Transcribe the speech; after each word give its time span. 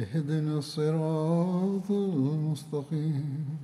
اهدنا 0.00 0.52
الصراط 0.58 1.90
المستقيم 1.90 3.58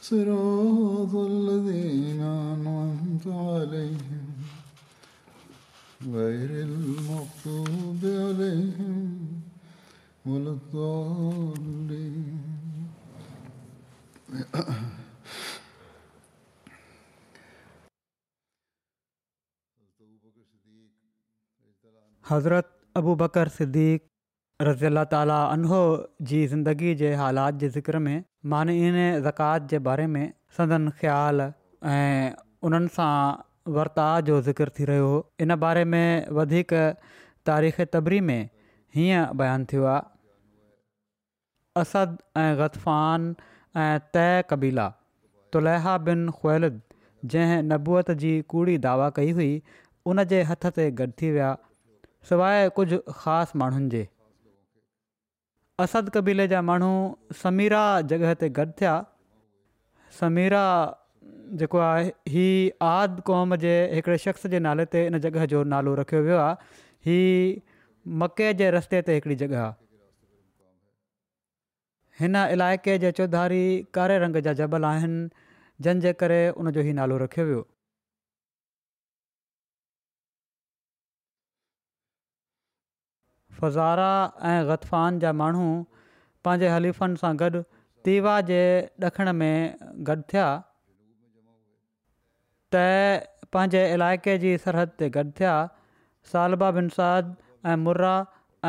صراط 0.00 1.14
الذين 1.30 2.20
أنعمت 2.20 3.26
عليهم 3.26 4.28
غير 6.12 6.50
المغضوب 6.50 8.04
عليهم 8.04 9.42
ولا 10.26 10.50
الضالين 10.50 12.42
حضرت 22.24 22.66
ابو 22.96 23.14
بکر 23.14 23.48
صدیق 23.60 24.13
रज़ी 24.62 24.86
अला 24.86 25.02
तालो 25.12 25.76
जी 26.30 26.46
ज़िंदगीअ 26.46 26.94
जे 26.96 27.12
हालात 27.16 27.54
जे 27.62 27.68
ज़िक्र 27.68 27.98
में 27.98 28.22
मान 28.50 28.68
इन 28.70 28.94
ज़कात 29.24 29.62
जे 29.70 29.78
बारे 29.88 30.06
में 30.06 30.32
सदन 30.58 30.88
ख़्याल 31.00 31.40
ऐं 31.42 32.30
उन्हनि 32.66 32.88
सां 32.96 33.72
वर्ताव 33.74 34.20
जो 34.28 34.40
ज़िक्र 34.48 34.68
थी 34.78 34.84
रहियो 34.92 35.08
इन 35.42 35.54
बारे 35.64 35.84
में 35.96 36.28
वधीक 36.38 36.72
तारीख़ 37.46 37.82
तबरी 37.92 38.20
में 38.28 38.40
हीअं 38.94 39.26
बयानु 39.38 39.64
थियो 39.72 39.84
आहे 39.94 40.00
अस 41.82 41.92
ऐं 41.98 42.50
ग़तफ़ान 42.62 43.28
ऐं 43.88 43.98
तइ 44.14 44.42
कबीला 44.50 44.88
तुलहा 45.52 45.96
बिन 46.06 46.28
ख़्वेलद 46.38 46.80
जंहिं 47.36 47.62
नबूआत 47.74 48.10
जी 48.24 48.40
कूड़ी 48.54 48.78
दावा 48.88 49.10
कई 49.20 49.30
हुई 49.42 49.52
उन 50.12 50.24
जे 50.34 50.42
हथ 50.54 50.70
ते 50.80 50.90
गॾु 51.02 51.12
थी 51.22 51.30
विया 51.38 51.56
सवाइ 52.30 52.68
कुझु 52.80 52.98
ख़ासि 53.24 53.58
माण्हुनि 53.58 53.88
जे 53.96 54.08
असद 55.82 56.08
कबीले 56.14 56.46
जा 56.48 56.60
माण्हू 56.62 56.90
समीरा 57.42 57.80
जॻह 58.10 58.32
ते 58.40 58.48
गॾु 58.58 58.64
थिया 58.80 58.94
समीरा 60.18 60.60
जेको 61.60 61.78
आहे 61.86 62.10
ही 62.34 62.46
आद 62.90 63.20
क़ौम 63.26 63.54
जे 63.64 63.72
हिकिड़े 63.94 64.18
शख़्स 64.26 64.46
जे 64.54 64.58
नाले 64.68 64.84
ते 64.94 65.04
इन 65.06 65.18
जॻह 65.26 65.44
जो 65.54 65.62
नालो 65.72 65.94
रखियो 66.02 66.20
वियो 66.28 66.36
आहे 66.44 66.54
हीअ 67.08 67.34
मके 68.22 68.52
जे 68.62 68.70
रस्ते 68.78 69.02
ते 69.10 69.14
हिकिड़ी 69.18 69.36
जॻह 69.42 69.58
आहे 69.64 69.74
हिन 72.22 72.36
इलाइक़े 72.56 72.96
जे 73.06 73.12
चौधारी 73.20 73.64
कारे 73.98 74.18
रंग 74.26 74.36
जा 74.48 74.52
जबल 74.62 74.84
आहिनि 74.92 75.28
जंहिंजे 75.84 76.12
करे 76.24 76.40
उनजो 76.64 76.82
नालो 77.02 77.16
रखियो 77.26 77.46
वियो 77.50 77.62
फज़ारा 83.60 84.10
ऐं 84.50 84.62
ग़तफ़ान 84.68 85.18
जा 85.24 85.32
माण्हू 85.40 85.68
पंहिंजे 86.46 86.68
हलीफ़नि 86.74 87.16
सां 87.24 87.32
गॾु 87.42 87.60
दीवा 88.08 88.34
जे 88.50 88.60
ॾखण 89.08 89.32
में 89.42 89.56
गॾु 90.10 90.16
थिया 90.32 90.48
त 92.74 92.82
पंहिंजे 93.56 93.82
इलाइक़े 93.98 94.36
जी 94.46 94.56
सरहद 94.66 94.94
ते 95.02 95.10
गॾु 95.18 95.24
थिया 95.40 95.54
सालबा 96.32 96.70
बिन 96.78 96.90
ऐं 97.00 97.76
मुर्रा 97.86 98.12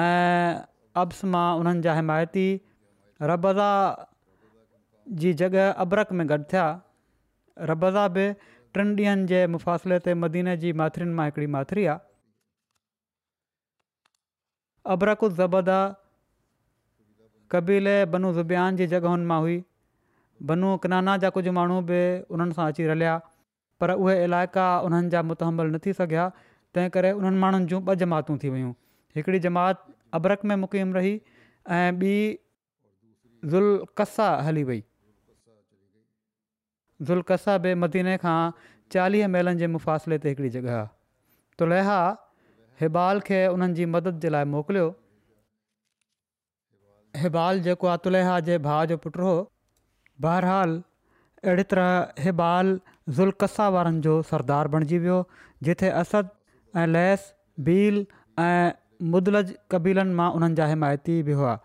ऐं 0.03 0.63
अब्स 1.03 1.23
मां 1.35 1.47
उन्हनि 1.61 1.85
जा 1.87 1.93
हिमायती 1.99 2.45
रबज़ा 3.31 3.71
जी 5.23 5.33
जॻह 5.41 5.61
अबरक 5.85 6.11
में 6.21 6.25
गॾु 6.33 6.43
थिया 6.53 6.67
रबज़ा 7.73 8.07
बि 8.17 8.25
टिनि 8.77 8.91
ॾींहनि 9.05 9.27
जे 9.33 9.45
मुफ़ासिले 9.57 9.99
ते 10.07 10.13
मदीने 10.25 10.57
जी 10.65 10.73
मां 10.83 10.87
हिकिड़ी 10.93 11.47
माथिरी 11.57 11.85
आहे 11.91 12.03
अब्रकु 14.93 15.27
ज़बदा 15.37 15.77
कबीले 17.51 17.93
बनू 18.13 18.29
ज़ुबियान 18.37 18.75
जी 18.79 18.85
जॻहियुनि 18.91 19.25
मां 19.31 19.39
हुई 19.45 19.55
बनू 20.51 20.69
कनाना 20.85 21.15
जा 21.23 21.29
कुझु 21.37 21.51
माण्हू 21.57 21.79
बि 21.91 22.01
उन्हनि 22.37 22.57
सां 22.57 22.67
अची 22.73 22.85
रलिया 22.89 23.15
पर 23.83 23.91
उहे 23.95 24.15
इलाइक़ा 24.25 24.65
उन्हनि 24.87 25.09
जा 25.15 25.21
मुतमल 25.31 25.71
न 25.75 25.77
थी 25.85 25.93
सघिया 26.01 26.27
तंहिं 26.77 26.89
करे 26.97 27.11
उन्हनि 27.21 27.39
माण्हुनि 27.45 27.65
जूं 27.73 27.79
ॿ 27.85 27.95
जमातूं 28.03 28.37
थी 28.43 28.49
वियूं 28.57 28.73
हिकिड़ी 29.19 29.39
जमात 29.45 29.85
अबरक 30.19 30.45
में 30.51 30.55
मुक़ीम 30.65 30.93
रही 30.99 31.13
ऐं 31.77 31.89
ॿी 32.01 32.35
ज़ुलका 33.53 34.27
हली 34.49 34.63
वई 34.71 34.83
ज़ुल्का 37.11 37.57
बि 37.67 37.73
मदीने 37.85 38.17
खां 38.25 38.39
चालीह 38.97 39.27
महिलनि 39.37 39.59
जे 39.65 39.71
मुफ़ासिले 39.77 40.19
ते 40.25 40.35
हिकिड़ी 40.35 40.49
जॻह 40.57 42.17
हिबाल 42.81 43.19
खे 43.27 43.37
उन 43.55 43.67
जी 43.79 43.85
मदद 43.97 44.19
जे 44.25 44.29
लाइ 44.35 44.47
मोकिलियो 44.53 44.87
हिबाल 47.25 47.61
जेको 47.67 47.87
आहे 47.91 48.01
तुलहाया 48.07 48.39
जे 48.49 48.57
भाउ 48.65 48.87
जो 48.91 48.97
पुटु 49.05 49.25
हो 49.27 49.35
बहरहाल 50.25 50.73
अहिड़ी 51.43 51.65
तरह 51.73 52.23
हिबाल 52.25 52.73
ज़ुल्कसा 53.19 53.67
वारनि 53.75 54.01
जो 54.07 54.15
सरदार 54.31 54.71
बणिजी 54.75 54.99
वियो 55.05 55.19
जिथे 55.67 55.91
असद 56.01 56.33
ऐं 56.83 56.85
लैस 56.95 57.25
बील 57.69 58.01
ऐं 58.45 59.09
मुदलज 59.13 59.53
कबीलनि 59.75 60.17
मां 60.19 60.27
उन्हनि 60.39 60.59
जा 60.61 60.67
हिमायती 60.73 61.17
बि 61.29 61.37
हुआ 61.41 61.55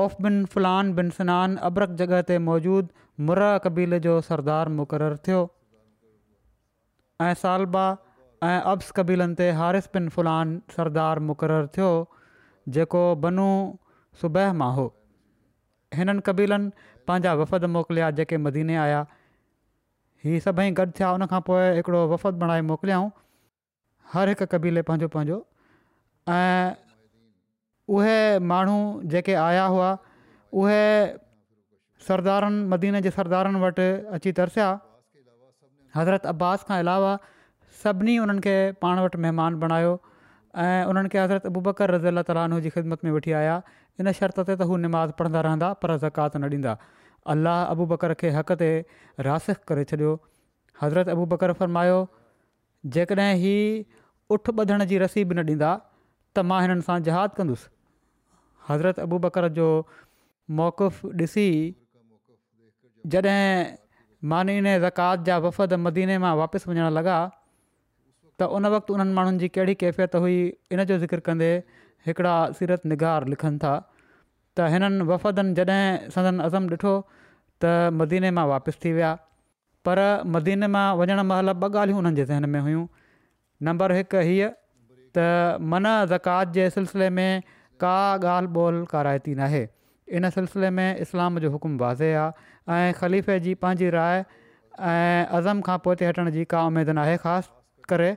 औफ़ 0.00 0.20
बिन 0.26 0.38
फुलान 0.56 0.92
बिन 1.00 1.10
सनानु 1.20 1.60
अबरक 1.70 1.96
जॻह 2.02 2.22
ते 2.32 2.38
मौजूदु 2.50 3.26
मुर्रा 3.30 3.50
कबीले 3.68 4.02
जो 4.08 4.18
सरदार 4.28 4.74
मुक़ररु 4.80 5.18
थियो 5.28 5.42
ऐं 7.28 7.34
सालबा 7.44 7.88
ऐं 8.48 8.60
अब्स 8.70 8.90
कबीलनि 8.96 9.34
ते 9.40 9.44
हारिब 9.58 9.90
पिन 9.96 10.08
फुलान 10.14 10.50
सरदार 10.76 11.18
मुक़ररु 11.30 11.68
थियो 11.76 11.88
जेको 12.76 13.00
बनू 13.24 13.46
सुबह 14.22 14.52
मां 14.62 14.68
हो 14.78 14.84
हिननि 16.00 16.24
कबीलनि 16.26 16.86
पंहिंजा 17.10 17.32
वफ़द 17.42 17.64
मोकिलिया 17.78 18.10
जेके 18.20 18.38
मदीने 18.48 18.76
आया 18.86 19.00
इहे 20.24 20.40
सभई 20.48 20.74
गॾु 20.80 20.86
थिया 21.00 21.12
उनखां 21.18 21.40
पोइ 21.48 21.64
हिकिड़ो 21.80 22.02
वफ़द 22.12 22.40
बणाए 22.44 22.60
मोकिलियाऊं 22.74 23.10
हर 24.14 24.32
हिकु 24.34 24.46
कबीले 24.58 24.84
पंहिंजो 24.92 25.08
पंहिंजो 25.18 25.38
ऐं 26.36 26.76
उहे 27.96 28.18
माण्हू 28.54 28.78
जेके 29.14 29.34
आया 29.48 29.64
हुआ 29.76 29.90
उहे 30.64 30.82
सरदारनि 32.08 32.64
मदीने 32.74 33.00
जे 33.08 33.18
सरदारनि 33.20 33.64
वटि 33.68 33.88
अची 34.18 34.32
तरसिया 34.40 34.70
हज़रत 35.98 36.26
अब्बास 36.34 36.64
खां 36.70 36.78
अलावा 36.84 37.12
सभिनी 37.82 38.18
उन्हनि 38.22 38.40
खे 38.44 38.56
पाण 38.82 38.98
वटि 39.04 39.18
महिमान 39.24 39.54
बणायो 39.62 39.92
ऐं 40.64 40.82
उन्हनि 40.90 41.08
खे 41.14 41.18
हज़रत 41.24 41.46
अबू 41.50 41.60
बकर 41.68 41.90
रज़ी 41.94 42.08
अला 42.14 42.22
ताली 42.30 42.70
ख़िदमत 42.74 43.04
में 43.04 43.10
वठी 43.16 43.32
आया 43.40 43.56
इन 44.00 44.12
शर्त 44.18 44.38
ते 44.50 44.54
त 44.60 44.68
हू 44.70 44.76
निमाज़ 44.84 45.12
पढ़ंदा 45.20 45.40
रहंदा 45.48 45.72
पर 45.84 45.96
ज़कात 46.04 46.36
न 46.36 46.52
ॾींदा 46.52 46.76
अलाह 47.34 47.58
अबू 47.74 47.86
बकर 47.94 48.14
खे 48.22 48.30
हक़ 48.38 48.52
ते 48.62 48.70
रासिख 49.28 49.62
करे 49.72 49.84
छॾियो 49.92 50.12
हज़रत 50.82 51.12
अबू 51.16 51.26
बकर 51.34 51.52
फरमायो 51.62 51.98
जेकॾहिं 52.96 53.36
ही 53.44 53.56
उठ 54.36 54.50
ॿधण 54.64 54.84
जी 54.92 54.98
रसीब 55.04 55.32
न 55.38 55.46
ॾींदा 55.54 55.70
त 56.38 56.46
मां 56.52 56.62
हिननि 56.66 56.86
सां 56.90 56.98
जहाद 57.10 57.36
कंदुसि 57.38 57.70
हज़रत 58.72 59.02
अबू 59.06 59.22
बकर 59.28 59.48
जो 59.62 59.68
मौक़ुफ़ु 60.62 61.14
ॾिसी 61.28 61.48
जॾहिं 63.14 63.46
मानी 64.32 64.58
ज़कात 64.82 65.24
जा 65.30 65.36
वफ़द 65.46 65.72
मदीने 65.86 66.20
मां 66.26 66.34
वापसि 66.44 66.68
वञणु 66.72 66.90
लॻा 66.98 67.16
त 68.40 68.46
उन 68.56 68.66
वक़्तु 68.74 68.90
उन्हनि 68.94 69.12
माण्हुनि 69.18 69.38
जी 69.42 69.48
कहिड़ी 69.56 69.74
कैफ़ियत 69.82 70.14
हुई 70.22 70.38
इन 70.74 70.82
जो 70.90 70.98
ज़िक्र 71.02 71.20
कंदे 71.26 71.50
हिकिड़ा 72.06 72.34
सीरत 72.58 72.86
निगार 72.92 73.26
लिखनि 73.32 73.58
था 73.62 73.74
त 74.56 74.66
हिननि 74.74 75.04
वफ़दनि 75.10 75.54
जॾहिं 75.58 76.10
सदन 76.14 76.38
अज़म 76.46 76.66
ॾिठो 76.74 76.94
त 77.64 77.92
मदीने 78.00 78.30
मां 78.38 78.46
वापसि 78.52 78.78
थी 78.84 78.92
विया 78.98 79.12
पर 79.88 79.98
मदीने 80.34 80.66
मां 80.74 80.86
वञणु 81.02 81.22
महिल 81.30 81.52
ॿ 81.52 81.78
ॻाल्हियूं 81.84 81.98
उन्हनि 82.02 82.16
जे 82.16 82.24
ज़हन 82.32 82.48
में 82.56 82.60
हुयूं 82.66 82.86
नंबर 83.70 83.94
हिकु 84.00 84.26
हीअ 84.32 84.50
त 85.18 85.30
मन 85.72 85.90
ज़कात 86.16 86.54
जे 86.60 86.66
सिलसिले 86.80 87.08
में 87.18 87.42
का 87.84 87.94
ॻाल्हि 88.26 88.64
ॿोल 88.66 88.82
काराइती 88.92 89.34
नाहे 89.42 89.62
इन 90.18 90.30
सिलसिले 90.38 90.70
में 90.78 90.88
इस्लाम 91.06 91.38
जो 91.46 91.50
हुकुम 91.58 91.78
वाज़े 91.86 92.10
आहे 92.20 92.92
ख़लीफ़े 93.02 93.38
जी 93.46 93.54
पंहिंजी 93.66 93.90
राय 94.02 94.24
ऐं 94.24 95.26
अज़म 95.38 95.60
खां 95.70 95.78
पोइ 95.86 96.02
हटण 96.08 96.30
जी 96.38 96.44
का 96.54 96.64
उमेदु 96.70 96.92
न 96.98 96.98
आहे 97.08 97.16
ख़ासि 97.26 97.52
करे 97.92 98.10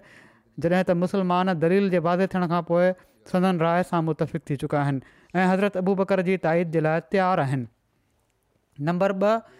जॾहिं 0.65 0.83
त 0.89 0.95
मुसलमान 1.03 1.53
दलील 1.63 1.89
जे 1.95 2.01
वाज़े 2.07 2.27
थियण 2.33 2.47
खां 2.53 2.61
पोइ 2.71 2.87
सदन 3.31 3.61
राय 3.65 3.83
सां 3.91 4.01
मुतफ़िक़ 4.09 4.43
थी 4.49 4.55
चुका 4.63 4.81
आहिनि 4.81 5.01
ऐं 5.41 5.45
हज़रत 5.51 5.77
अबू 5.83 5.95
बकर 6.01 6.23
जी 6.29 6.37
ताईद 6.45 6.73
जे 6.77 6.83
लाइ 6.87 7.03
तयारु 7.15 7.47
आहिनि 7.47 7.67
नंबर 8.89 9.15
ॿ 9.29 9.55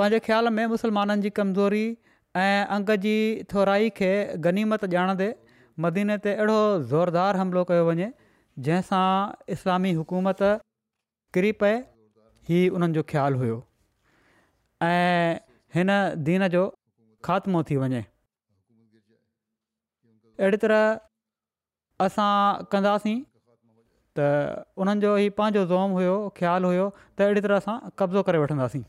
पंहिंजे 0.00 0.18
ख़्याल 0.28 0.48
में 0.58 0.64
मुसलमाननि 0.74 1.22
जी 1.26 1.30
कमज़ोरी 1.40 1.82
ऐं 2.44 2.66
अंग 2.76 2.88
जी 3.06 3.12
थोराई 3.54 3.90
खे 3.98 4.08
गनीमत 4.46 4.86
ॼाणदे 4.94 5.28
मदीने 5.86 6.16
ते 6.26 6.32
अहिड़ो 6.44 6.56
ज़ोरदारु 6.94 7.42
हमिलो 7.42 7.62
कयो 7.72 7.84
वञे 7.90 8.08
जंहिंसां 8.68 9.06
इस्लामी 9.56 9.92
हुकूमत 10.00 10.42
किरी 11.36 11.52
पए 11.62 11.74
हीउ 12.48 12.74
उन्हनि 12.80 12.98
जो 13.00 13.06
ख़्यालु 13.12 13.44
हुओ 13.44 13.60
ऐं 14.88 15.38
हिन 15.78 15.94
दीन 16.30 16.48
जो 16.56 16.64
ख़ात्मो 17.28 17.62
थी 17.70 17.76
वञे 17.84 18.02
अहिड़ी 20.40 20.56
तरह 20.64 20.82
असां 22.06 22.32
कंदासीं 22.74 23.18
त 24.18 24.24
उन्हनि 24.82 25.02
जो 25.04 25.12
ई 25.20 25.28
पंहिंजो 25.38 25.62
ज़ोम 25.70 25.94
हुयो 25.98 26.14
ख़्यालु 26.38 26.68
हुयो 26.72 26.86
त 26.94 27.26
अहिड़ी 27.26 27.40
तरह 27.46 27.60
असां 27.62 27.74
कब्ज़ो 28.00 28.22
करे 28.28 28.40
वठंदासीं 28.42 28.82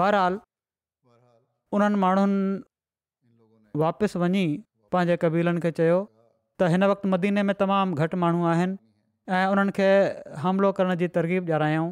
बहरहाल 0.00 0.38
उन्हनि 1.78 2.00
माण्हुनि 2.06 3.78
वापसि 3.84 4.22
वञी 4.24 4.44
पंहिंजे 4.94 5.16
कबीलनि 5.24 5.64
खे 5.64 5.70
चयो 5.78 5.96
त 6.58 6.70
हिन 6.74 6.90
वक़्तु 6.92 7.06
मदीने 7.16 7.42
में 7.48 7.54
तमामु 7.62 7.98
घटि 8.04 8.16
माण्हू 8.26 8.40
आहिनि 8.52 8.76
ऐं 9.38 9.44
उन्हनि 9.54 9.72
खे 9.78 9.88
हमिलो 10.44 10.68
करण 10.78 10.96
जी 11.02 11.06
तरक़ीब 11.16 11.42
ॾियारायूं 11.50 11.88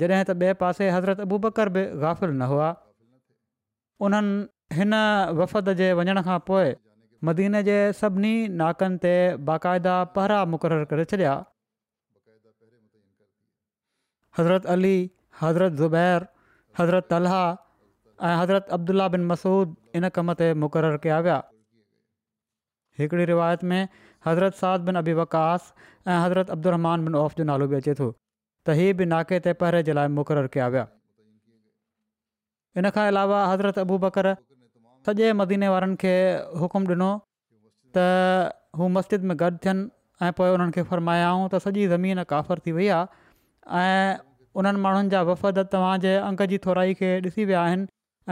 जॾहिं 0.00 0.22
त 0.30 0.38
ॿिए 0.42 0.52
पासे 0.62 0.90
हज़रत 0.94 1.20
बकर 1.46 1.68
बि 1.74 1.82
गाफ़िल 2.06 2.30
न 2.40 2.48
हुआ 2.54 2.68
उन्हनि 4.08 4.38
हिन 4.78 4.94
वफ़द 5.38 5.68
जे 5.78 5.86
वञण 6.00 6.20
खां 6.26 6.38
पोइ 6.48 6.74
मदीने 7.28 7.62
जे 7.68 7.76
सभिनी 8.00 8.32
नाकनि 8.58 8.98
ते 9.04 9.12
बाक़ाइदा 9.48 9.94
पहिरां 10.18 10.42
मुक़ररु 10.50 10.84
करे 10.92 11.06
छॾिया 11.12 11.32
हज़रत 14.38 14.66
अली 14.74 14.92
हज़रत 15.40 15.72
ज़ुबैर 15.80 16.26
हज़रत 16.80 17.12
अलाह 17.18 17.34
ऐं 18.28 18.34
हज़रत 18.42 18.70
अब्दुला 18.78 19.08
बिन 19.16 19.26
मसूद 19.32 19.74
इन 20.00 20.08
कम 20.18 20.32
ते 20.42 20.52
मुक़ररु 20.66 21.00
कया 21.06 21.18
विया 21.28 21.38
हिकिड़ी 23.00 23.24
रिवायत 23.32 23.64
में 23.72 23.80
हज़रत 24.26 24.60
साद 24.62 24.86
बिन 24.90 25.00
अबी 25.02 25.12
वकास 25.22 25.72
ऐं 25.80 26.20
हज़रत 26.26 26.52
अब्दुरमान 26.58 27.08
बिन 27.08 27.14
औफ़ 27.24 27.34
जो 27.42 27.48
नालो 27.50 27.68
बि 27.72 27.76
अचे 27.82 27.94
थो 28.02 28.08
त 28.14 28.78
इहे 28.78 28.86
बि 29.02 29.10
नाके 29.14 29.40
ते 29.48 29.56
पहिरे 29.64 29.82
जे 29.90 29.98
लाइ 30.00 30.14
मुक़ररु 30.20 30.52
कया 30.58 30.70
विया 30.76 30.86
हिन 32.80 32.90
खां 32.98 33.06
अलावा 33.14 33.42
हज़रत 33.54 33.82
अबू 33.84 33.98
बकर 34.06 34.32
सॼे 35.06 35.28
मदीने 35.40 35.68
वारनि 35.72 35.96
खे 36.02 36.12
हुकुम 36.62 36.86
ॾिनो 36.94 37.06
त 37.98 38.02
हू 38.80 38.88
मस्जिद 38.96 39.22
में 39.30 39.36
गॾु 39.42 39.50
थियनि 39.66 39.84
ऐं 40.26 40.30
पोइ 40.40 40.50
उन्हनि 40.56 40.72
खे 40.76 40.82
फरमायाऊं 40.90 41.46
त 41.52 41.60
सॼी 41.64 41.86
ज़मीन 41.92 42.22
काफ़र 42.32 42.58
थी 42.66 42.72
वई 42.78 42.88
आहे 42.96 43.80
ऐं 43.84 44.18
उन्हनि 44.62 44.80
माण्हुनि 44.86 45.10
जा 45.14 45.22
वफ़द 45.30 45.58
तव्हांजे 45.74 46.12
अंग 46.28 46.42
जी 46.52 46.58
थोराई 46.66 46.94
खे 47.00 47.10
ॾिसी 47.28 47.44
विया 47.52 47.62
आहिनि 47.70 47.86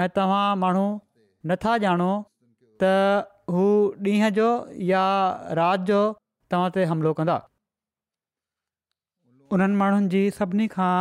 ऐं 0.05 0.09
तव्हां 0.19 0.45
माण्हू 0.65 0.85
नथा 1.53 1.75
ॼाणो 1.87 2.11
त 2.83 2.93
हू 3.57 3.65
ॾींहं 4.13 4.31
जो 4.41 4.51
या 4.93 5.05
राति 5.63 5.87
जो 5.93 6.03
तव्हां 6.53 6.71
ते 6.79 6.85
हमिलो 6.95 7.13
कंदा 7.23 7.39
उन्हनि 9.57 9.81
माण्हुनि 9.85 10.13
जी 10.17 10.23
सभिनी 10.41 10.69
खां 10.79 10.95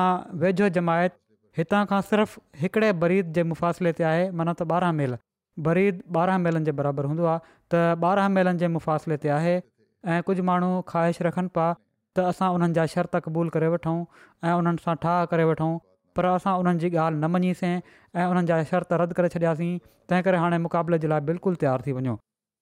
वेझो 0.46 0.72
जमायत 0.82 1.22
हितां 1.62 1.84
खां 1.94 2.02
सिर्फ़ु 2.12 2.42
हिकिड़े 2.66 2.92
बरीद 3.06 3.40
जे 3.40 3.48
मुफ़ासिले 3.54 3.96
ते 4.02 4.12
आहे 4.16 4.26
माना 4.42 4.54
त 4.60 4.74
ॿारहं 4.76 5.00
मेल 5.02 5.18
बरीद 5.66 6.02
ॿारहनि 6.18 6.44
मेलनि 6.44 6.66
जे 6.66 6.72
बराबरि 6.80 7.08
हूंदो 7.12 7.26
आहे 7.26 7.40
त 7.74 7.74
ॿारहं 8.06 8.30
महिलनि 8.38 8.60
जे 8.64 8.68
मुफ़ासिले 8.78 9.18
ते 9.24 9.30
आहे 9.38 9.54
ऐं 10.16 10.20
कुझु 10.28 10.44
माण्हू 10.50 10.82
ख़्वाहिश 10.92 11.22
रखनि 11.28 11.48
पिया 11.58 11.68
त 12.18 12.26
असां 12.32 12.50
उन्हनि 12.58 12.74
जा 12.80 12.86
शर्त 12.94 13.16
क़बूल 13.28 13.50
करे 13.56 13.68
वठूं 13.76 13.96
ऐं 14.44 14.54
उन्हनि 14.60 14.84
सां 14.86 14.96
ठाह 15.06 15.20
करे 15.32 15.44
वठूं 15.52 15.72
पर 16.20 16.26
असां 16.34 16.54
उन्हनि 16.62 16.80
जी 16.84 16.90
ॻाल्हि 17.04 17.22
न 17.24 17.30
मञीसीं 17.36 17.74
ऐं 17.74 18.26
उन्हनि 18.26 18.48
जा 18.52 18.60
शर्त 18.72 18.94
रद्द 19.04 19.14
करे 19.22 19.30
छॾियासीं 19.36 19.72
तंहिं 20.10 20.24
करे 20.28 20.38
हाणे 20.44 20.58
मुक़ाबले 20.68 21.00
जे 21.06 21.08
लाइ 21.14 21.22
बिल्कुलु 21.32 21.60
तयारु 21.64 21.88
थी 21.88 21.98
वञो 22.00 22.16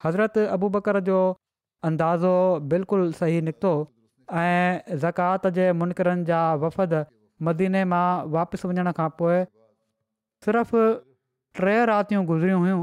हज़रत 0.06 0.38
बकर 0.76 1.00
जो 1.10 1.18
अंदाज़ो 1.90 2.34
बिल्कुलु 2.74 3.08
सही 3.22 3.40
निकितो 3.50 3.72
ऐं 4.44 4.96
ज़कात 5.06 5.46
जे 5.60 5.70
मुनक़र 5.84 6.14
जा 6.32 6.40
वफ़द 6.66 6.94
मदीने 7.48 7.84
मां 7.94 8.04
वापसि 8.38 8.68
वञण 8.72 8.90
खां 9.00 9.08
पोइ 9.20 9.42
सिर्फ़ु 10.46 10.80
टे 11.58 11.74
रातियूं 11.90 12.24
गुज़रियूं 12.30 12.60
हुयूं 12.62 12.80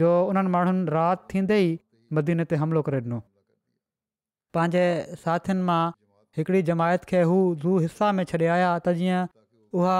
जो 0.00 0.10
उन्हनि 0.32 0.50
माण्हुनि 0.56 0.84
राति 0.96 1.26
थींदे 1.34 1.58
ई 1.62 1.72
मदीने 2.18 2.44
ते 2.52 2.56
हमिलो 2.62 2.82
करे 2.88 3.00
ॾिनो 3.06 3.18
पंहिंजे 4.58 4.82
साथियुनि 5.24 5.66
मां 5.70 5.80
हिकिड़ी 6.40 6.62
जमायत 6.70 7.08
खे 7.12 7.22
हू 7.32 7.38
ज़ू 7.64 7.78
हिस्सा 7.86 8.12
में 8.18 8.24
छॾे 8.32 8.46
आया 8.56 8.70
त 8.78 8.96
जीअं 9.00 9.20
उहा 9.80 9.96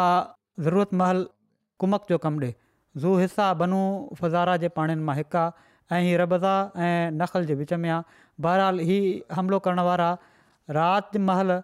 ज़रूरत 0.69 0.99
महल 1.03 1.25
कुमक 1.85 2.13
जो 2.13 2.19
कमु 2.27 2.45
ॾे 2.47 2.53
ज़ू 3.05 3.17
हिसा 3.25 3.49
बनू 3.65 3.83
फज़ारा 4.23 4.57
जे 4.67 4.73
पाणिन 4.81 5.05
मां 5.11 5.17
हिकु 5.21 5.45
आहे 5.45 5.99
ऐं 5.99 6.03
हीअ 6.09 6.19
रबज़ा 6.25 6.57
ऐं 6.89 7.17
नखल 7.23 7.49
जे 7.53 7.59
विच 7.63 7.73
में 7.85 7.91
आहे 7.97 8.23
बहरहाल 8.47 8.85
हीउ 8.91 9.15
हमिलो 9.39 9.63
करण 9.69 9.83
वारा 9.91 10.11
राति 10.81 11.25
महल 11.31 11.55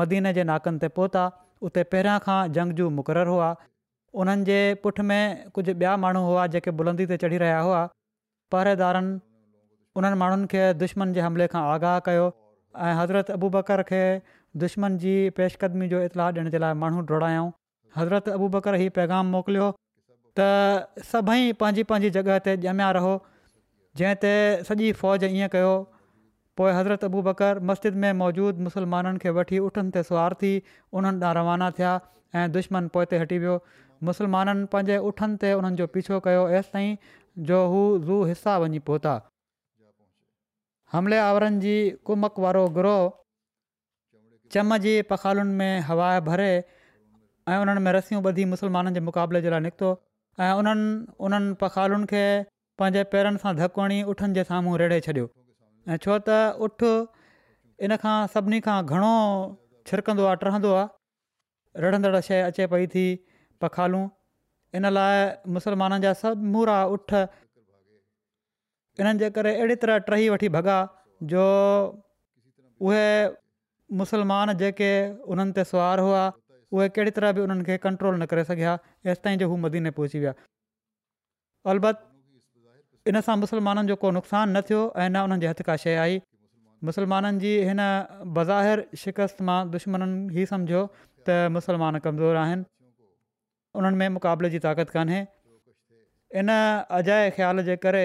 मदीने 0.00 0.32
जे 0.38 0.44
नाकनि 0.52 0.82
ते 0.84 0.90
पहुता 1.00 1.26
उते 1.68 1.84
पहिरियां 1.94 2.16
खां 2.28 2.38
जंग 2.58 2.80
जू 2.80 2.88
मुक़ररु 3.00 3.36
हुआ 3.38 3.52
उन्हनि 4.22 4.44
जे 4.46 4.60
पुठि 4.84 5.02
में 5.08 5.50
कुझु 5.56 5.72
ॿिया 5.72 5.96
माण्हू 6.04 6.22
हुआ 6.28 6.46
जेके 6.54 6.70
बुलंदी 6.78 7.04
ते 7.10 7.16
चढ़ी 7.24 7.36
रहिया 7.42 7.58
हुआ 7.66 7.82
पहरेदारनि 8.52 9.12
उन्हनि 10.00 10.18
माण्हुनि 10.22 10.46
खे 10.54 10.62
दुश्मन 10.80 11.12
जे 11.18 11.20
हमले 11.26 11.46
खां 11.52 11.62
आगाह 11.74 11.98
कयो 12.08 12.24
ऐं 12.88 12.94
हज़रत 13.02 13.30
अबू 13.36 13.50
बकर 13.58 13.82
खे 13.92 14.00
दुश्मन 14.64 14.98
जी 15.06 15.14
पेशकदमी 15.38 15.88
जो 15.94 16.02
इतलाउ 16.08 16.34
ॾियण 16.40 16.50
जे 16.56 16.62
लाइ 16.66 16.76
माण्हू 16.82 17.04
दौड़ायाऊं 17.12 17.52
हज़रत 18.00 18.34
अबू 18.38 18.48
बकर 18.58 18.80
हीअ 18.82 18.90
पैगाम 18.98 19.32
मोकिलियो 19.38 19.70
त 20.40 21.06
सभई 21.14 21.46
पंहिंजी 21.64 21.86
पंहिंजी 21.94 22.14
जॻह 22.20 22.40
ते 22.50 22.56
जमिया 22.68 22.90
रहो 23.00 23.14
जंहिं 24.02 24.20
ते 24.28 24.34
सॼी 24.70 24.90
फ़ौज 25.04 25.28
ईअं 25.32 25.52
कयो 25.58 25.70
पोइ 26.60 26.74
हज़रत 26.82 27.08
अबू 27.14 27.22
बकर 27.32 27.66
मस्जिद 27.72 28.04
में 28.06 28.12
मौजूदु 28.26 28.66
मुस्लमाननि 28.70 29.22
खे 29.24 29.34
वठी 29.42 29.62
उठनि 29.72 29.96
ते 29.98 30.04
सुवारु 30.14 30.40
थी 30.46 30.52
उन्हनि 30.62 31.28
ॾांहुं 31.28 31.40
रवाना 31.44 31.70
थिया 31.80 31.92
ऐं 32.40 32.46
दुश्मन 32.58 32.92
पोइ 32.98 33.20
हटी 33.24 33.40
वियो 33.46 33.58
मुसलमाननि 34.06 34.66
पंहिंजे 34.72 34.96
उठनि 35.10 35.36
ते 35.42 35.48
उन्हनि 35.58 35.76
जो 35.80 35.86
पीछो 35.94 36.18
कयो 36.26 36.42
एसिताईं 36.60 36.96
जो 37.50 37.58
हू 37.72 37.80
ज़ू 38.06 38.16
हिस्सा 38.30 38.56
वञी 38.64 38.78
पहुता 38.90 39.14
हमले 40.92 41.18
आवरनि 41.28 41.58
जी 41.64 41.74
कुमक 42.10 42.38
वारो 42.44 42.64
ग्रोह 42.78 43.00
चम 44.54 44.76
जी 44.84 44.94
पखालुनि 45.12 45.54
में 45.60 45.80
हवा 45.90 46.08
भरे 46.28 46.50
ऐं 46.56 47.58
उन्हनि 47.64 47.80
में 47.86 47.92
रसियूं 47.98 48.22
ॿधी 48.32 48.44
मुसलमाननि 48.54 48.94
जे 48.94 49.00
मुक़ाबले 49.08 49.42
जे 49.46 49.50
लाइ 49.56 49.60
निकितो 49.66 49.90
ऐं 50.46 50.52
उन्हनि 50.62 50.88
उन्हनि 51.28 51.54
पखालुनि 51.64 52.06
खे 52.12 52.22
पंहिंजे 52.80 53.04
पेरनि 53.14 53.42
सां 53.44 53.54
धकु 53.62 53.84
हणी 53.84 53.98
उठनि 54.14 54.38
जे 54.40 54.44
साम्हूं 54.52 54.78
रेड़े 54.84 55.00
छॾियो 55.08 55.28
ऐं 55.92 55.96
छो 56.06 56.18
त 56.30 56.40
उठ 56.68 56.84
इन 57.86 57.96
खां 58.04 58.16
सभिनी 58.36 58.60
खां 58.68 58.78
घणो 58.94 59.12
छिड़कंदो 59.90 60.26
आहे 60.34 60.42
टहंदो 60.42 60.76
आहे 60.78 62.40
अचे 62.50 62.66
पई 62.74 62.86
थी 62.94 63.06
पखालूं 63.62 64.02
इन 64.78 64.84
लाइ 64.96 65.16
मुसलमाननि 65.56 65.98
जा 66.08 66.12
मूरा 66.54 66.78
उठ 66.96 67.08
इन्हनि 69.00 69.18
जे 69.22 69.28
करे 69.36 69.50
अहिड़ी 69.58 69.76
तरह 69.82 69.96
टही 70.10 70.26
वठी 70.34 70.48
भॻा 70.56 70.78
जो 71.32 71.44
उहे 72.88 73.06
मुसलमान 74.00 74.46
जेके 74.62 74.90
उन्हनि 75.34 75.52
ते 75.58 75.62
सुवार 75.70 75.98
हुआ 76.06 76.22
उहे 76.76 76.86
कहिड़ी 76.96 77.12
तरह 77.16 77.28
बि 77.38 77.42
उन्हनि 77.46 77.64
खे 77.68 77.76
कंट्रोल 77.86 78.14
न 78.20 78.22
करे 78.32 78.44
सघिया 78.50 78.72
हेसि 79.06 79.20
ताईं 79.24 79.36
जो 79.42 79.46
हू 79.50 79.54
मदीने 79.66 79.90
पहुची 79.98 80.18
विया 80.24 80.32
अलबत 81.72 81.96
इन 83.12 83.20
सां 83.28 83.36
मुसलमाननि 83.44 83.88
जो 83.92 83.96
को 84.02 84.08
नुक़सानु 84.16 84.50
न 84.56 84.58
थियो 84.70 84.80
ऐं 85.04 85.08
न 85.10 85.16
उन्हनि 85.28 85.40
जे 85.46 85.50
हथ 85.52 85.60
का 85.68 85.74
शइ 85.84 85.96
आई 86.06 86.16
मुसलमाननि 86.88 87.38
जी 87.44 87.52
हिन 87.68 87.80
बज़ाहिर 88.38 88.78
शिकस्त 89.04 89.38
मां 89.50 89.58
दुश्मन 89.76 90.02
ई 90.40 90.44
सम्झो 90.52 90.82
त 91.28 91.38
मुसलमान 91.58 91.94
कमज़ोर 92.08 92.36
आहिनि 92.42 92.64
उन्हनि 93.78 93.96
में 94.02 94.08
मुक़ाबले 94.18 94.50
जी 94.50 94.58
ताक़त 94.68 94.90
कान्हे 94.90 95.20
इन 96.42 96.48
अजाए 97.00 97.30
ख़्याल 97.38 97.62
जे 97.70 97.76
करे 97.86 98.02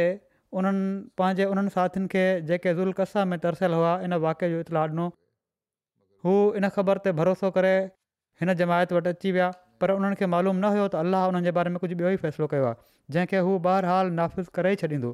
उन्हनि 0.59 0.89
पंहिंजे 1.19 1.45
उन्हनि 1.53 1.73
साथियुनि 1.75 2.09
खे 2.15 2.25
जेके 2.49 2.73
ज़ुल्क 2.79 3.07
में 3.33 3.39
तरसियलु 3.45 3.79
हुआ 3.81 3.93
इन 4.07 4.13
वाकिअ 4.25 4.49
जो 4.53 4.59
इतिलाह 4.65 4.83
ॾिनो 4.91 5.07
हू 6.27 6.33
इन 6.61 6.67
ख़बर 6.77 7.01
ते 7.07 7.13
भरोसो 7.21 7.49
करे 7.57 7.71
हिन 8.43 8.53
जमायत 8.59 8.93
वटि 8.97 9.13
अची 9.15 9.31
विया 9.37 9.47
पर 9.83 9.95
उन्हनि 10.01 10.19
खे 10.21 10.29
मालूम 10.35 10.59
न 10.65 10.71
हुयो 10.75 10.85
त 10.95 11.01
अलाह 11.05 11.23
हुननि 11.29 11.49
जे 11.49 11.53
बारे 11.59 11.71
में 11.77 11.79
कुझु 11.85 11.97
ॿियो 12.01 12.11
ई 12.15 12.21
फ़ैसिलो 12.25 12.47
कयो 12.53 12.67
आहे 12.73 13.17
जंहिंखे 13.17 13.41
हू 13.47 13.55
बाहिरहाल 13.69 14.13
नाफ़िज़ 14.21 14.53
करे 14.59 14.73
ई 14.75 14.81
छॾींदो 14.83 15.11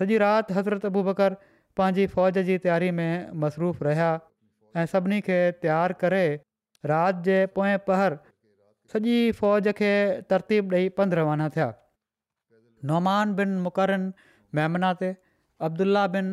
सॼी 0.00 0.18
राति 0.24 0.56
हज़रत 0.60 0.86
अबूबकर 0.90 1.36
पंहिंजी 1.82 2.06
फ़ौज 2.16 2.40
जी 2.50 2.56
तयारी 2.68 2.88
में 3.02 3.36
मसरूफ़ 3.44 3.84
रहिया 3.90 4.08
ऐं 4.80 4.86
सभिनी 4.94 5.20
खे 5.28 5.38
तयारु 5.66 5.98
करे 6.04 6.22
राति 6.92 7.22
जे 7.30 7.38
पोएं 7.58 7.76
पहर 7.90 8.18
सॼी 8.92 9.14
फ़ौज 9.36 9.72
खे 9.80 9.88
तरतीब 10.32 10.74
ॾेई 10.78 10.88
पंद्रहं 10.98 11.22
रवाना 11.24 11.48
थिया 11.56 11.64
नौमान 12.90 13.32
बिन 13.40 13.56
मुक़र 13.66 13.96
मेमना 14.58 14.90
ते 15.02 15.08
अब्दुला 15.68 16.02
बिन 16.16 16.28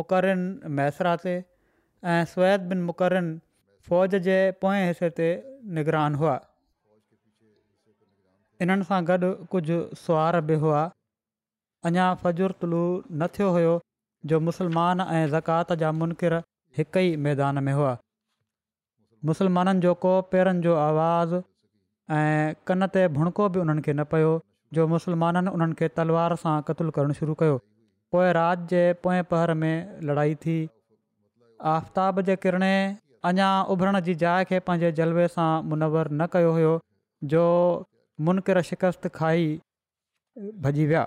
मुक़रिन 0.00 0.42
मैसरा 0.80 1.12
ते 1.24 1.34
ऐं 2.14 2.18
स्वैद 2.34 2.66
बिन 2.72 2.82
मुक़रिन 2.90 3.28
फ़ौज 3.90 4.18
जे 4.28 4.38
पोएं 4.64 4.80
हिसे 4.84 5.10
ते 5.20 5.28
निगरान 5.78 6.18
हुआ 6.22 6.34
इन्हनि 8.64 8.88
सां 8.92 8.98
गॾु 9.12 9.30
कुझु 9.54 9.78
सुहार 10.04 10.40
बि 10.50 10.58
हुआ 10.66 10.82
अञा 11.90 12.04
फजुर 12.24 12.56
तुलू 12.62 12.82
न 12.92 13.26
थियो 13.36 13.50
हुयो 13.58 13.72
जो 14.30 14.38
मुसलमान 14.48 15.00
ऐं 15.08 15.24
ज़कात 15.36 15.76
जा 15.84 15.94
मुनक़िर 16.00 16.38
हिकु 16.80 17.02
ई 17.08 17.26
मैदान 17.28 17.64
में 17.68 17.72
हुआ 17.80 17.94
मुसलमाननि 19.32 19.84
जो 19.88 19.92
को 20.06 20.14
पेरनि 20.34 20.66
जो 20.68 20.74
आवाज़ 20.86 21.36
ऐं 22.14 22.54
कन 22.66 22.86
ते 22.94 23.06
भुणको 23.16 23.48
बि 23.54 23.60
उन्हनि 23.60 23.82
खे 23.84 23.92
न 23.94 24.04
पियो 24.10 24.28
जो 24.78 24.86
मुसलमाननि 24.88 25.50
उन्हनि 25.56 25.74
खे 25.80 25.88
तलवार 25.96 26.34
सां 26.42 26.54
क़तूल 26.68 26.90
करणु 26.98 27.14
शुरू 27.20 27.34
कयो 27.40 27.56
पोइ 28.14 28.32
राति 28.38 28.66
जे 28.72 28.82
पोएं 29.06 29.22
पहर 29.32 29.52
में 29.62 29.74
लड़ाई 30.10 30.34
थी 30.44 30.56
आफ़्ताब 31.74 32.20
जे 32.30 32.36
किरणे 32.46 32.72
अञा 33.30 33.48
उभरण 33.76 34.00
जी 34.08 34.14
जाइ 34.22 34.44
खे 34.52 34.58
पंहिंजे 34.70 34.92
जलवे 35.00 35.26
सां 35.34 35.50
मुनवर 35.72 36.10
न 36.14 36.26
कयो 36.38 36.52
हुयो 36.60 36.72
जो 37.36 37.42
मुनकिर 38.28 38.60
शिकस्त 38.72 39.08
खाई 39.20 39.48
भॼी 40.66 40.86
विया 40.94 41.04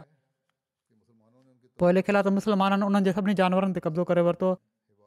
पोइ 1.82 1.94
लिखियलु 2.00 2.20
आहे 2.24 2.27
त 2.32 2.36
मुसलमाननि 2.44 2.86
उन्हनि 2.94 3.06
जे 3.12 3.15
सभिनी 3.20 3.39
जानवरनि 3.46 3.75
ते 3.79 3.86
कब्ज़ो 3.89 4.08
करे 4.12 4.27
वरितो 4.32 4.51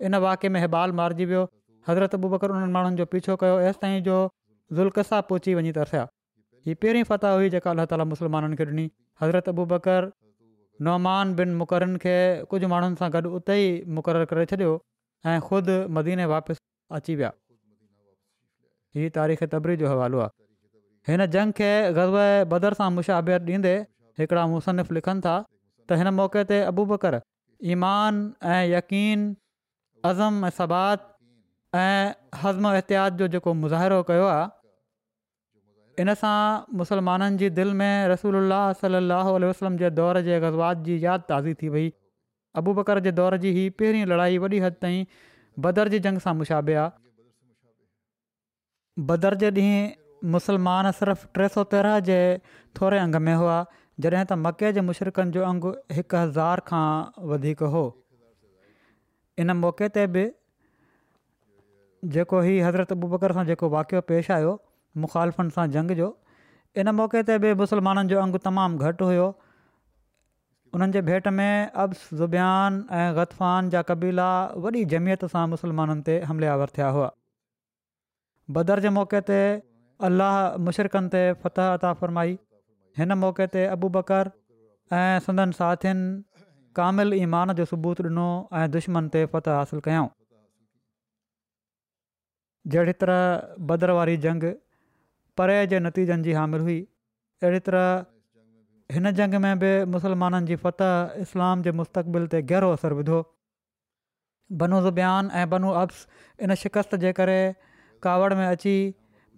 इन 0.08 0.18
वाके 0.24 0.48
में 0.56 0.60
हिबाल 0.66 0.96
मारिजी 1.02 1.28
वियो 1.34 1.44
हज़रत 1.88 2.16
बुबकर 2.24 2.54
उन्हनि 2.56 2.72
माण्हुनि 2.78 3.00
जो 3.02 3.06
पीछो 3.14 3.36
कयो 3.44 3.58
एसि 3.70 3.82
ताईं 3.82 3.98
जो 4.08 4.20
ज़ुल्कसा 4.76 5.08
सां 5.08 5.20
पहुची 5.30 5.54
वञी 5.56 5.70
त 5.76 5.86
रिया 5.88 6.02
हीअ 6.66 6.74
पहिरीं 6.82 7.04
फतह 7.08 7.32
हुई 7.38 7.48
जेका 7.54 7.70
अलाह 7.74 7.86
ताली 7.92 8.04
मुसलमाननि 8.10 8.56
खे 8.60 8.66
ॾिनी 8.70 8.84
हज़रत 9.22 9.48
अबू 9.52 9.64
बकर 9.72 10.06
नौमान 10.88 11.34
बिन 11.40 11.54
मुक़रनि 11.62 11.98
खे 12.04 12.14
कुझु 12.52 12.70
माण्हुनि 12.72 12.96
सां 13.02 13.08
गॾु 13.16 13.32
उते 13.38 13.56
ई 13.66 13.68
मुक़ररु 13.96 14.28
करे 14.30 14.44
छॾियो 14.52 14.70
ऐं 15.32 15.38
ख़ुदि 15.48 15.76
मदीने 15.96 16.24
वापसि 16.34 16.62
अची 17.00 17.16
विया 17.20 17.30
हीअ 18.96 19.10
तारीख़ 19.18 19.44
तबरी 19.56 19.76
जो 19.82 19.90
हवालो 19.94 20.22
आहे 20.28 21.12
हिन 21.12 21.26
जंग 21.36 21.56
खे 21.60 21.68
ग़ज़ब 22.00 22.48
बदर 22.54 22.78
सां 22.80 22.88
मुशाबियत 22.96 23.52
ॾींदे 23.56 23.74
हिकिड़ा 24.22 24.46
मुसनिफ़ 24.54 24.92
लिखनि 25.00 25.24
था 25.28 25.36
त 25.44 26.00
हिन 26.02 26.12
मौक़े 26.22 26.44
ते 26.54 26.62
अबू 26.72 26.86
बकर 26.94 27.18
ईमान 27.76 28.24
ऐं 28.56 28.62
यक़ीन 28.72 29.28
अज़म 30.14 30.50
ऐं 30.50 30.54
सबात 30.62 31.06
ऐं 31.84 32.02
हज़म 32.44 32.72
एहतियात 32.74 33.22
जो 33.22 33.30
जेको 33.38 33.54
मुज़ाहिरो 33.64 34.02
कयो 34.12 34.26
आहे 34.32 34.48
इन 36.00 36.08
सां 36.20 36.36
मुसलमाननि 36.80 37.36
जी 37.42 37.48
दिलि 37.58 37.72
में 37.80 37.94
रसूल 38.10 38.36
सलाहु 38.82 39.32
उल 39.40 39.44
वसलम 39.48 39.76
जे 39.82 39.90
दौर 39.98 40.18
जे 40.28 40.34
अगज़वात 40.36 40.78
जी 40.86 40.94
यादि 41.04 41.24
ताज़ी 41.30 41.52
थी 41.62 41.68
वई 41.74 41.88
अबू 42.60 42.74
बकर 42.78 43.00
जे 43.06 43.12
दौर 43.18 43.36
जी 43.42 43.50
ही 43.56 43.64
पहिरीं 43.80 44.04
लड़ाई 44.12 44.38
वॾी 44.44 44.58
हदि 44.66 44.78
ताईं 44.84 44.96
बदर 45.66 45.88
जी 45.94 45.98
जंग 46.06 46.18
सां 46.26 46.34
मुशाबे 46.40 46.74
आहे 46.84 49.04
बदर 49.12 49.34
जे 49.44 49.50
ॾींहुं 49.58 50.30
मुसलमान 50.36 50.90
सिर्फ़ु 51.00 51.28
टे 51.40 51.48
सौ 51.58 51.64
तेरहं 51.76 52.00
जे 52.08 52.18
थोरे 52.80 52.98
अंग 53.04 53.16
में 53.28 53.32
हुआ 53.44 53.56
जॾहिं 54.04 54.20
त 54.26 54.36
मके 54.48 54.72
जे 54.78 54.82
मुशरिकनि 54.90 55.34
जो 55.38 55.44
अंगु 55.52 55.72
हिकु 56.00 56.16
हज़ार 56.24 56.62
खां 56.72 56.82
वधीक 57.32 57.64
हो 57.78 57.84
इन 59.44 59.52
मौक़े 59.62 59.88
ते 59.98 60.06
बि 60.18 60.24
जेको 62.16 62.42
हीउ 62.48 62.66
हज़रत 62.66 62.96
अबू 63.00 63.12
बकर 63.16 63.36
सां 63.40 63.46
जेको 63.54 63.70
वाक़ियो 63.80 64.04
पेश 64.12 64.30
आयो 64.38 64.54
मुखालफ़नि 65.00 65.50
सां 65.56 65.66
जंग 65.76 65.94
जो 66.00 66.08
इन 66.82 66.90
मौक़े 67.00 67.22
ते 67.30 67.38
बि 67.44 67.52
मुसलमाननि 67.62 68.08
जो 68.12 68.20
अंगु 68.24 68.38
तमामु 68.48 68.84
घटि 68.88 69.06
हुयो 69.10 69.26
उन्हनि 70.76 71.00
भेट 71.08 71.28
में 71.40 71.72
अब्स 71.84 72.04
ज़ुबियान 72.20 72.76
ऐं 72.98 73.08
ग़तफ़ान 73.16 73.68
जा 73.74 73.82
कबीला 73.90 74.28
वॾी 74.66 74.84
जहमियत 74.92 75.24
सां 75.34 75.44
मुसलमाननि 75.54 76.02
ते 76.08 76.18
हमलिया 76.30 76.56
वरितिया 76.62 76.88
हुआ 76.98 77.10
बदर 78.58 78.80
जे 78.86 78.92
मौक़े 79.00 79.20
ते 79.30 79.40
अलाह 80.08 80.36
मुशिरकनि 80.68 81.12
ते 81.16 81.22
फ़तह 81.44 81.72
अता 81.80 81.92
फ़रमाई 82.00 82.38
हिन 83.02 83.16
मौक़े 83.26 83.46
ते 83.56 83.66
अबू 83.76 83.90
बकर 83.98 84.32
ऐं 85.02 85.20
संदन 85.28 85.52
साथियुनि 85.60 86.08
कामिल 86.80 87.14
ईमान 87.20 87.52
जो 87.60 87.64
सबूत 87.74 88.02
ॾिनो 88.08 88.26
ऐं 88.62 88.66
दुश्मन 88.76 89.08
ते 89.14 89.24
फ़त 89.34 89.48
हासिलु 89.58 89.84
कयऊं 89.88 90.10
जहिड़ी 92.72 92.92
तरह 93.04 93.22
भदर 93.70 93.90
वारी 94.00 94.16
जंग 94.26 94.50
परे 95.40 95.58
जे 95.72 95.78
नतीजनि 95.82 96.24
जी 96.24 96.32
हामिल 96.38 96.60
हुई 96.68 96.78
अहिड़ी 97.42 97.58
तरह 97.68 97.86
हिन 98.96 99.10
जंग 99.18 99.34
में 99.44 99.58
बि 99.62 99.70
मुसलमाननि 99.92 100.46
जी 100.50 100.56
फतह 100.64 101.20
इस्लाम 101.26 101.62
जे 101.68 101.72
मुस्तक़बिल 101.82 102.26
ते 102.34 102.42
गहिरो 102.52 102.72
असरु 102.78 102.96
विधो 103.00 103.20
बनू 104.62 104.80
ज़बियान 104.88 105.30
ऐं 105.42 105.46
बनू 105.54 105.70
अफ़्स 105.82 106.48
इन 106.48 106.54
शिकस्त 106.62 106.94
जे 107.04 107.12
करे 107.20 107.38
कावड़ 108.08 108.32
में 108.40 108.44
अची 108.48 108.74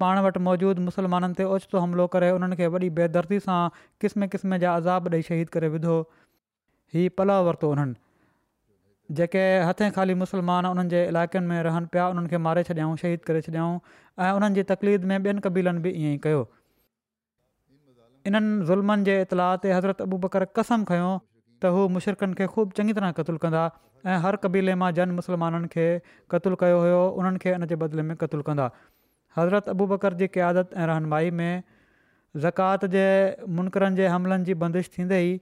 पाण 0.03 0.19
वटि 0.27 0.41
मौजूदु 0.49 0.87
मुसलमाननि 0.89 1.39
ते 1.41 1.45
ओचितो 1.59 1.85
हमिलो 1.85 2.07
करे 2.17 2.31
उन्हनि 2.39 2.57
खे 2.63 2.71
वॾी 2.77 2.91
बेदर्दी 2.99 3.39
सां 3.49 3.59
क़िस्म 4.05 4.27
क़िस्म 4.35 4.61
जा 4.67 4.75
अज़ाब 4.83 5.15
ॾेई 5.17 5.29
शहीद 5.31 5.55
करे 5.59 5.69
विधो 5.77 5.99
हीउ 6.97 7.11
पलउ 7.21 7.39
वरितो 7.51 7.71
उन्हनि 7.77 8.01
जेके 9.13 9.39
हथें 9.69 9.91
ख़ाली 9.93 10.15
मुस्लमान 10.25 10.67
उन्हनि 10.67 10.89
जे 10.89 11.01
इलाइक़नि 11.09 11.47
में 11.47 11.63
रहनि 11.63 11.87
पिया 11.93 12.09
उन्हनि 12.13 12.29
खे 12.29 12.39
मारे 12.45 12.63
छॾियाऊं 12.69 12.97
शहीद 13.01 13.21
करे 13.27 13.41
छॾियाऊं 13.47 13.79
ऐं 14.25 14.31
उन्हनि 14.37 14.55
जी 14.59 14.63
तकलीफ़ 14.71 15.03
में 15.11 15.19
ॿियनि 15.29 15.41
कबीलनि 15.47 15.81
बि 15.87 15.91
इएं 15.93 16.15
ई 16.15 16.19
कयो 16.27 16.41
इन्हनि 18.27 18.65
ज़ुल्मनि 18.71 19.05
जे 19.11 19.19
इतलाउ 19.27 19.57
ते 19.65 19.73
हज़रत 19.77 20.01
अबू 20.03 20.19
बकर 20.25 20.45
कसम 20.61 20.85
खयों 20.93 21.13
त 21.19 21.75
हू 21.77 21.85
मुशरक़नि 21.97 22.35
खे 22.41 22.47
ख़ूब 22.57 22.73
चङी 22.81 22.97
तरह 23.01 23.13
क़तलु 23.21 23.39
कंदा 23.47 23.69
ऐं 24.07 24.19
हर 24.27 24.37
क़बीले 24.47 24.75
मां 24.85 24.91
जन 25.01 25.17
मुसलमाननि 25.21 25.69
खे 25.77 25.87
क़तूल 26.35 26.59
कयो 26.65 26.81
हुयो 26.85 27.03
उन्हनि 27.23 27.45
खे 27.47 27.55
इन 27.61 27.69
जे 27.75 27.81
बदिले 27.87 28.03
में 28.11 28.17
क़तलु 28.25 28.47
कंदा 28.51 28.71
हज़रत 29.37 29.69
अबू 29.75 29.87
बकर 29.93 30.19
जी 30.23 30.27
क़्यादत 30.39 30.75
ऐं 30.81 30.87
रहनुमाई 30.93 31.31
में 31.43 31.63
ज़कात 32.47 32.85
जे 32.97 33.07
मुनक़र 33.61 33.93
जे 34.01 34.07
हमलनि 34.17 34.51
जी 34.51 34.55
बंदिश 34.67 34.91
थींदे 34.99 35.21
ई 35.29 35.39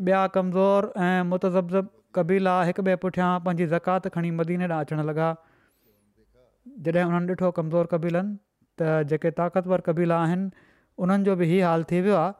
ॿिया 0.00 0.26
कमज़ोर 0.34 0.92
ऐं 0.98 1.22
मुतज़ब 1.26 1.88
कबीला 2.14 2.54
हिक 2.64 2.78
ॿिए 2.80 2.96
पुठियां 3.02 3.28
पंहिंजी 3.44 3.66
ज़कात 3.74 4.08
खणी 4.14 4.30
मदीने 4.38 4.66
ॾांहुं 4.68 4.84
अचणु 4.84 5.02
लॻा 5.10 5.28
जॾहिं 6.88 7.04
हुननि 7.10 7.32
ॾिठो 7.32 7.50
कमज़ोर 7.58 7.86
कबीलनि 7.90 8.34
त 8.80 8.88
जेके 9.12 9.30
ताक़तवर 9.42 9.80
कबीला 9.90 10.16
आहिनि 10.24 10.48
उन्हनि 11.06 11.24
जो 11.30 11.36
बि 11.42 11.46
इहो 11.58 11.66
हाल 11.66 11.84
थी 11.92 12.00
वियो 12.08 12.16
आहे 12.24 12.34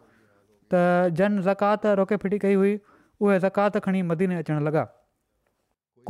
त 0.74 1.14
जन 1.22 1.40
ज़कात 1.48 1.86
रोके 2.02 2.16
फिटी 2.26 2.38
कई 2.48 2.58
हुई 2.60 2.74
उहे 2.82 3.40
ज़कात 3.48 3.78
खणी 3.88 4.02
मदीने 4.12 4.42
अचणु 4.42 4.58
लॻा 4.70 4.84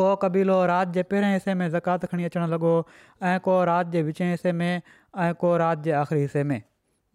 को 0.00 0.10
क़बीलो 0.26 0.56
राति 0.74 0.92
जे 0.98 1.02
पहिरें 1.14 1.32
हिसे 1.32 1.54
में 1.60 1.68
ज़कात 1.78 2.06
खणी 2.12 2.24
अचणु 2.32 2.46
लॻो 2.58 2.72
ऐं 3.32 3.38
को 3.48 3.60
राति 3.72 3.90
जे 3.98 4.02
विचें 4.12 4.24
हिसे 4.30 4.52
में 4.62 4.70
ऐं 4.74 5.32
को 5.44 5.56
राति 5.64 5.88
जे 5.90 5.98
आख़िरी 6.04 6.20
हिसे 6.28 6.44
में 6.52 6.60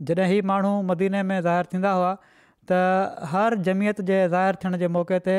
जॾहिं 0.10 0.36
ई 0.38 0.42
माण्हू 0.54 0.82
मदीने 0.94 1.24
में 1.32 1.40
ज़ाहिर 1.42 1.66
थींदा 1.74 1.92
हुआ 2.02 2.16
त 2.72 3.34
हर 3.34 3.56
जमियत 3.68 4.00
जे 4.08 4.18
ज़ाहिरु 4.34 4.62
थियण 4.64 4.78
जे 4.84 4.90
मौके 4.98 5.20
ते 5.28 5.36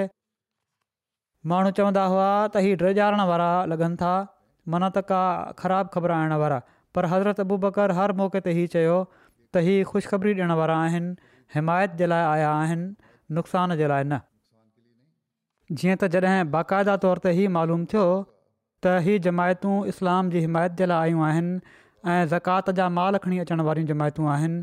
माण्हू 1.53 1.73
चवंदा 1.81 2.07
हुआ 2.13 2.27
त 2.29 2.63
हीअ 2.67 2.79
ड्रेजारण 2.83 3.25
वारा 3.33 3.49
लॻनि 3.73 3.99
था 4.05 4.15
माना 4.75 4.89
त 4.97 5.03
का 5.11 5.21
ख़राबु 5.65 5.95
ख़बर 5.97 6.15
आणण 6.19 6.37
वारा 6.45 6.59
पर 6.99 7.11
हज़रत 7.13 7.43
अबू 7.47 7.59
बकर 7.67 7.95
हर 8.01 8.17
मौके 8.23 8.43
ते 8.49 8.55
हीउ 8.59 8.73
चयो 8.77 8.97
त 9.19 9.63
हीउ 9.69 9.87
ख़ुशिखबरी 9.93 10.35
ॾियण 10.39 10.55
वारा 10.63 10.79
आहिनि 10.89 11.15
हिमायत 11.59 11.97
जे 12.03 12.11
लाइ 12.15 12.27
आया 12.33 12.51
आहिनि 12.65 12.91
नुक़सान 13.39 13.77
जे 13.83 13.91
लाइ 13.95 14.05
न 14.09 14.21
जीअं 15.81 15.97
त 15.97 16.11
जॾहिं 16.17 16.51
बाक़ाइदा 16.57 16.99
तौर 17.07 17.23
ते 17.27 17.35
हीउ 17.41 17.55
मालूम 17.59 17.87
थियो 17.95 18.07
त 18.09 18.97
हीअ 19.09 19.23
जमायतूं 19.29 19.77
इस्लाम 19.95 20.35
जी 20.37 20.43
हिमायत 20.49 20.79
जे 20.83 20.89
लाइ 20.93 21.07
आयूं 21.09 21.27
आहिनि 21.31 21.61
ऐं 22.17 22.31
ज़कात 22.35 22.71
जा 22.81 22.91
माल 22.99 23.23
खणी 23.27 23.39
अचणु 23.47 23.65
वारियूं 23.71 23.89
जमायतूं 23.93 24.29
आहिनि 24.35 24.61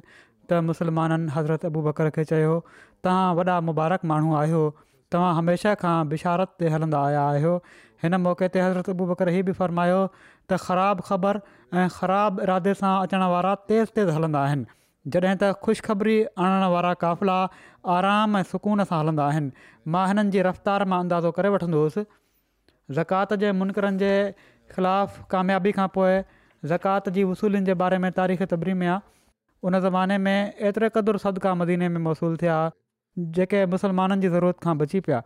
त 0.52 0.60
मुसलमाननि 0.68 1.32
हज़रत 1.38 1.64
अबू 1.70 1.80
बकर 1.88 2.10
खे 2.18 2.24
चयो 2.32 2.54
तव्हां 2.76 3.26
वॾा 3.40 3.56
मुबारक 3.70 4.02
माण्हू 4.14 4.36
आहियो 4.42 4.62
तव्हां 5.14 5.32
हमेशह 5.40 5.74
खां 5.84 5.96
बिशारत 6.14 6.54
ते 6.64 6.72
हलंदा 6.76 7.02
आया 7.10 7.24
आहियो 7.34 7.54
हिन 8.04 8.20
मौक़े 8.26 8.50
ते 8.56 8.64
हज़रत 8.66 8.94
अबू 8.96 9.08
बकर 9.12 9.34
इहो 9.34 9.44
बि 9.50 9.56
फ़रमायो 9.60 10.00
त 10.10 10.60
ख़राबु 10.68 11.06
ख़बर 11.10 11.40
ऐं 11.84 11.86
ख़राबु 11.98 12.46
इरादे 12.48 12.76
सां 12.84 12.94
अचणु 13.08 13.30
वारा 13.34 13.54
तेज़ 13.72 13.94
तेज़ 14.00 14.12
हलंदा 14.18 14.44
आहिनि 14.50 14.70
जॾहिं 15.16 15.36
त 15.42 15.52
ख़ुशिखबरी 15.68 16.18
आणणु 16.46 16.72
वारा 16.76 16.94
क़ाफ़िला 17.04 17.38
आराम 17.98 18.40
ऐं 18.42 18.44
सुकून 18.54 18.86
सां 18.92 19.02
हलंदा 19.04 19.28
आहिनि 19.34 19.68
मां 19.96 20.06
हिननि 20.12 20.36
जी 20.38 20.46
रफ़्तार 20.50 20.88
मां 20.94 21.02
अंदाज़ो 21.08 21.34
करे 21.40 21.54
वठंदो 21.58 21.84
हुयुसि 21.84 22.06
ज़कात 23.00 23.38
जे 23.44 23.52
मुनक़र 23.62 23.92
जे 24.06 24.14
ख़िलाफ़ु 24.78 25.30
कामियाबी 25.36 25.76
खां 25.82 25.90
पोइ 26.00 26.18
ज़कात 26.74 27.14
जी 27.18 27.28
वसूलनि 27.32 27.68
जे 27.72 27.78
बारे 27.86 28.04
में 28.06 28.12
तारीख़ 28.22 28.44
तबरी 28.44 28.76
में 28.82 28.86
तबरीमिया 28.86 29.00
उन 29.66 29.80
ज़माने 29.82 30.18
में 30.18 30.54
एतिरे 30.70 30.90
क़दुरु 30.96 31.18
सदका 31.20 31.54
मदीने 31.60 31.90
में 31.90 32.00
मौसूल 32.08 32.36
थिया 32.42 32.58
जेके 33.38 33.66
मुसलमाननि 33.74 34.22
जी 34.22 34.30
ज़रूरत 34.34 34.60
खां 34.64 34.78
बची 34.78 35.00
पिया 35.08 35.22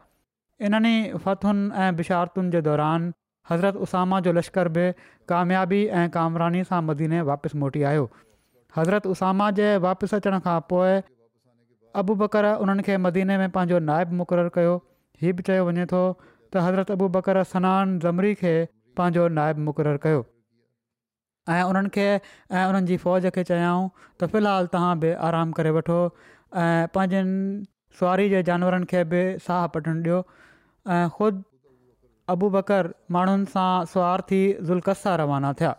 इन्हनि 0.68 0.94
फतुनि 1.26 1.64
ऐं 1.86 1.92
बिशारतुनि 1.96 2.52
जे 2.56 2.62
दौरान 2.70 3.12
हज़रत 3.50 3.76
उसामा 3.88 4.20
जो 4.28 4.32
लश्कर 4.40 4.68
बि 4.78 4.86
कामयाबी 5.32 5.80
ऐं 6.02 6.08
कामरानी 6.16 6.64
सां 6.72 6.82
मदीने 6.90 7.22
वापसि 7.32 7.58
मोटी 7.64 7.84
आयो 7.92 8.08
हज़रत 8.78 9.08
उसामा 9.16 9.50
जे 9.62 9.70
वापसि 9.90 10.16
अचण 10.20 10.40
खां 10.48 10.60
पोइ 10.74 11.02
अबू 12.04 12.16
बकर 12.26 12.52
उन्हनि 12.56 12.98
मदीने 13.08 13.38
में 13.44 13.50
पंहिंजो 13.58 13.80
नाइबु 13.94 14.22
मुक़ररु 14.22 14.56
कयो 14.60 14.76
हीउ 15.24 15.34
बि 15.40 15.44
चयो 15.52 15.66
वञे 15.72 15.86
थो 15.96 16.04
त 16.20 16.68
हज़रत 16.68 16.92
अबू 16.98 17.12
बकर 17.18 17.42
सनानु 17.56 18.00
ज़मरी 18.08 18.34
खे 18.44 18.54
पंहिंजो 19.02 19.28
नाइबु 19.42 19.70
मुक़ररु 19.72 20.22
ऐं 21.56 21.64
उन्हनि 21.72 21.90
खे 21.98 22.06
ऐं 22.10 22.66
उन्हनि 22.70 22.88
जी 22.92 22.98
फ़ौज 23.06 23.30
खे 23.38 23.44
चयाऊं 23.52 23.84
त 24.20 24.30
फ़िलहालु 24.34 24.72
तव्हां 24.76 25.00
बि 25.04 25.12
आराम 25.30 25.52
करे 25.60 25.72
वठो 25.78 25.98
ऐं 26.64 26.88
पंहिंजनि 26.98 27.40
सुवारी 28.00 28.28
जे 28.36 28.44
जानवरनि 28.52 28.90
खे 28.94 29.04
बि 29.14 29.24
साहु 29.48 29.72
पटणु 29.78 30.02
ॾियो 30.04 30.20
ऐं 30.98 31.08
ख़ुदि 31.18 31.44
अबू 32.36 32.50
बकर 32.58 32.92
माण्हुनि 33.18 33.50
सां 33.56 34.12
थी 34.32 34.42
ज़ुल्कसा 34.70 35.16
रवाना 35.24 35.54
थिया 35.62 35.74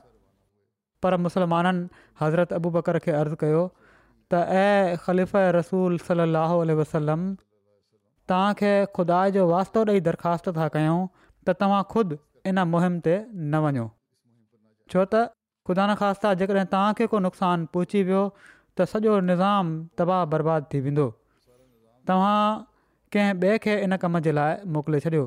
पर 1.05 1.17
मुसलमाननि 1.29 1.87
हज़रत 2.25 2.57
अबू 2.61 2.75
बकर 2.79 2.99
खे 3.07 3.17
अर्ज़ु 3.23 3.39
कयो 3.45 3.63
त 3.69 4.43
ऐं 4.65 4.99
ख़लीफ़ 5.07 5.37
रसूल 5.61 5.99
सलाहु 6.11 6.61
वसलम 6.83 7.25
तव्हांखे 8.31 8.73
ख़ुदा 8.99 9.21
जो 9.39 9.47
वास्तो 9.55 9.81
ॾेई 9.95 10.01
दरख़्वास्त 10.11 10.53
था 10.61 10.69
कयूं 10.77 11.01
त 11.47 11.57
तव्हां 11.65 11.83
ख़ुदि 11.97 12.19
इन 12.51 12.63
मुहिम 12.77 12.95
ते 13.09 13.17
न 13.19 13.63
वञो 13.67 13.87
छो 14.93 15.03
त 15.13 15.23
ख़ुदा 15.67 15.83
न 15.87 15.95
ख़ासिता 15.99 16.31
जेकॾहिं 16.43 16.67
तव्हांखे 16.75 17.07
को 17.11 17.19
नुक़सानु 17.27 17.67
पहुची 17.75 18.01
वियो 18.07 18.23
त 18.79 18.87
सॼो 18.93 19.13
निज़ाम 19.31 19.67
तबाह 19.99 20.25
बर्बादु 20.33 20.67
थी 20.75 20.79
वेंदो 20.87 21.05
तव्हां 22.09 22.39
कंहिं 23.13 23.35
ॿिए 23.43 23.59
खे 23.65 23.75
इन 23.87 23.97
कम 24.03 24.19
जे 24.27 24.33
लाइ 24.39 24.51
मोकिले 24.77 25.01
छॾियो 25.07 25.25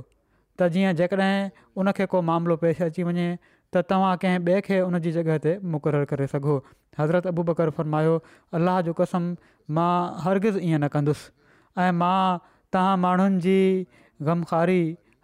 त 0.59 0.67
जीअं 0.75 0.91
जेकॾहिं 0.99 1.39
उनखे 1.83 2.05
को 2.13 2.21
मामिलो 2.29 2.55
पेश 2.63 2.81
अची 2.87 3.07
वञे 3.11 3.27
त 3.71 3.87
तव्हां 3.93 4.11
कंहिं 4.23 4.39
ॿिए 4.51 4.59
खे 4.67 4.81
उन 4.87 4.99
जी 5.07 5.15
जॻह 5.19 5.39
ते 5.45 5.55
मुक़ररु 5.75 6.05
करे 6.11 6.27
सघो 6.35 6.57
हज़रत 6.99 7.31
अबू 7.31 7.47
बकर 7.51 7.69
फरमायो 7.79 8.13
अलाह 8.59 8.81
जो 8.89 8.93
कसम 9.01 9.31
मां 9.79 9.93
हरगिज़ 10.27 10.59
ईअं 10.67 10.79
न 10.83 10.91
कंदुसि 10.95 11.29
ऐं 11.85 11.91
मां 12.03 12.23
तव्हां 12.77 12.95
माण्हुनि 13.07 13.41
जी 13.47 13.57
ग़मखारी 14.31 14.81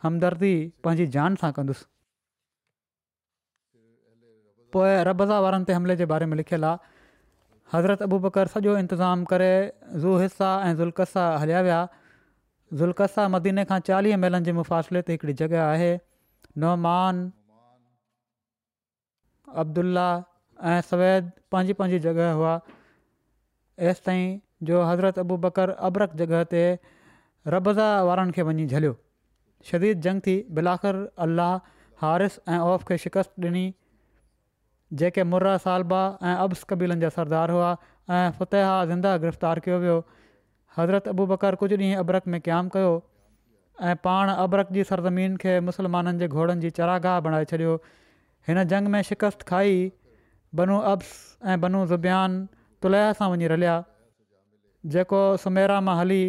हमदर्दी 0.07 0.55
पंहिंजी 0.85 1.05
जान 1.17 1.35
सां 1.43 1.51
कंदुसि 1.59 1.89
पोइ 4.75 4.93
रबज़ा 5.07 5.37
वारनि 5.45 5.65
ते 5.69 5.73
हमिले 5.77 5.95
जे 6.01 6.05
बारे 6.11 6.25
में 6.31 6.37
लिखियलु 6.41 6.67
आहे 6.67 6.79
हज़रत 7.73 8.05
अबू 8.07 8.19
बकर 8.27 8.51
सॼो 8.55 8.75
इंतिज़ामु 8.81 9.27
करे 9.31 9.49
ज़ू 10.03 10.11
हिस्सा 10.23 10.49
ऐं 10.67 10.73
ज़ुल्कसा 10.81 11.25
हलिया 11.43 11.61
विया 11.67 11.79
ज़ुल्कसा 12.81 13.25
मदीने 13.35 13.65
खां 13.71 13.79
चालीह 13.89 14.19
मेलनि 14.25 14.49
जे 14.49 14.53
मुफ़ासिले 14.59 15.01
ते 15.09 15.17
हिकिड़ी 15.17 15.35
जॻह 15.41 15.63
आहे 15.65 15.91
नोमान 16.63 17.21
अब्दुला 19.63 20.07
ऐं 20.73 20.79
सवैद 20.93 21.31
पंहिंजी 21.55 21.73
पंहिंजी 21.81 21.99
जॻह 22.07 22.31
हुआ 22.41 22.53
एसि 23.91 24.01
ताईं 24.07 24.27
जो 24.71 24.83
हज़रत 24.91 25.19
अबू 25.27 25.37
बकर 25.47 25.75
अबरक 25.91 26.15
जॻह 26.23 26.43
ते 26.55 26.63
रबज़ा 27.55 27.91
वारनि 28.11 28.37
खे 28.39 28.47
वञी 28.51 28.67
झलियो 28.75 28.95
शदीद 29.71 30.01
जंग 30.07 30.21
थी 30.29 30.35
बिलाख़र 30.61 31.03
अलाह 31.27 31.53
हारिस 32.05 32.39
ऐं 32.55 32.59
औफ़ 32.71 32.89
खे 32.91 32.97
शिकस्त 33.07 33.47
ॾिनी 33.47 33.65
जेके 34.99 35.23
मुर्रा 35.33 35.55
सालबा 35.65 35.99
ऐं 36.29 36.35
अब्स 36.45 36.63
कबीलनि 36.71 37.01
जा 37.01 37.09
सरदार 37.17 37.51
हुआ 37.55 37.67
ऐं 37.75 38.31
फुतेहा 38.39 38.71
ज़िंदा 38.85 39.13
गिरफ़्तारु 39.25 39.61
कयो 39.67 39.77
वियो 39.83 39.97
हज़रत 40.77 41.07
अबू 41.13 41.25
बकर 41.31 41.55
कुझु 41.61 41.77
ॾींहं 41.77 41.99
अबरक 42.01 42.27
में 42.33 42.39
क़यामु 42.47 42.73
कयो 42.75 42.89
ऐं 43.91 43.95
पाण 44.07 44.31
अबरक 44.33 44.75
जी 44.77 44.83
सरज़मीन 44.91 45.37
खे 45.45 45.53
मुसलमाननि 45.69 46.19
जे 46.23 46.27
घोड़नि 46.35 46.59
जी 46.65 46.69
चरागाह 46.81 47.19
बणाए 47.27 47.47
छॾियो 47.53 47.77
हिन 48.49 48.63
झंग 48.63 48.91
में 48.95 49.01
शिकस्त 49.13 49.45
खाई 49.53 49.79
बनू 50.61 50.77
अब्स 50.93 51.15
ऐं 51.53 51.59
बनू 51.61 51.85
ज़ुब्यान 51.93 52.37
तुलेहा 52.85 53.13
सां 53.21 53.29
वञी 53.35 53.51
रलिया 53.55 53.77
जेको 54.95 55.23
सुमेरा 55.47 55.79
मां 55.87 55.97
हली 56.01 56.21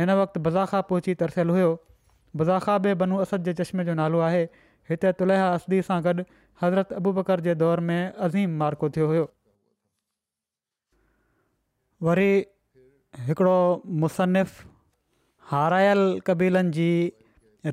हिन 0.00 0.14
वक़्तु 0.22 0.44
बज़ाखा 0.48 0.80
पहुची 0.90 1.14
तरसियलु 1.22 1.58
हुयो 1.60 1.70
बज़ाका 2.42 2.78
बि 2.88 2.94
बनू 3.04 3.22
असद 3.26 3.48
जे 3.50 3.54
चश्मे 3.62 3.84
जो 3.90 3.94
नालो 4.02 4.24
आहे 4.28 4.42
हिते 4.90 5.12
तुलेहा 5.22 5.48
असदी 5.58 5.82
सां 5.90 6.00
गॾु 6.08 6.24
حضرت 6.62 6.92
ابوبکر 6.92 7.38
बकर 7.40 7.54
دور 7.58 7.76
दौर 7.76 7.80
में 7.90 8.00
अज़ीम 8.26 8.50
मार्को 8.62 8.86
थियो 8.96 9.06
हुयो 9.12 9.26
वरी 12.08 12.32
हिकिड़ो 13.28 13.58
मुसनफ़ु 14.02 14.66
हारायल 15.52 16.00
क़बीलनि 16.26 16.70
जी 16.78 16.90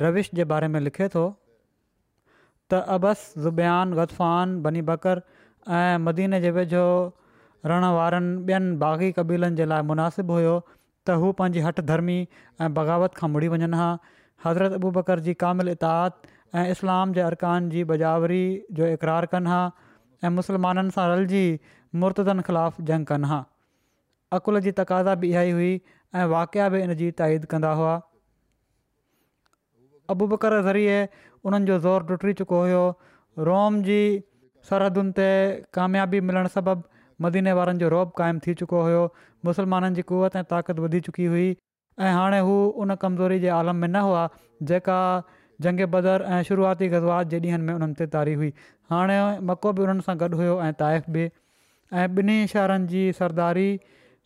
रविश 0.06 0.30
जे 0.40 0.44
बारे 0.54 0.68
में 0.76 0.80
लिखे 0.88 1.08
थो 1.16 1.26
त 2.74 2.78
غطفان 2.78 3.18
ज़ुबान 3.44 3.88
بکر 4.00 4.56
बनी 4.70 4.82
बकर 4.92 5.22
ऐं 5.68 5.98
मदीने 6.08 6.38
जे 6.48 6.52
وارن 6.54 6.64
रहण 7.68 7.86
باغی 7.92 7.92
ॿियनि 8.56 8.78
बाक़ी 8.86 9.10
कबीलनि 9.20 9.54
مناسب 9.54 9.72
लाइ 9.74 9.82
मुनासिबु 9.92 10.32
हुयो 10.34 10.56
त 11.08 11.10
हू 11.22 11.28
पंहिंजी 11.44 11.60
हठ 11.68 11.78
धर्मी 11.92 12.18
ऐं 12.62 12.70
बग़ावत 12.80 13.16
खां 13.22 13.30
मुड़ी 13.36 13.48
वञनि 13.54 13.70
हा 15.84 15.94
ऐं 16.56 16.70
इस्लाम 16.72 17.14
जे 17.14 17.22
अरकान 17.22 17.70
जी 17.70 17.84
बजावरी 17.92 18.42
जो 18.80 18.88
इक़रार 18.98 19.26
कनि 19.34 19.50
हा 19.54 19.62
ऐं 20.26 20.30
मुसलमाननि 20.40 20.92
सां 20.98 21.08
रलिजी 21.14 21.42
मुर्तदनि 22.04 22.46
ख़िलाफ़ु 22.50 22.86
जंग 22.92 23.06
कनि 23.12 23.28
हा 23.32 23.40
अक़ुल 24.38 24.60
जी 24.68 24.72
तक़ाज़ा 24.80 25.16
बि 25.24 25.30
इहा 25.34 25.42
ई 25.50 25.52
हुई 25.58 25.74
ऐं 26.16 26.26
वाक़िया 26.36 26.70
बि 26.76 26.82
इन 26.88 26.94
जी 27.02 27.12
ताइद 27.22 27.46
कंदा 27.54 27.72
हुआ 27.82 27.96
अबू 30.16 30.28
बकर 30.36 30.60
ज़रिए 30.70 30.98
उन्हनि 31.08 31.72
जो 31.72 31.80
ज़ोरु 31.88 32.08
टुटरी 32.12 32.34
चुको 32.42 32.60
हुयो 32.66 32.84
रोम 33.52 33.82
जी 33.90 34.00
सरहदुनि 34.70 35.16
ते 35.20 35.28
कामयाबी 35.80 36.22
मिलणु 36.30 36.54
सबबि 36.58 37.06
मदीने 37.26 37.54
वारनि 37.60 37.84
जो 37.86 37.90
रौब 37.96 38.12
क़ाइमु 38.22 38.44
थी 38.48 38.54
चुको 38.64 38.82
हुयो 38.90 39.02
मुसलमाननि 39.50 40.00
जी 40.00 40.08
कुवत 40.14 40.36
ऐं 40.42 40.46
ताक़त 40.54 40.80
वधी 40.86 41.00
चुकी 41.10 41.26
हुई 41.36 41.48
ऐं 42.08 42.12
हाणे 42.20 42.40
हू 42.50 42.56
उन 42.86 42.96
कमज़ोरी 43.04 43.40
जे 43.46 43.50
आलम 43.60 43.84
में 43.86 43.88
न 43.92 44.06
हुआ 44.10 44.28
जेका 44.72 44.98
जंग 45.62 45.82
बदर 45.94 46.24
ऐं 46.34 46.42
शुरूआती 46.48 46.88
गज़वात 46.90 47.28
जे 47.28 47.40
ॾींहंनि 47.44 47.64
में 47.68 47.74
उन्हनि 47.74 47.94
ते 48.00 48.06
तारी 48.16 48.34
हुई 48.42 48.50
हाणे 48.94 49.16
मको 49.50 49.72
बि 49.78 49.82
उन्हनि 49.84 50.02
सां 50.08 50.16
गॾु 50.24 50.36
हुयो 50.40 50.56
ऐं 50.66 50.74
ताइफ़ 50.82 51.10
बि 51.16 51.24
ऐं 52.02 52.08
ॿिन्ही 52.18 52.48
शहरनि 52.52 52.88
जी 52.92 53.04
सरदारी 53.20 53.70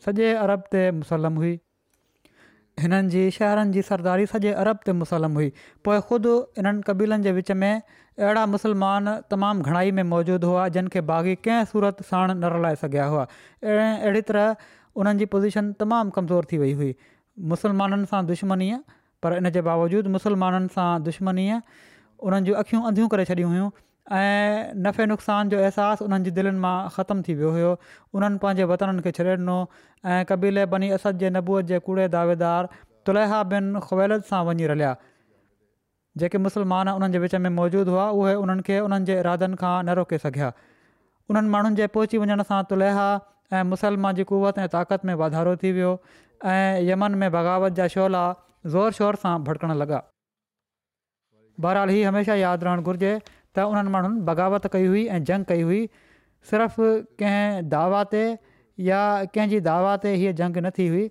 सॼे 0.05 0.33
अरब 0.45 0.63
ते 0.75 0.81
मुसलम 0.99 1.35
हुई 1.43 1.53
हिननि 2.81 3.09
जी 3.15 3.23
शहरनि 3.39 3.73
जी 3.77 3.81
सरदारी 3.91 4.25
सॼे 4.33 4.51
अरब 4.63 4.83
ते 4.87 4.93
मुसलम 5.05 5.39
हुई 5.41 5.47
पोइ 5.87 5.99
ख़ुदि 6.09 6.35
इन्हनि 6.63 6.83
कबीलनि 6.91 7.23
जे 7.27 7.31
विच 7.39 7.51
में 7.63 7.73
अहिड़ा 7.73 8.45
मुसलमान 8.55 9.11
तमामु 9.33 9.69
घणाई 9.71 9.91
में 9.97 10.03
मौजूदु 10.15 10.47
हुआ 10.53 10.67
जिन 10.79 10.87
खे 10.95 11.01
बाग़ी 11.13 11.35
कंहिं 11.47 11.65
सूरत 11.73 12.03
साण 12.11 12.31
न 12.35 12.51
रलाए 12.55 12.75
सघिया 12.85 13.05
हुआ 13.15 13.27
ऐं 13.63 13.77
अहिड़ी 13.89 14.21
तरह 14.31 14.55
उन्हनि 14.95 15.19
जी 15.19 15.25
पोज़ीशन 15.35 15.71
तमामु 15.83 16.11
कमज़ोर 16.19 16.47
थी 16.53 16.57
वई 16.65 16.73
हुई 16.83 16.93
मुसलमाननि 17.55 18.05
सां 18.13 18.25
दुश्मनीअ 18.31 18.79
पर 19.23 19.33
इन 19.39 19.49
जे 19.55 19.61
बावजूदि 19.69 20.09
मुसलमाननि 20.17 20.67
सां 20.75 20.89
दुश्मनीअ 21.07 21.57
उन्हनि 22.27 22.45
जूं 22.47 22.55
अख़ियूं 22.61 22.81
अंधियूं 22.91 23.09
करे 23.13 23.25
छॾियूं 23.29 23.51
हुयूं 23.53 23.67
ऐं 24.19 24.81
नफ़े 24.85 25.05
नुक़सान 25.11 25.49
जो 25.53 25.59
अहसासु 25.65 26.05
उन्हनि 26.09 26.29
जी 26.29 26.31
दिलनि 26.37 26.61
मां 26.65 26.75
ख़तमु 26.95 27.25
थी 27.27 27.35
वियो 27.41 27.51
हुयो 27.57 27.73
उन्हनि 28.19 28.41
पंहिंजे 28.45 28.67
वतननि 28.73 29.05
खे 29.07 29.13
छॾे 29.19 29.27
ॾिनो 29.35 29.57
ऐं 30.13 30.25
क़बीले 30.33 30.65
बनी 30.73 30.89
अस 30.97 31.05
जे 31.23 31.29
नबूअ 31.37 31.61
जे 31.73 31.79
कूड़े 31.89 32.07
दावेदार 32.17 32.69
तुलेहा 33.09 33.41
बिन 33.53 33.85
क़वेलत 33.91 34.27
सां 34.33 34.41
वञी 34.51 34.71
रलिया 34.73 34.93
जेके 36.21 36.41
मुसलमान 36.49 36.93
उन्हनि 36.97 37.19
जे 37.19 37.25
विच 37.27 37.35
में 37.47 37.49
मौजूदु 37.61 37.97
हुआ 37.99 38.09
उहे 38.21 38.33
उन्हनि 38.45 38.65
खे 38.69 38.79
उन्हनि 38.89 39.09
जे 39.11 39.19
इरादनि 39.25 39.61
खां 39.63 39.75
न 39.83 40.01
रोके 40.01 40.21
सघिया 40.27 40.51
उन्हनि 41.31 41.57
माण्हुनि 41.57 41.81
जे 41.83 41.87
पहुची 41.97 42.23
वञण 42.25 42.45
सां 42.53 42.61
तुलेहा 42.73 43.07
ऐं 43.55 43.63
मुसलमान 43.73 44.15
जी 44.19 44.23
कुवत 44.33 44.59
ऐं 44.65 44.69
ताक़त 44.75 45.09
में 45.11 45.17
वाधारो 45.25 45.55
थी 45.63 45.71
वियो 45.79 45.93
ऐं 46.53 46.87
यमन 46.91 47.17
में 47.23 47.29
बग़ावत 47.37 47.77
जा 47.79 47.87
शोला 47.95 48.25
ज़ोर 48.67 48.91
शोर 48.93 49.15
सां 49.23 49.37
भड़कण 49.43 49.73
लॻा 49.77 49.99
बहरहाल 51.65 51.89
हीअ 51.89 52.07
हमेशह 52.07 52.35
यादि 52.41 52.65
रहणु 52.65 52.83
घुरिजे 52.91 53.13
त 53.55 53.63
उन्हनि 53.71 53.89
माण्हुनि 53.95 54.21
बग़ावत 54.29 54.67
कई 54.75 54.85
हुई 54.91 55.03
ऐं 55.15 55.23
जंग 55.29 55.45
कई 55.53 55.61
हुई 55.69 55.79
सिर्फ़ु 56.51 56.89
कंहिं 57.21 57.69
दावा 57.73 58.03
ते 58.13 58.21
या 58.89 58.99
कंहिंजी 59.37 59.59
दावा 59.69 59.95
ते 60.05 60.13
हीअ 60.21 60.33
जंग 60.43 60.57
न 60.65 60.71
थी 60.77 60.87
हुई 60.93 61.09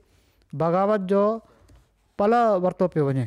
बग़ावत 0.63 1.07
जो 1.13 1.23
पल 2.23 2.35
वरितो 2.67 2.89
पियो 2.95 3.07
वञे 3.11 3.27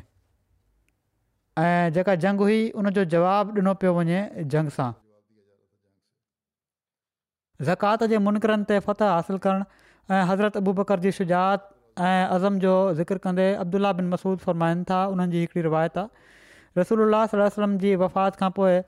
ऐं 1.64 1.92
जेका 2.00 2.16
जंग 2.26 2.46
हुई 2.48 2.60
उन 2.84 2.90
जो 3.00 3.06
जवाबु 3.16 3.60
ॾिनो 3.62 3.74
पियो 3.84 3.94
वञे 4.00 4.22
जंग 4.56 4.74
सां 4.80 4.90
ज़कात 7.72 8.08
जे 8.16 8.24
मुनक़र 8.30 8.58
ते 8.74 8.80
फ़त 8.90 9.06
हासिलु 9.12 9.44
करणु 9.48 9.70
ऐं 10.14 10.26
हज़रत 10.32 10.60
अबू 10.64 10.76
बकर 10.82 11.08
जी 11.08 11.12
शुजा 11.20 11.46
ऐं 12.00 12.26
अज़म 12.26 12.58
जो 12.60 12.74
ज़िक्र 12.96 13.18
कंदे 13.24 13.54
अब्दुला 13.56 13.92
बिन 13.94 14.08
मसूद 14.10 14.38
फ़रमाइनि 14.40 14.84
था 14.90 15.06
उन्हनि 15.08 15.32
जी 15.32 15.40
हिकिड़ी 15.40 15.62
रिवायत 15.64 15.98
आहे 15.98 16.80
रसूल 16.82 17.16
वसलम 17.16 17.78
जी 17.84 17.96
वफ़ात 18.04 18.36
खां 18.36 18.50
पोइ 18.60 18.80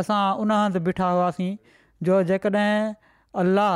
असां 0.00 0.18
उन 0.42 0.50
हंधि 0.52 0.78
बीठा 0.88 1.08
हुआसीं 1.10 1.56
जो 2.08 2.22
जेकॾहिं 2.28 2.94
अलाह 3.42 3.72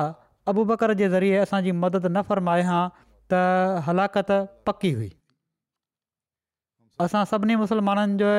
अबु 0.52 0.64
बकर 0.70 0.92
जे 1.02 1.08
ज़रिए 1.14 1.36
असांजी 1.46 1.72
मदद 1.86 2.06
न 2.06 2.22
फ़रमाए 2.30 2.62
हा 2.70 2.78
त 3.32 3.42
हलाकत 3.88 4.30
पकी 4.70 4.92
हुई 5.00 5.10
असां 7.06 7.24
सभिनी 7.32 7.56
मुस्लमाननि 7.64 8.16
जो 8.22 8.30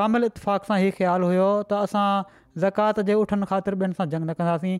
कामिल 0.00 0.24
इतफ़ाक़ 0.28 0.68
सां 0.72 0.78
ई 0.84 0.90
ख़्यालु 1.00 1.32
हुयो 1.32 1.48
त 1.72 1.80
असां 1.88 2.06
ज़कात 2.66 3.00
जे 3.10 3.14
उठनि 3.24 3.46
ख़ातिर 3.54 3.74
ॿियनि 3.82 4.00
सां 4.02 4.08
जंग 4.12 4.30
न 4.30 4.36
कंदासीं 4.42 4.76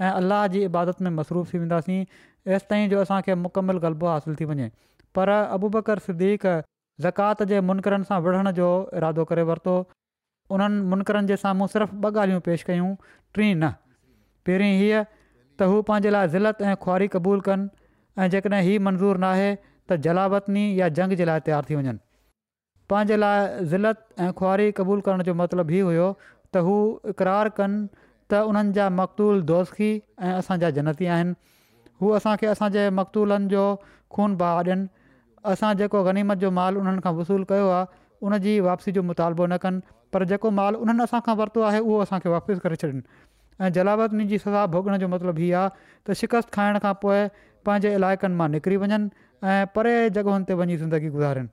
ऐं 0.00 0.10
अलाह 0.22 0.46
जी 0.54 0.62
इबादत 0.70 1.00
में 1.02 1.10
मसरूफ़ 1.20 1.52
थी 1.54 1.58
वेंदासीं 1.58 2.02
एसिताईं 2.46 2.88
जो 2.90 3.00
असांखे 3.02 3.34
मुकमलु 3.34 3.78
ग़लबो 3.82 4.06
हासिलु 4.06 4.34
थी 4.40 4.44
वञे 4.44 4.68
पर 5.14 5.28
अबू 5.30 5.68
बकर 5.74 5.98
सिद्दीक़ 6.06 6.46
ज़कात 7.04 7.42
जे 7.50 7.60
मुनक़रनि 7.70 8.04
सां 8.10 8.18
विढ़ण 8.26 8.50
जो 8.58 8.68
इरादो 9.00 9.24
करे 9.32 9.42
वरितो 9.50 9.74
उन्हनि 10.56 10.82
मुनक़रनि 10.92 11.26
जे 11.32 11.36
साम्हूं 11.44 11.66
सिर्फ़ु 11.74 12.00
ॿ 12.02 12.20
ॻाल्हियूं 12.20 12.40
पेश 12.48 12.62
कयूं 12.70 12.88
टीं 13.38 13.54
न 13.54 13.70
पहिरीं 14.48 14.72
हीअं 14.80 15.04
त 15.58 15.70
हू 15.72 15.80
पंहिंजे 15.90 16.10
लाइ 16.16 16.28
ज़िलत 16.34 16.62
ऐं 16.70 16.74
ख़ुआरी 16.86 17.08
क़बूलु 17.16 17.44
कनि 17.48 17.68
ऐं 18.22 18.30
जेकॾहिं 18.34 18.62
हीउ 18.68 18.84
मंज़ूरु 18.88 19.24
न 19.24 19.56
त 19.90 19.96
जलावतनी 20.08 20.64
या 20.80 20.88
जंग 21.00 21.12
जे 21.20 21.24
लाइ 21.30 21.40
तयारु 21.50 21.70
थी 21.70 21.74
वञनि 21.80 21.98
पंहिंजे 22.92 23.16
लाइ 23.22 23.64
ज़िलत 23.74 24.04
ऐं 24.26 24.30
ख़ुआरी 24.40 24.68
क़बूलु 24.80 25.06
करण 25.08 25.28
जो 25.30 25.34
मतिलबु 25.42 25.76
हीअ 25.78 25.84
हुयो 25.90 26.08
त 26.22 26.66
हू 26.70 26.76
इक़रार 27.14 27.48
कनि 27.60 27.82
त 28.30 28.42
उन्हनि 28.52 28.72
जा 28.80 28.88
मक़तूल 29.02 29.42
दोस्ती 29.54 29.90
ऐं 30.26 30.34
असांजा 30.42 30.72
हू 32.00 32.10
असांखे 32.16 32.46
असांजे 32.46 32.88
मक़तूलनि 32.90 33.48
जो 33.48 33.74
ख़ून 34.16 34.34
बहा 34.36 34.58
ॾियनि 34.62 34.86
असां 35.52 35.72
जेको 35.76 36.02
गनीमत 36.04 36.34
जो 36.44 36.50
माल 36.58 36.76
उन्हनि 36.76 37.00
खां 37.04 37.12
वसूलु 37.16 37.44
कयो 37.48 37.68
आहे 37.70 37.84
उन 38.26 38.36
जी 38.44 38.58
वापसी 38.66 38.92
जो 38.92 39.02
मुतालबो 39.08 39.46
न 39.46 39.56
कनि 39.62 39.80
पर 40.12 40.24
जेको 40.32 40.50
माल 40.58 40.74
उन्हनि 40.82 41.02
असांखां 41.02 41.36
वरितो 41.36 41.60
आहे 41.70 41.78
उहो 41.80 41.98
असांखे 42.02 42.28
वापसि 42.30 42.58
करे 42.64 42.76
छॾनि 42.82 43.00
ऐं 43.60 43.68
जलावतनी 43.74 44.24
जी 44.30 44.38
सज़ा 44.38 44.64
भोगण 44.74 44.96
जो 44.98 45.08
मतिलबु 45.14 45.40
इहा 45.50 45.60
आहे 45.60 46.10
त 46.10 46.16
शिकस्त 46.20 46.52
खाइण 46.52 46.78
खां 46.82 46.92
पोइ 47.02 47.20
पंहिंजे 47.66 47.94
इलाइक़नि 47.94 48.34
मां 48.40 48.48
निकिरी 48.56 48.76
वञनि 48.84 48.98
ऐं 49.54 49.64
परे 49.74 49.94
जॻहियुनि 50.18 50.44
ते 50.50 50.54
वञी 50.62 50.76
ज़िंदगी 50.82 51.08
गुज़ारनि 51.16 51.48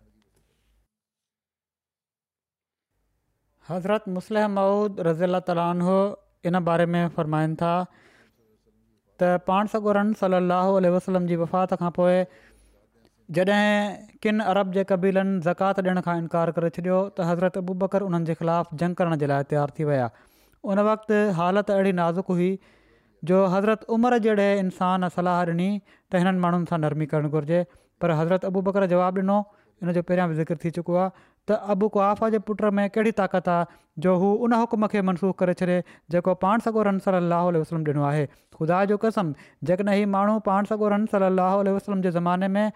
हज़रत 3.70 4.10
मुसल 4.20 4.46
माउद 4.60 5.00
रज़ी 5.10 5.24
अल 5.32 5.40
तालीनो 5.50 6.00
इन 6.52 6.60
बारे 6.70 6.86
में 6.96 7.08
फ़रमाइनि 7.18 7.56
था 7.62 7.74
त 9.22 9.28
पाण 9.50 9.70
सगोरनि 9.74 10.18
सली 10.22 10.38
अलाहु 10.44 10.80
वसलम 10.98 11.28
जी 11.32 11.36
वफ़ात 11.42 11.76
खां 11.84 11.92
पोइ 11.98 12.16
जॾहिं 13.38 13.70
किन 14.26 14.44
अरब 14.54 14.74
जे 14.78 14.84
कबीलनि 14.92 15.38
ज़कात 15.50 15.84
ॾियण 15.84 16.02
खां 16.08 16.16
इनकार 16.24 16.52
करे 16.58 16.72
छॾियो 16.78 16.98
त 17.10 17.28
हज़रत 17.30 17.60
अबू 17.64 17.76
बकर 17.84 18.06
उन्हनि 18.08 18.30
जे 18.32 18.36
ख़िलाफ़ु 18.42 18.80
जंग 18.84 19.00
करण 19.02 19.20
जे 19.24 19.30
लाइ 19.34 19.48
तयारु 19.54 19.76
थी 19.80 19.88
विया 19.92 20.08
उन 20.74 20.84
वक़्तु 20.90 21.22
हालति 21.42 21.76
अहिड़ी 21.78 21.94
नाज़ुक 22.02 22.34
हुई 22.36 22.50
जो 23.32 23.40
हज़रत 23.56 23.88
उमिरि 23.98 24.20
जहिड़े 24.28 24.50
इंसान 24.66 25.10
सलाह 25.18 25.40
ॾिनी 25.54 25.70
त 25.94 26.24
हिननि 26.24 26.44
माण्हुनि 26.48 26.72
सां 26.74 26.82
नरमी 26.88 27.10
करणु 27.14 27.32
घुरिजे 27.40 27.62
पर 28.04 28.16
हज़रत 28.22 28.52
अबू 28.52 28.66
बकर 28.70 28.88
जवाबु 28.96 29.24
ॾिनो 29.28 29.40
इन 29.84 29.98
जो 30.00 30.06
पहिरियां 30.12 30.30
बि 30.34 30.42
ज़िक्र 30.44 30.60
थी 30.66 30.76
चुको 30.80 31.00
आहे 31.06 31.26
त 31.50 31.56
अबु 31.74 31.88
कुआ 31.96 32.14
जे 32.34 32.38
पुट 32.46 32.62
में 32.78 32.84
कहिड़ी 32.94 33.12
ताक़त 33.22 33.50
आहे 33.56 33.66
जो 34.04 34.14
हू 34.22 34.30
उन 34.46 34.54
हुक्म 34.60 34.88
खे 34.94 35.02
मनसूख़ 35.10 35.36
करे 35.42 35.54
छॾे 35.62 35.76
जेको 36.14 36.34
पाण 36.44 36.60
सॻो 36.68 36.84
रन 36.90 37.00
सलाहु 37.08 37.48
उल्ह 37.50 37.60
वसलम 37.64 37.84
ॾिनो 37.90 38.04
आहे 38.08 38.24
ख़ुदा 38.60 38.80
जो 38.92 38.98
कसम 39.04 39.30
जेकॾहिं 39.72 39.98
हीउ 40.00 40.08
माण्हू 40.16 40.40
पाण 40.48 40.66
सॻो 40.72 40.88
रन 40.94 41.04
वसलम 41.76 42.02
जे 42.06 42.12
ज़माने 42.18 42.48
में 42.56 42.72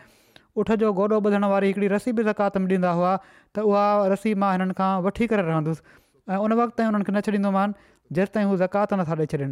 जो 0.84 0.92
गोॾो 1.00 1.08
ॿुधण 1.18 1.46
वारी 1.54 1.68
हिकिड़ी 1.72 1.88
रसी 1.96 2.12
बि 2.20 2.24
ज़कात 2.30 2.58
में 2.64 2.68
ॾींदा 2.76 2.92
हुआ 3.00 3.14
त 3.26 3.64
उहा 3.72 3.86
रसी 4.14 4.34
मां 4.44 4.52
हिननि 4.58 4.74
खां 4.82 4.90
वठी 5.08 5.28
करे 5.34 5.44
रहंदुसि 5.50 6.34
ऐं 6.34 6.38
उन 6.46 6.54
वक़्त 6.60 6.82
खे 6.82 7.14
न 7.18 7.22
छॾींदोमांनि 7.28 7.88
जेसिताईं 8.20 8.46
हू 8.54 8.58
ज़कात 8.64 8.94
नथा 9.02 9.18
ॾेई 9.24 9.32
छॾनि 9.32 9.48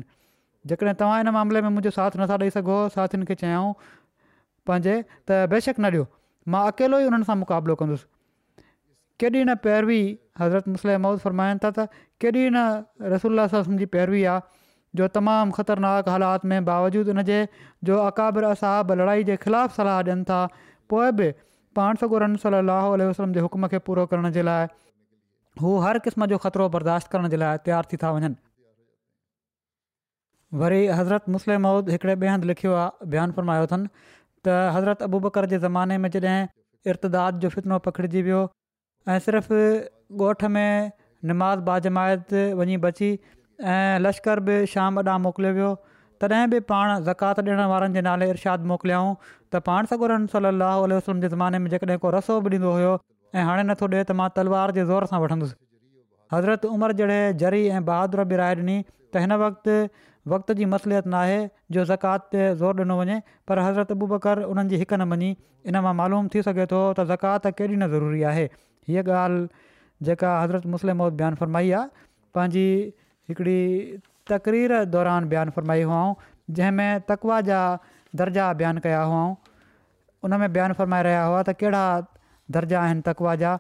जेकॾहिं 0.74 0.94
तव्हां 1.02 1.18
हिन 1.24 1.30
मामले 1.40 1.62
में 1.66 1.70
मुंहिंजो 1.74 1.94
साथ 1.98 2.20
नथा 2.24 2.38
ॾेई 2.48 2.54
सघो 2.60 2.78
साथियुनि 2.98 3.26
खे 3.32 3.40
चयाऊं 3.44 3.74
पंहिंजे 4.72 5.00
त 5.14 5.40
बेशक 5.56 5.80
न 5.82 5.92
ॾियो 5.96 6.08
मां 6.58 6.66
अकेलो 6.76 7.00
ई 7.06 7.12
हुननि 7.12 7.30
सां 7.32 7.38
मुक़ाबिलो 7.46 7.80
कंदुसि 7.84 8.12
केॾी 9.20 9.44
न 9.44 9.54
पैरवी 9.66 10.00
हज़रत 10.40 10.68
मुस्लिम 10.74 11.02
मौद 11.06 11.20
फरमाइनि 11.26 11.60
था 11.66 11.70
त 11.78 11.90
केॾी 12.24 12.50
न 12.56 13.14
रसूल 13.14 13.40
جو 13.52 13.74
जी 13.82 13.86
पैरवी 13.98 14.24
आहे 14.32 14.42
जो 15.00 15.08
तमामु 15.18 15.52
ख़तरनाक 15.58 16.10
हालात 16.10 16.46
में 16.52 16.66
बावजूदु 16.66 17.12
उनजे 17.12 17.40
जो 17.90 17.98
अकाबिरसाब 18.10 18.92
लड़ाई 19.00 19.24
जे 19.30 19.36
ख़िलाफ़ु 19.46 19.76
सलाहु 19.80 20.04
ॾियनि 20.04 20.24
था 20.32 20.38
पोइ 20.94 21.12
बि 21.20 21.28
पाण 21.80 22.00
सगुरम 22.04 22.36
सलाहु 22.44 22.92
वसलम 23.02 23.34
जे 23.38 23.44
हुक्म 23.46 23.68
खे 23.74 23.80
पूरो 23.90 24.06
करण 24.14 24.30
जे 24.38 24.44
लाइ 24.50 24.68
हू 25.62 25.74
हर 25.86 26.00
क़िस्म 26.08 26.26
जो 26.34 26.38
ख़तरो 26.46 26.68
बर्दाश्त 26.78 27.12
करण 27.16 27.28
जे 27.36 27.42
लाइ 27.46 27.62
तयारु 27.70 27.92
थी 27.94 27.98
था 28.04 28.12
वञनि 28.18 28.36
वरी 30.64 30.82
हज़रत 31.02 31.30
मुस्लिम 31.38 31.62
मौद 31.70 31.90
हिकिड़े 31.98 32.16
ॿिए 32.24 32.30
हंधु 32.36 32.52
लिखियो 32.54 32.76
आहे 32.84 33.10
बयानु 33.16 33.38
फ़रमायो 33.40 33.66
अथनि 33.70 33.90
त 34.48 34.60
हज़रत 34.78 35.04
अबूबकर 35.10 35.50
जे 35.56 35.60
ज़माने 35.68 35.98
में 36.06 36.10
जॾहिं 36.18 36.38
इर्तदाद 36.94 37.40
जो 37.46 37.50
फितनो 37.58 37.80
पखिड़िजी 37.90 38.22
वियो 38.30 38.46
ऐं 39.14 39.20
सिर्फ़ु 39.26 39.58
ॻोठ 40.24 40.44
में 40.54 40.92
निमाज़ 41.26 41.60
बाजमायत 41.68 42.34
वञी 42.60 42.78
बची 42.86 43.10
ऐं 43.74 44.00
लश्कर 44.00 44.40
बि 44.48 44.56
शाम 44.72 45.00
ॾांहुं 45.00 45.20
मोकिलियो 45.26 45.54
वियो 45.56 45.70
तॾहिं 46.22 46.50
बि 46.52 46.60
पाण 46.72 46.90
ज़कात 47.04 47.40
ॾियण 47.40 47.62
वारनि 47.74 47.94
जे 47.94 48.02
नाले 48.08 48.30
इरशाद 48.30 48.66
मोकिलियाऊं 48.72 49.14
त 49.54 49.62
पाण 49.70 49.86
सगुरन 49.94 50.26
सली 50.34 50.52
लहल 50.58 51.00
जे 51.26 51.30
ज़माने 51.36 51.60
में 51.64 51.70
जेकॾहिं 51.76 51.98
को 52.06 52.10
रसो 52.18 52.40
बि 52.42 52.50
ॾींदो 52.56 52.74
हुयो 52.80 52.92
ऐं 53.36 53.44
हाणे 53.52 53.64
नथो 53.72 53.90
ॾिए 53.94 54.04
त 54.12 54.18
मां 54.24 54.28
तलवार 54.42 54.76
जे 54.80 54.86
ज़ोर 54.92 55.10
सां 55.14 55.22
वठंदुसि 55.28 55.56
हज़रत 56.36 56.68
उमिरि 56.74 57.00
जहिड़े 57.00 57.34
जरी 57.46 57.64
ऐं 57.80 57.84
बहादुर 57.94 58.26
बि 58.36 58.42
राय 58.44 58.60
ॾिनी 58.62 58.78
त 58.84 59.26
हिन 59.26 59.38
वक़्ति 59.46 59.80
वक़्त 60.36 60.52
जी 60.62 60.66
मसलियत 60.76 61.08
न 61.12 61.22
आहे 61.26 61.42
जो 61.78 61.88
ज़कात 61.96 62.30
ते 62.38 62.46
ज़ोर 62.62 62.86
ॾिनो 62.86 63.02
वञे 63.04 63.22
पर 63.52 63.66
हज़रत 63.68 63.98
अबू 64.00 64.12
बकर 64.16 64.46
उन्हनि 64.54 64.76
जी 64.78 64.84
हिकु 64.86 65.02
न 65.04 65.12
मञी 65.18 65.32
इन 65.72 65.84
मां 65.90 65.96
मालूम 66.06 66.32
थी 66.36 66.48
सघे 66.50 66.72
थो 66.74 66.84
त 66.98 67.12
ज़कात 67.14 67.54
केॾी 67.62 67.76
न 67.82 67.94
ज़रूरी 67.98 68.24
आहे 68.32 68.48
हीअ 68.88 69.04
ॻाल्हि 69.22 70.06
जेका 70.08 70.32
हज़रत 70.42 70.66
मुस्लिम 70.74 71.08
बयानु 71.22 71.36
फ़रमाई 71.42 71.72
आहे 71.78 71.88
पंहिंजी 72.36 72.68
हिकिड़ी 73.30 73.60
तक़रीर 74.32 74.72
दौरान 74.96 75.28
बयानु 75.32 75.52
फ़रमाई 75.56 75.82
हुअऊं 75.92 76.14
जंहिंमें 76.58 77.02
तकवा 77.12 77.40
जा 77.50 77.60
दर्जा 78.22 78.46
बयानु 78.62 78.84
कया 78.86 79.02
हुअऊं 79.14 79.36
उन 80.28 80.40
में 80.44 80.48
बयानु 80.54 80.78
फ़रमाए 80.82 81.04
रहिया 81.10 81.24
हुआ 81.32 81.42
त 81.50 81.56
कहिड़ा 81.62 81.84
दर्जा 82.58 82.82
आहिनि 82.84 83.04
तकवा 83.10 83.36
जा 83.44 83.56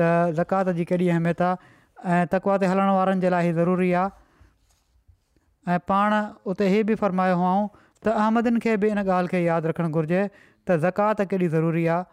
त 0.00 0.08
ज़कात 0.40 0.72
जी 0.78 0.84
कहिड़ी 0.92 1.08
अहमियत 1.16 1.42
आहे 1.48 2.14
ऐं 2.16 2.24
तकवा 2.36 2.56
ते 2.64 2.70
हलण 2.72 2.92
वारनि 2.98 3.24
जे 3.26 3.30
लाइ 3.36 3.52
ज़रूरी 3.60 3.90
आहे 4.04 5.74
ऐं 5.76 5.80
पाण 5.92 6.16
उते 6.54 6.68
इहे 6.70 6.82
बि 6.92 6.94
फ़रमाया 7.02 7.34
हुयऊं 7.42 7.66
त 8.04 8.16
अहमदनि 8.24 8.64
खे 8.66 8.76
बि 8.84 8.94
इन 8.96 9.04
ॻाल्हि 9.06 9.34
खे 9.34 9.42
यादि 9.46 9.74
रखणु 9.74 9.90
घुरिजे 10.00 10.22
त 10.36 10.78
ज़कात 10.86 11.20
केॾी 11.34 11.48
ज़रूरी 11.56 11.86
आहे 11.96 12.08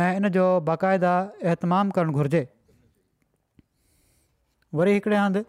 ऐं 0.00 0.16
इन 0.16 0.28
जो 0.34 0.44
बाक़ाइदा 0.68 1.10
अहतमामु 1.44 1.90
करणु 1.98 2.12
घुरिजे 2.20 2.40
वरी 4.80 4.92
हिकिड़े 4.94 5.16
हंधि 5.16 5.42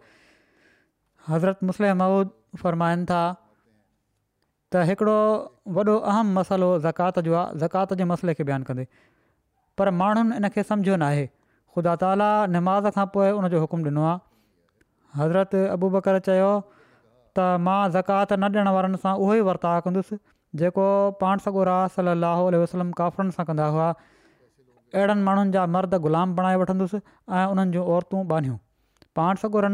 हज़रत 1.28 1.62
मुस्लिम 1.68 1.96
महूद 2.00 2.30
फ़रमाइनि 2.62 3.04
था 3.12 3.20
त 4.72 4.84
हिकिड़ो 4.90 5.96
अहम 5.96 6.38
मसालो 6.40 6.68
ज़कात 6.88 7.18
जो 7.28 7.34
आहे 7.44 7.58
ज़कात 7.64 7.94
जे 8.00 8.04
मसइले 8.12 8.34
खे 8.40 8.44
बयानु 8.52 8.68
कंदे 8.68 8.86
पर 9.80 9.90
माण्हुनि 10.02 10.36
इन 10.40 10.48
खे 10.56 10.62
सम्झो 10.74 10.96
न 11.00 11.08
ख़ुदा 11.76 11.94
ताला 12.06 12.28
नमाज़ 12.58 12.88
खां 13.00 13.06
पोइ 13.18 13.30
उनजो 13.40 13.60
हुकुम 13.66 13.88
ॾिनो 13.90 14.04
आहे 14.08 15.22
हज़रत 15.22 15.54
अबू 15.76 15.88
बकर 15.98 16.18
चयो 16.30 16.52
त 16.70 17.52
मां 17.68 17.80
ज़कात 18.00 18.32
न 18.40 18.52
ॾियण 18.54 18.68
वारनि 18.76 19.00
सां 19.06 19.14
उहो 19.18 19.34
ई 19.34 19.52
वर्ता 19.52 19.72
कंदुसि 19.88 20.20
जेको 20.62 20.86
पाण 21.24 21.42
सॻो 21.48 21.64
राल 21.72 22.64
वसलम 22.64 22.98
काफ़रनि 23.02 23.34
सां 23.38 23.46
कंदा 23.52 23.66
हुआ 23.76 23.90
अहिड़नि 24.94 25.22
माण्हुनि 25.26 25.50
जा 25.54 25.64
मर्द 25.76 25.94
ग़ुलाम 26.06 26.34
बणाए 26.34 26.56
वठंदुसि 26.62 26.98
ऐं 27.38 27.44
उन्हनि 27.52 27.72
जूं 27.76 27.84
औरतूं 27.94 28.20
ॿाहियूं 28.34 28.58
पाण 29.18 29.40
सगुर 29.44 29.68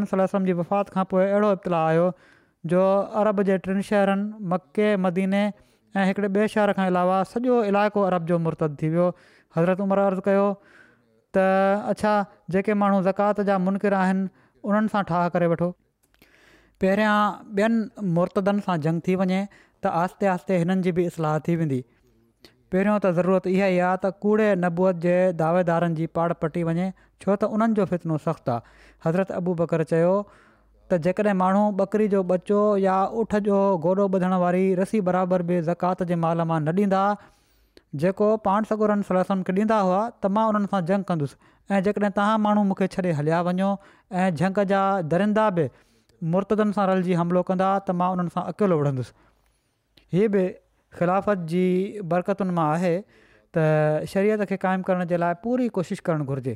जी 0.49 0.53
वफ़ात 0.61 0.89
खां 0.95 1.03
पोइ 1.11 1.23
अहिड़ो 1.25 1.51
इब्तलाउ 1.57 1.89
आयो 1.91 2.07
जो 2.73 2.81
अरब 3.21 3.41
जे 3.49 3.57
टिनि 3.67 3.83
शहरनि 3.89 4.47
मके 4.53 4.89
मदीने 5.05 5.43
ऐं 6.01 6.05
हिकिड़े 6.11 6.27
ॿिए 6.39 6.47
शहर 6.55 6.73
खां 6.79 6.83
अलावा 6.93 7.15
सॼो 7.35 7.61
इलाइक़ो 7.73 8.03
अरब 8.09 8.29
जो 8.33 8.37
मुर्तद 8.47 8.77
थी 8.81 8.89
वियो 8.95 9.07
हज़रत 9.57 9.85
उमिरि 9.87 10.03
अर्ज़ु 10.09 10.25
कयो 10.29 10.43
त 11.37 11.45
अच्छा 11.93 12.13
जेके 12.55 12.75
माण्हू 12.85 12.99
ज़कात 13.09 13.45
जा 13.51 13.57
मुनक़िर 13.69 13.97
आहिनि 14.01 14.27
उन्हनि 14.71 14.93
सां 14.95 15.01
ठाह 15.13 15.27
करे 15.37 15.49
वठो 15.55 15.69
पहिरियां 16.81 17.15
ॿियनि 17.63 18.11
मुर्तदनि 18.19 18.67
सां 18.69 18.77
जंग 18.87 19.05
थी 19.09 19.17
वञे 19.23 19.39
त 19.55 19.97
आहिस्ते 20.03 20.31
आहिस्ते 20.35 20.61
हिननि 20.65 20.87
जी 20.89 20.95
बि 20.99 21.09
इसलाह 21.13 21.39
थी 21.49 21.55
वेंदी 21.63 21.81
पहिरियों 22.73 22.97
त 23.03 23.09
ज़रूरत 23.15 23.47
इहा 23.51 23.67
ई 23.69 23.77
आहे 23.85 23.97
त 24.03 24.15
कूड़े 24.25 24.45
नबूअ 24.65 24.91
जे 25.05 25.15
दावेदारनि 25.39 25.95
जी 26.01 26.05
पाड़ 26.15 26.33
पटी 26.43 26.63
वञे 26.67 26.85
छो 27.21 27.35
त 27.35 27.43
उन्हनि 27.55 27.73
जो 27.79 27.85
फितनो 27.93 28.17
सख़्तु 28.25 28.51
आहे 28.51 28.71
हज़रत 29.05 29.31
अबू 29.39 29.53
बकर 29.61 29.83
चयो 29.91 30.11
त 30.91 31.03
जेकॾहिं 31.07 31.35
माण्हू 31.41 31.63
जो 32.13 32.21
ॿचो 32.35 32.59
या 32.85 32.95
उठ 33.23 33.35
जो 33.49 33.57
गोॾो 33.87 34.05
ॿुधण 34.13 34.37
वारी 34.43 34.63
रसी 34.79 35.01
बराबरि 35.09 35.43
बि 35.51 35.57
ज़कात 35.71 36.03
जे 36.11 36.15
माल 36.25 36.45
मां 36.53 36.61
न 36.61 36.77
ॾींदा 36.83 37.03
जेको 38.03 38.29
पाण 38.47 38.69
सगुरनि 38.71 39.09
सलासम 39.11 39.43
खे 39.51 39.51
ॾींदा 39.59 39.81
हुआ 39.89 39.99
त 40.23 40.33
मां 40.37 40.47
उन्हनि 40.53 40.71
सां 40.75 40.81
झंग 40.85 41.09
कंदुसि 41.11 41.37
ऐं 41.75 41.81
जेकॾहिं 41.89 42.13
तव्हां 42.21 42.39
माण्हू 42.47 42.63
मूंखे 42.71 42.89
छॾे 42.97 43.13
हलिया 43.21 43.41
वञो 43.49 43.71
ऐं 44.21 44.31
झंग 44.39 44.63
जा 44.73 44.83
दरिंदा 45.15 45.49
बि 45.59 45.67
मुर्तदनि 46.35 46.79
सां 46.81 46.87
रलिजी 46.91 47.19
हमिलो 47.23 47.45
कंदा 47.53 47.69
त 47.91 47.99
मां 48.03 48.11
उन्हनि 48.17 48.35
सां 48.39 48.45
अकेलो 48.55 48.79
विढ़ंदुसि 48.83 50.27
ख़िलाफ़त 50.99 51.37
जी 51.51 51.63
बरकतुनि 52.13 52.51
मां 52.53 52.67
आहे 52.75 52.93
त 53.57 54.05
शरीय 54.13 54.37
खे 54.49 54.57
क़ाइमु 54.65 54.83
करण 54.87 55.05
जे 55.11 55.17
लाइ 55.23 55.33
पूरी 55.43 55.67
कोशिशि 55.77 56.01
करणु 56.07 56.25
घुरिजे 56.27 56.55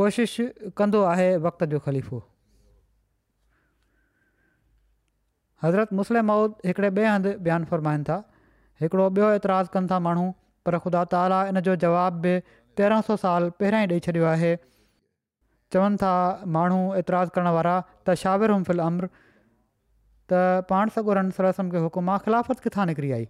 कोशिश 0.00 0.36
कंदो 0.80 1.00
आहे 1.12 1.28
वक़्त 1.46 1.64
जो 1.74 1.78
ख़लीफ़ो 1.86 2.18
हज़रत 5.62 5.92
मुस्लिम 6.00 6.26
माउद 6.32 6.54
हिकिड़े 6.68 6.90
ॿिए 6.90 7.06
हंधि 7.06 7.32
बयानु 7.48 7.64
फ़रमाइनि 7.72 8.04
था 8.08 8.16
हिकिड़ो 8.82 9.06
ॿियो 9.20 9.28
एतराज़ु 9.40 9.72
कनि 9.76 9.88
था 9.92 9.98
माण्हू 10.08 10.26
पर 10.66 10.78
ख़ुदा 10.86 11.04
ताला 11.14 11.40
इन 11.52 11.60
जो 11.68 11.76
जवाब 11.86 12.20
बि 12.26 12.32
पहिरां 12.80 13.00
सौ 13.08 13.16
साल 13.24 13.50
पहिरियां 13.62 13.86
ई 13.86 13.92
ॾेई 13.96 14.00
छॾियो 14.06 14.24
आहे 14.34 14.52
चवनि 15.72 16.00
था 16.04 16.12
माण्हू 16.58 16.80
एतिराज़ु 17.00 17.34
करण 17.34 17.48
वारा 17.58 17.74
त 18.08 19.10
त 20.32 20.40
पाण 20.72 20.88
सॻोरनि 20.96 21.30
सलसम 21.36 21.70
खे 21.74 21.78
हुकुम 21.84 22.10
आहे 22.14 22.24
ख़िलाफ़त 22.24 22.60
किथां 22.66 22.86
निकिरी 22.90 23.10
आई 23.18 23.24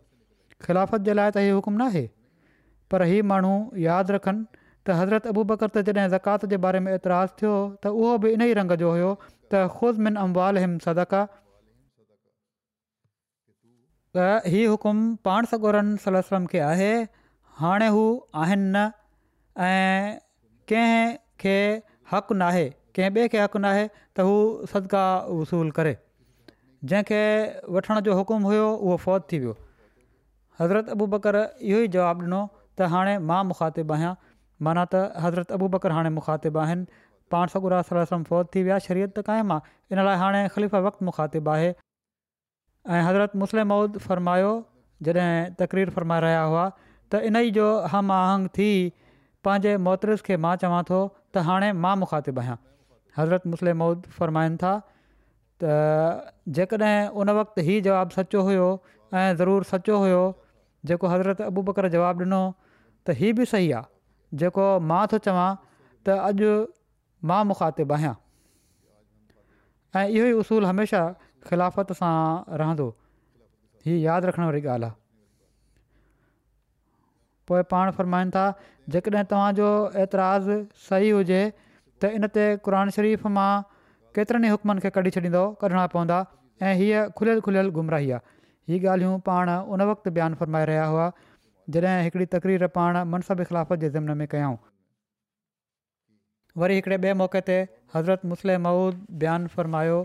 खिलाफ़त 0.66 1.06
जे 1.08 1.12
लाइ 1.18 1.30
त 1.36 1.44
हीउ 1.46 1.58
हुकुम 1.60 1.76
नाहे 1.82 2.02
पर 2.94 3.02
हीअ 3.10 3.26
माण्हू 3.32 3.52
यादि 3.84 4.16
रखनि 4.16 4.42
त 4.54 4.96
हज़रत 5.00 5.28
अबू 5.32 5.44
बकर 5.52 5.70
त 5.76 5.84
जॾहिं 6.00 6.08
ज़कात 6.16 6.46
जे 6.52 6.58
बारे 6.64 6.80
में 6.86 6.90
एतिराज़ु 6.94 7.36
थियो 7.40 7.52
त 7.84 7.92
उहो 8.00 8.12
बि 8.24 8.32
इन 8.38 8.42
ई 8.48 8.56
रंग 8.60 8.74
जो 8.82 8.90
हुयो 8.96 9.12
त 9.54 9.62
ख़ुदि 9.78 10.04
मिन 10.08 10.18
अम्बाल 10.24 10.60
हिम 10.64 10.76
सदका 10.86 11.22
त 14.18 14.26
हीउ 14.56 14.68
हुकुम 14.74 15.02
पाण 15.30 15.50
सॻोरनि 15.54 16.02
सल 16.04 16.20
सम 16.32 16.50
खे 16.54 16.62
आहे 16.68 16.90
हाणे 17.62 17.88
हू 17.96 18.04
आहिनि 18.42 18.68
न 18.74 19.64
ऐं 19.70 20.12
कंहिं 20.74 21.16
खे 21.44 21.56
हक़ु 22.16 22.38
नाहे 22.44 22.68
कंहिं 22.98 23.10
ॿिए 23.20 23.28
खे 23.34 23.42
हक़ु 23.46 23.64
न 23.66 23.72
आहे 23.74 23.88
त 23.96 24.30
हू 24.30 24.36
सदिका 24.76 25.02
वसूलु 25.40 25.76
करे 25.82 25.92
जंहिंखे 26.84 27.24
वठण 27.76 28.00
जो 28.08 28.14
हुकुम 28.18 28.42
हुयो 28.50 28.68
उहो 28.74 28.96
फ़ौत 29.04 29.26
थी 29.32 29.38
वियो 29.40 29.54
हज़रत 30.60 30.88
अबू 30.94 31.06
बकर 31.14 31.36
इहो 31.38 31.78
ई 31.78 31.88
जवाबु 31.96 32.24
ॾिनो 32.28 32.38
त 32.52 32.88
हाणे 32.94 33.16
मां 33.30 33.40
मुखातिबु 33.50 33.94
आहियां 33.96 34.12
माना 34.68 34.84
त 34.94 35.02
हज़रत 35.24 35.52
अबू 35.58 35.68
बकर 35.74 35.94
हाणे 35.96 36.12
मुखातिबु 36.18 36.60
आहिनि 36.62 36.86
पाण 37.34 37.52
सॻु 37.56 37.72
रारासम 37.72 38.22
फ़ौत 38.30 38.50
थी 38.54 38.62
विया 38.68 38.78
शरीयत 38.86 39.12
त 39.18 39.24
क़ाइमु 39.28 39.58
इन 39.96 40.04
लाइ 40.08 40.20
हाणे 40.22 40.40
ख़िलिफ़ 40.54 40.76
वक़्तु 40.88 41.08
मुखातिबु 41.08 41.50
आहे 41.56 41.68
ऐं 42.96 43.02
हज़रत 43.08 43.36
मुस्लिम 43.44 43.70
मौद 43.72 43.98
फ़रमायो 44.06 44.52
जॾहिं 45.08 45.56
तक़रीर 45.64 45.94
फ़रमाए 45.98 46.24
रहिया 46.26 46.42
हुआ 46.52 46.64
त 46.78 47.20
इन 47.32 47.36
ई 47.44 47.50
जो 47.60 47.66
हम 47.96 48.14
आहंग 48.20 48.52
थी 48.60 48.70
पंहिंजे 49.48 49.76
मोहतरिस 49.90 50.24
खे 50.30 50.40
मां 50.46 50.54
चवां 50.64 50.80
थो 50.92 51.02
त 51.10 51.44
हाणे 51.50 51.72
मां 51.84 51.94
मुखातिबु 52.04 52.42
आहियां 52.44 52.58
हज़रत 53.20 53.54
मुस्लिम 53.56 53.78
मौद 53.84 54.10
फ़रमाइनि 54.18 54.60
था 54.64 54.72
त 55.62 56.34
जेकॾहिं 56.48 57.08
उन 57.22 57.30
वक़्तु 57.36 57.60
हीअ 57.68 57.80
जवाबु 57.86 58.12
सचो 58.18 58.42
हुयो 58.48 58.66
ऐं 59.20 59.32
ज़रूरु 59.40 59.64
सचो 59.70 59.96
हुयो 60.02 60.18
जेको 60.90 61.06
हज़रत 61.12 61.40
अबू 61.52 61.62
बकर 61.68 61.88
जवाबु 61.94 62.20
ॾिनो 62.24 62.40
त 63.06 63.16
हीअ 63.20 63.32
बि 63.40 63.44
सही 63.52 63.70
आहे 63.80 64.38
जेको 64.42 64.66
मां 64.92 65.00
थो 65.12 65.18
चवां 65.26 65.46
त 66.08 66.16
अॼु 66.30 66.52
मां 67.32 67.40
मूंखां 67.50 67.68
ऐं 67.80 67.84
इहो 67.90 70.24
ई 70.30 70.34
उसूलु 70.40 70.68
हमेशह 70.70 71.04
ख़िलाफ़त 71.50 71.90
सां 72.00 72.12
रहंदो 72.62 72.86
ही 73.86 73.94
यादि 74.06 74.24
रखण 74.32 74.42
वारी 74.48 74.60
ॻाल्हि 74.74 74.88
आहे 74.88 74.94
पोइ 77.50 77.62
पाण 77.74 78.30
था 78.36 78.44
जेकॾहिं 78.96 79.26
तव्हांजो 79.32 79.68
एतिराज़ु 80.04 80.56
सही 80.88 81.10
हुजे 81.20 81.42
त 82.04 82.08
इन 82.16 82.24
शरीफ़ 82.98 83.24
मां 83.36 83.52
केतिरनि 84.18 84.48
ई 84.50 84.50
हुकमनि 84.56 84.80
खे 84.84 84.90
कढी 84.98 85.10
छॾींदो 85.16 85.42
कढणा 85.62 85.82
पवंदा 85.94 86.16
ऐं 86.68 86.74
हीअ 86.80 87.02
खुलियल 87.18 87.40
खुलियल 87.48 87.68
गुमराही 87.78 88.10
आहे 88.16 88.22
हीअ 88.72 88.88
ॻाल्हियूं 88.92 89.18
पाण 89.28 89.50
उन 89.74 89.82
वक़्तु 89.90 90.10
बयानु 90.16 90.40
फ़रमाए 90.40 90.64
रहिया 90.70 90.86
हुआ 90.92 91.06
जॾहिं 91.74 91.92
हिकिड़ी 92.06 92.26
तकरीर 92.36 92.66
पाण 92.78 92.96
मनसब 93.14 93.40
इख़लाफ़त 93.46 93.82
जे 93.84 93.90
ज़मन 93.98 94.16
में 94.22 94.26
कयूं 94.34 94.54
वरी 96.62 96.74
हिकिड़े 96.80 96.96
ॿिए 97.06 97.12
मौक़े 97.22 97.40
ते 97.50 97.58
हज़रत 97.94 98.26
मुस्लिम 98.32 98.66
माउद 98.68 99.04
बयानु 99.24 99.52
फ़रमायो 99.56 100.00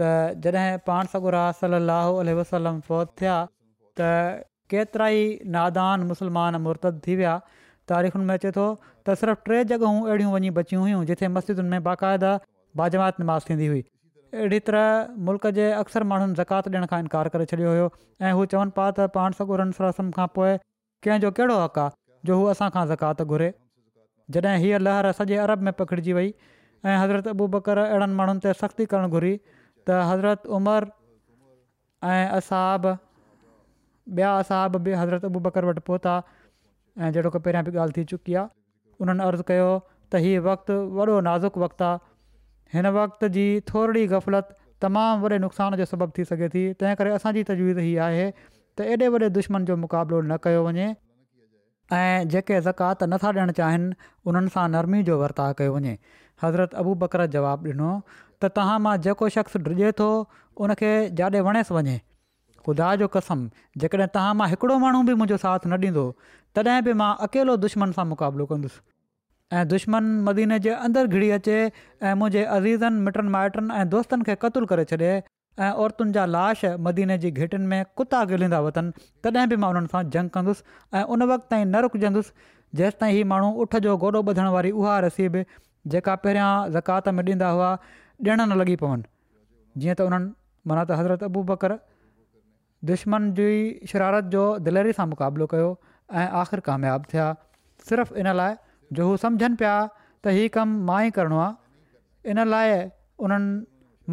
त 0.00 0.10
जॾहिं 0.46 0.78
पाण 0.90 1.12
सगुरा 1.14 1.42
सलाहु 1.62 2.36
वसलम 2.42 2.78
फ़ौत 2.90 3.14
थिया 3.22 3.38
त 4.00 4.12
केतिरा 4.74 5.08
ई 5.16 5.24
नादान 5.58 6.06
मुस्लमान 6.12 6.60
मुर्तद 6.68 7.02
थी 7.08 7.16
विया 7.22 7.34
तारीख़ुनि 7.92 8.26
में 8.30 8.34
अचे 8.38 8.52
थो 8.60 8.66
त 8.86 9.20
सिर्फ़ु 9.24 9.50
टे 9.52 9.60
जॻहूं 9.74 9.94
अहिड़ियूं 10.06 10.32
वञी 10.36 10.52
बचियूं 10.58 10.82
हुयूं 10.86 11.02
जिथे 11.12 11.30
मस्जिदुनि 11.38 11.72
में 11.78 11.86
बाक़ाइदा 11.88 12.30
बाजमात 12.76 13.20
नमाज़ 13.20 13.48
थींदी 13.48 13.66
हुई 13.72 13.82
अहिड़ी 14.34 14.58
तरह 14.66 15.14
मुल्क़ 15.28 15.46
जे 15.58 15.70
अक्सर 15.78 16.02
माण्हुनि 16.12 16.34
ज़कात 16.40 16.68
ॾियण 16.74 16.86
खां 16.92 17.00
इनकार 17.04 17.28
करे 17.36 17.44
छॾियो 17.52 17.70
हुयो 17.70 17.86
ऐं 18.26 18.32
हू 18.40 18.44
चवनि 18.52 18.70
पिया 18.78 18.88
त 18.98 19.06
पाण 19.16 19.36
सॻु 19.38 19.56
सरासम 19.78 20.10
खां 20.18 20.26
पोइ 20.38 20.52
कंहिंजो 21.06 21.30
कहिड़ो 21.38 21.56
हक़ 21.62 21.78
आहे 21.84 21.94
जो 22.28 22.36
हू 22.40 22.44
असांखां 22.54 22.84
ज़कात 22.92 23.22
घुरे 23.26 23.48
जॾहिं 24.36 24.62
हीअ 24.64 24.78
लहर 24.86 25.10
सॼे 25.20 25.40
अरब 25.46 25.64
में 25.68 25.72
पखिड़िजी 25.80 26.12
वई 26.18 26.32
ऐं 26.32 26.96
हज़रत 27.02 27.28
अबू 27.34 27.46
बकर 27.56 27.78
अहिड़नि 27.86 28.14
माण्हुनि 28.20 28.44
ते 28.46 28.52
सख़्ती 28.62 28.86
करणु 28.94 29.10
घुरी 29.20 29.32
त 29.90 29.98
हज़रत 30.12 30.46
उमर 30.60 30.86
ऐं 32.10 32.28
असहाब 32.40 32.86
ॿिया 34.18 34.30
असहाब 34.44 34.76
बि 34.84 34.92
हज़रत 35.00 35.24
अबू 35.30 35.40
बकर 35.48 35.64
वटि 35.70 35.82
पहुता 35.88 36.14
ऐं 36.28 37.10
जहिड़ो 37.10 37.34
की 37.38 37.42
पहिरियां 37.48 37.64
बि 37.70 37.76
ॻाल्हि 37.86 37.98
थी 38.00 38.04
चुकी 38.14 38.38
आहे 38.42 38.56
उन्हनि 39.00 39.28
अर्ज़ु 39.32 39.48
कयो 39.50 39.66
त 40.14 40.22
हीअ 40.26 40.38
वक़्तु 40.46 40.78
वॾो 41.00 41.20
नाज़ुक 41.30 41.58
वक़्तु 41.64 41.84
आहे 41.88 41.98
हिन 42.74 42.86
वक़्त 42.96 43.24
जी 43.34 43.44
थोरी 43.68 44.06
ग़फ़लत 44.10 44.56
तमामु 44.84 45.22
वॾे 45.28 45.38
नुक़सान 45.44 45.76
जो 45.78 45.84
सबबु 45.92 46.12
थी 46.18 46.24
सघे 46.24 46.48
थी 46.52 46.60
तंहिं 46.82 46.94
करे 46.98 47.10
असांजी 47.14 47.42
तजवीज़ 47.50 47.78
हीअ 47.84 48.02
आहे 48.04 48.26
त 48.78 48.80
एॾे 48.94 49.08
वॾे 49.14 49.28
दुश्मन 49.38 49.64
जो 49.70 49.76
मुक़ाबिलो 49.84 50.20
न 50.28 50.36
कयो 50.44 50.60
वञे 50.66 50.86
ऐं 51.98 52.28
जेके 52.34 52.60
ज़कात 52.66 53.02
नथा 53.12 53.30
ॾियणु 53.38 53.52
चाहिनि 53.60 53.94
उन्हनि 54.30 54.52
सां 54.56 54.66
नरमी 54.76 55.02
जो 55.08 55.18
वर्ताउ 55.24 55.54
कयो 55.62 55.74
वञे 55.78 55.96
हज़रत 56.44 56.74
अबू 56.82 56.94
बकर 57.02 57.26
जवाबु 57.34 57.72
ॾिनो 57.74 57.90
त 58.42 58.52
तव्हां 58.60 58.78
मां 58.86 58.94
जेको 59.08 59.28
शख़्स 59.38 59.56
डिॼे 59.70 59.92
थो 60.02 60.08
उनखे 60.66 60.92
जाॾे 61.22 61.40
वणेसि 61.50 61.74
वञे 61.78 61.96
ख़ुदा 62.66 62.94
जो 63.02 63.08
कसम 63.18 63.44
जेकॾहिं 63.86 64.08
तव्हां 64.18 64.32
मां 64.42 64.48
हिकिड़ो 64.54 64.78
माण्हू 64.86 65.02
बि 65.10 65.18
मुंहिंजो 65.24 65.42
साथ 65.46 65.68
न 65.72 65.82
ॾींदो 65.88 66.06
तॾहिं 66.60 66.80
बि 66.90 66.96
मां 67.02 67.12
अकेलो 67.28 67.60
दुश्मन 67.66 67.96
सां 68.00 68.06
मुक़ाबलो 68.14 68.48
कंदुसि 68.54 68.80
ऐं 69.58 69.66
दुश्मन 69.68 70.04
मदीने 70.26 70.56
जे 70.64 70.70
अंदरि 70.88 71.08
घिरी 71.16 71.28
अचे 71.36 71.54
ऐं 71.60 72.12
मुंहिंजे 72.18 72.42
अज़ीज़नि 72.56 73.00
मिटनि 73.06 73.30
माइटनि 73.36 73.74
ऐं 73.80 73.88
दोस्तनि 73.94 74.24
खे 74.28 74.34
क़तूल 74.44 74.66
करे 74.72 74.84
छॾे 74.92 74.98
ऐं 75.64 75.70
औरतुनि 75.84 76.12
जा 76.16 76.26
लाश 76.34 76.60
मदीने 76.88 77.16
जी 77.24 77.30
घिटियुनि 77.30 77.66
में 77.72 77.90
कुता 78.00 78.20
गिलींदा 78.34 78.60
वतनि 78.66 79.02
तॾहिं 79.24 79.48
बि 79.54 79.58
मां 79.64 79.70
उन्हनि 79.74 79.90
सां 79.96 80.02
जंग 80.18 80.30
कंदुसि 80.36 80.68
ऐं 80.98 81.02
उन 81.16 81.26
वक़्त 81.32 81.50
ताईं 81.56 81.66
न 81.66 81.82
रुकजंदुसि 81.88 82.48
जेसि 82.82 83.00
ताईं 83.02 83.16
ही 83.18 83.24
माण्हू 83.32 83.66
उठ 83.66 83.76
जो 83.88 83.96
गोॾो 84.04 84.22
ॿुधण 84.30 84.50
वारी 84.58 84.70
उहा 84.84 84.94
रसीब 85.06 85.40
जेका 85.96 86.14
पहिरियां 86.28 86.54
ज़कात 86.78 87.08
में 87.18 87.24
ॾींदा 87.30 87.48
हुआ 87.56 87.74
ॾियण 88.24 88.40
न 88.46 88.62
लॻी 88.64 88.76
पवनि 88.86 89.12
जीअं 89.82 89.94
त 90.00 90.08
उन्हनि 90.14 90.34
माना 90.70 90.84
त 90.90 91.00
हज़रत 91.04 91.24
अबू 91.32 91.42
बकर 91.52 91.74
दुश्मन 92.94 93.30
जी 93.42 93.48
शरारत 93.94 94.32
जो 94.40 94.44
दिलेरी 94.70 94.92
सां 95.02 95.08
मुक़ाबिलो 95.18 95.50
कयो 95.58 95.70
ऐं 96.22 96.28
आख़िर 96.46 96.62
कामियाबु 96.72 97.14
थिया 97.14 97.26
सिर्फ़ु 97.92 98.24
इन 98.24 98.32
लाइ 98.42 98.54
जो 98.98 99.08
हू 99.08 99.16
सम्झनि 99.22 99.54
पिया 99.62 99.74
त 100.24 100.32
हीअ 100.36 100.46
कमु 100.56 100.78
मां 100.88 101.00
ई 101.06 101.10
करिणो 101.18 101.42
इन 102.32 102.42
लाइ 102.54 102.72
उन्हनि 103.26 103.50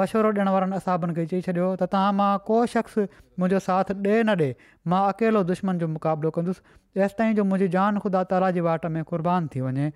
मशवरो 0.01 0.31
ॾियण 0.37 0.49
वारनि 0.55 0.75
असाबनि 0.79 1.13
खे 1.17 1.25
चई 1.31 1.41
छॾियो 1.47 1.67
त 1.81 1.87
तव्हां 1.93 2.11
मां 2.19 2.29
को 2.49 2.57
शख़्स 2.73 2.97
मुंहिंजो 3.41 3.61
साथ 3.67 3.93
ॾे 4.07 4.17
न 4.29 4.35
ॾे 4.41 4.49
मां 4.93 5.01
अकेलो 5.13 5.41
दुश्मन 5.51 5.79
जो 5.83 5.87
मुक़ाबिलो 5.95 6.31
कंदुसि 6.37 6.61
जेसिताईं 7.01 7.35
जो 7.39 7.43
मुंहिंजी 7.51 7.71
जान 7.77 7.99
ख़ुदा 8.03 8.23
ताला 8.33 8.51
जी 8.59 8.65
वाट 8.69 8.85
में 8.97 9.01
कुर्बान 9.13 9.47
थी 9.55 9.61
वञे 9.67 9.89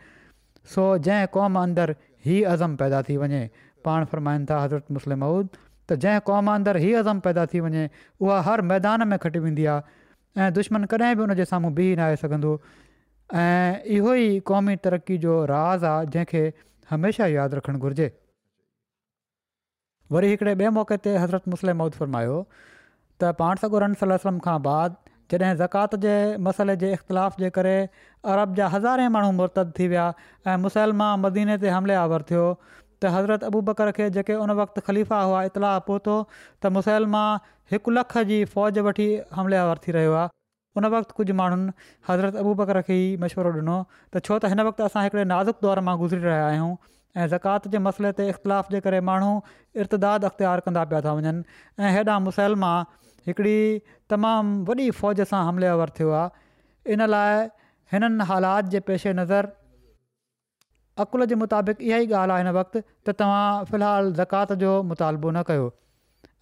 सो 0.75 0.87
जंहिं 1.09 1.27
क़ौम 1.35 1.59
अंदरु 1.65 1.97
हीउ 2.27 2.49
अज़म 2.55 2.75
पैदा 2.83 3.01
थी 3.09 3.17
वञे 3.25 3.41
पाण 3.87 4.05
फरमाइनि 4.13 4.45
था 4.51 4.59
हज़रत 4.63 4.97
मुस्लिम 4.97 5.23
मऊद 5.25 5.55
त 5.57 5.99
जंहिं 6.05 6.25
क़ौम 6.31 6.51
अंदरु 6.57 6.83
हीअ 6.87 6.99
अज़म 7.05 7.23
पैदा 7.29 7.45
थी 7.53 7.59
वञे 7.67 7.85
उहा 8.25 8.41
हर 8.49 8.65
मैदान 8.73 9.07
में 9.13 9.17
खटी 9.27 9.39
वेंदी 9.47 9.65
आहे 9.75 9.99
ऐं 10.47 10.51
दुश्मन 10.59 10.89
कॾहिं 10.95 11.15
बि 11.21 11.27
उनजे 11.29 11.45
साम्हूं 11.53 11.73
बीह 11.79 11.95
न 12.01 12.07
आहे 12.09 12.19
सघंदो 12.25 12.53
ऐं 13.39 13.75
इहो 13.97 14.13
ई 14.13 14.39
क़ौमी 14.47 14.73
तरक़ी 14.85 15.17
जो 15.25 15.33
राज़ 15.51 15.85
आहे 15.89 16.05
जंहिंखे 16.13 16.39
हमेशह 16.93 17.27
यादि 17.33 17.57
रखणु 17.57 17.79
घुरिजे 17.81 18.07
वरी 20.15 20.27
हिकिड़े 20.31 20.53
ॿिए 20.61 20.69
मौक़े 20.77 20.97
ते 21.05 21.13
हज़रत 21.23 21.47
मुस्लिम 21.53 21.77
मौद 21.83 21.93
फरमायो 22.01 22.33
त 23.23 23.71
सलम 24.01 24.39
खां 24.47 24.55
बाद 24.65 24.97
जॾहिं 25.31 25.55
ज़कात 25.61 25.95
जे 26.07 26.15
मसइले 26.49 26.75
जे 26.81 26.91
इख़्तिलाफ़ 26.97 27.37
जे 27.45 27.49
करे 27.59 27.77
अरब 28.33 28.55
जा 28.59 28.67
हज़ारे 28.75 29.07
माण्हू 29.15 29.31
मुर्तद 29.39 29.73
थी 29.79 29.87
विया 29.93 30.09
ऐं 30.47 30.57
मुसलमान 30.65 31.19
मदीने 31.27 31.57
ते 31.63 31.69
आवर 31.77 32.27
थियो 32.31 32.43
त 32.65 33.13
हज़रत 33.17 33.47
अबू 33.51 33.61
बकर 33.71 33.91
खे 34.01 34.09
जेके 34.19 34.35
उन 34.47 34.51
वक़्तु 34.61 34.81
ख़लीफ़ा 34.89 35.21
हुआ 35.29 35.43
इतलाउ 35.53 35.79
पहुतो 35.87 36.19
त 36.35 36.75
मुसलमान 36.81 37.49
हिकु 37.75 37.97
लख 38.01 38.17
जी 38.33 38.43
फ़ौज 38.57 38.85
वठी 38.91 39.09
आवर 39.47 39.83
थी 39.87 39.99
रहियो 39.99 40.19
आहे 40.25 40.37
उन 40.79 40.85
वक़्तु 40.93 41.13
कुझु 41.15 41.33
माण्हुनि 41.37 41.71
हज़रत 42.09 42.35
अबूबक 42.41 42.69
रखे 42.75 42.95
ई 43.05 43.17
मशवरो 43.21 43.51
ॾिनो 43.61 43.75
त 44.15 44.23
छो 44.27 44.35
त 44.39 44.51
हिन 44.51 44.63
वक़्ति 44.67 44.83
असां 44.87 45.01
हिकिड़े 45.05 45.23
नाज़ुक 45.31 45.59
दौर 45.67 45.79
मां 45.87 45.95
गुज़री 46.01 46.21
रहिया 46.25 46.45
आहियूं 46.47 46.71
ऐं 47.21 47.27
ज़कात 47.33 47.67
जे 47.73 47.79
मसइले 47.87 48.11
ते 48.19 48.27
इख़्तिलाफ़ु 48.33 48.75
जे 48.75 48.79
करे 48.85 49.01
माण्हू 49.11 49.31
इर्तदादु 49.83 50.27
अख़्तियारु 50.29 50.65
कंदा 50.67 50.83
पिया 50.93 51.01
था 51.07 51.13
वञनि 51.19 51.43
ऐं 51.83 51.91
हेॾा 51.97 52.15
मुसलमा 52.27 52.71
हिकिड़ी 53.27 53.57
तमामु 54.15 54.63
वॾी 54.71 54.87
फ़ौज 55.01 55.21
सां 55.33 55.43
हमलियावर 55.49 55.93
थियो 55.99 56.21
इन 56.95 57.05
लाइ 57.15 57.43
हिननि 57.95 58.29
हालात 58.31 58.71
जे 58.75 58.83
पेशे 58.91 59.13
नज़र 59.21 59.51
अक़ुल 61.05 61.27
जे 61.33 61.35
मुताबिक़ 61.43 61.85
इहा 61.91 62.01
ई 62.07 62.11
ॻाल्हि 62.23 62.37
आहे 62.37 62.47
हिन 62.47 62.55
वक़्ति 62.61 62.85
त 62.87 63.19
तव्हां 63.23 63.43
फ़िलहालु 63.73 64.15
ज़कात 64.23 64.59
जो 64.65 64.73
मुतालबो 64.93 65.35
न 65.37 65.45
कयो 65.53 65.69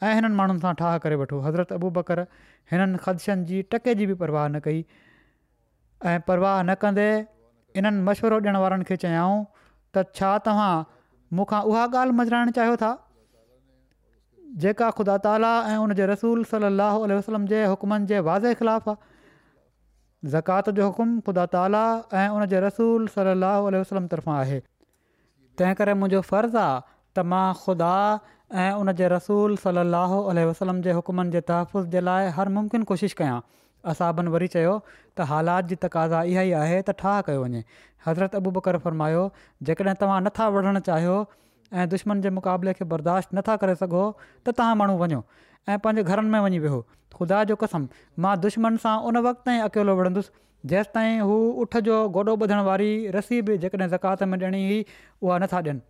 ऐं 0.08 0.14
हिननि 0.16 0.36
माण्हुनि 0.36 0.62
सां 0.64 0.74
ठाह 0.80 0.98
करे 1.04 1.16
वठो 1.22 1.40
हज़रत 1.46 1.72
अबू 1.78 1.90
बकर 1.98 2.20
हिननि 2.72 2.98
ख़दशनि 3.06 3.44
जी 3.50 3.58
टके 3.74 3.96
जी 4.02 4.06
बि 4.12 4.14
परवाह 4.22 4.48
न 4.48 4.60
कई 4.68 4.86
ऐं 6.12 6.20
परवाह 6.30 6.56
न 6.64 6.76
कंदे 6.84 7.08
इन्हनि 7.82 8.02
मशवरो 8.08 8.40
ॾियण 8.46 8.58
वारनि 8.64 8.84
खे 8.92 8.98
चयाऊं 9.06 9.38
त 9.98 10.06
छा 10.22 10.30
तव्हां 10.46 10.72
मूंखां 11.40 11.62
उहा 11.74 11.84
ॻाल्हि 12.04 12.56
चाहियो 12.60 12.78
था 12.84 12.92
जेका 14.66 14.90
ख़ुदा 15.02 15.18
ताला 15.28 15.52
ऐं 15.74 15.78
उन 15.88 15.94
जे 16.00 16.06
रसूल 16.14 16.48
सलाहु 16.54 17.10
वसलम 17.12 17.50
जे 17.54 17.62
हुकमनि 17.72 18.08
जे 18.14 18.22
वाज़े 18.32 18.54
ख़िलाफ़ु 18.62 18.90
आहे 18.96 20.32
ज़कात 20.36 20.70
जो 20.80 20.88
हुकुम 20.90 21.12
ख़ुदा 21.28 21.46
ताला 21.58 21.84
ऐं 22.22 22.28
उन 22.40 22.48
जे 22.56 22.62
रसूल 22.68 23.12
सल 23.20 23.46
वसलम 23.68 24.08
तर्फ़ां 24.16 24.40
आहे 24.46 24.58
तंहिं 25.60 25.78
करे 25.82 25.94
मुंहिंजो 26.02 26.22
फ़र्ज़ु 26.34 26.60
आहे 26.66 27.48
ख़ुदा 27.66 27.92
ऐं 28.58 28.72
उन 28.74 28.92
जे 29.00 29.08
रसूल 29.08 29.58
उल 29.66 30.40
वसलम 30.50 30.82
जे 30.82 30.92
हुकमनि 30.98 31.32
जे 31.32 31.42
तहफ़ुज़ 31.50 31.88
जे 31.96 32.00
लाइ 32.02 32.30
हर 32.38 32.50
मुमकिन 32.54 32.84
कोशिशि 32.92 33.16
कयां 33.18 33.40
असाबनि 33.92 34.30
वरी 34.36 34.48
चयो 34.56 34.72
त 35.18 35.28
हालात 35.32 35.66
जी 35.72 35.76
तक़ाज़ा 35.84 36.22
इहा 36.32 36.42
ई 36.48 36.52
आहे 36.62 36.80
त 36.88 36.96
ठा 37.02 37.12
कयो 37.28 37.44
वञे 37.44 37.62
हज़रत 38.08 38.36
अबू 38.42 38.52
बकर 38.56 38.78
फरमायो 38.86 39.22
जेकॾहिं 39.70 39.94
तव्हां 40.04 40.18
नथा 40.30 40.48
विढ़णु 40.56 40.80
चाहियो 40.88 41.14
ऐं 41.78 41.88
दुश्मन 41.94 42.22
जे 42.26 42.30
मुक़ाबले 42.40 42.74
खे 42.80 42.86
बर्दाश्त 42.96 43.38
नथा 43.42 43.56
करे 43.66 43.76
सघो 43.84 44.04
त 44.24 44.50
तव्हां 44.62 44.80
माण्हू 44.82 44.98
वञो 45.04 45.22
ऐं 45.68 45.78
पंहिंजे 45.86 46.04
घरनि 46.18 46.30
में 46.30 46.40
वञी 46.48 46.64
वेहो 46.66 46.82
ख़ुदा 47.20 47.44
जो 47.54 47.60
कसम 47.66 47.88
मां 48.28 48.34
दुश्मन 48.48 48.82
सां 48.88 48.96
उन 49.12 49.22
वक़्त 49.28 49.46
ताईं 49.52 49.62
अकेलो 49.70 49.98
विढ़ंदुसि 50.02 50.36
जेसि 50.74 50.94
ताईं 50.98 51.22
हू 51.30 51.38
उठ 51.68 51.78
जो 51.92 52.02
गोॾो 52.18 52.36
ॿुधण 52.44 52.66
वारी 52.72 52.92
रसी 53.20 53.42
बि 53.52 53.62
जेकॾहिं 53.68 53.90
ज़कात 53.96 54.28
में 54.34 54.38
ॾियणी 54.44 54.64
हुई 54.70 54.80
उहा 55.22 55.38
नथा 55.48 55.58
ॾियनि 55.66 55.82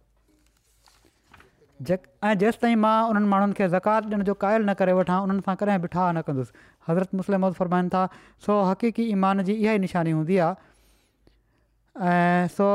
जे 1.88 1.98
ऐं 2.28 2.34
जेसिताईं 2.40 2.76
मां 2.84 2.96
उन्हनि 3.10 3.28
माण्हुनि 3.32 3.54
खे 3.58 3.68
ज़कात 3.72 4.04
ॾियण 4.12 4.24
जो 4.30 4.34
क़ाइल 4.42 4.62
न 4.70 4.74
करे 4.80 4.94
वठां 4.98 5.20
उन्हनि 5.24 5.42
सां 5.46 5.56
कॾहिं 5.60 5.80
बि 5.82 5.88
न 5.98 6.22
कंदुसि 6.28 6.52
हज़रत 6.88 7.16
मुसलम 7.20 7.50
फरमाइनि 7.60 7.90
था 7.94 8.02
सो 8.46 8.62
हक़ीक़ी 8.70 9.04
ईमान 9.16 9.42
जी 9.50 9.54
इहा 9.54 9.74
ई 9.74 9.78
निशानी 9.86 10.12
हूंदी 10.18 10.38
आहे 10.46 12.10
सो 12.58 12.68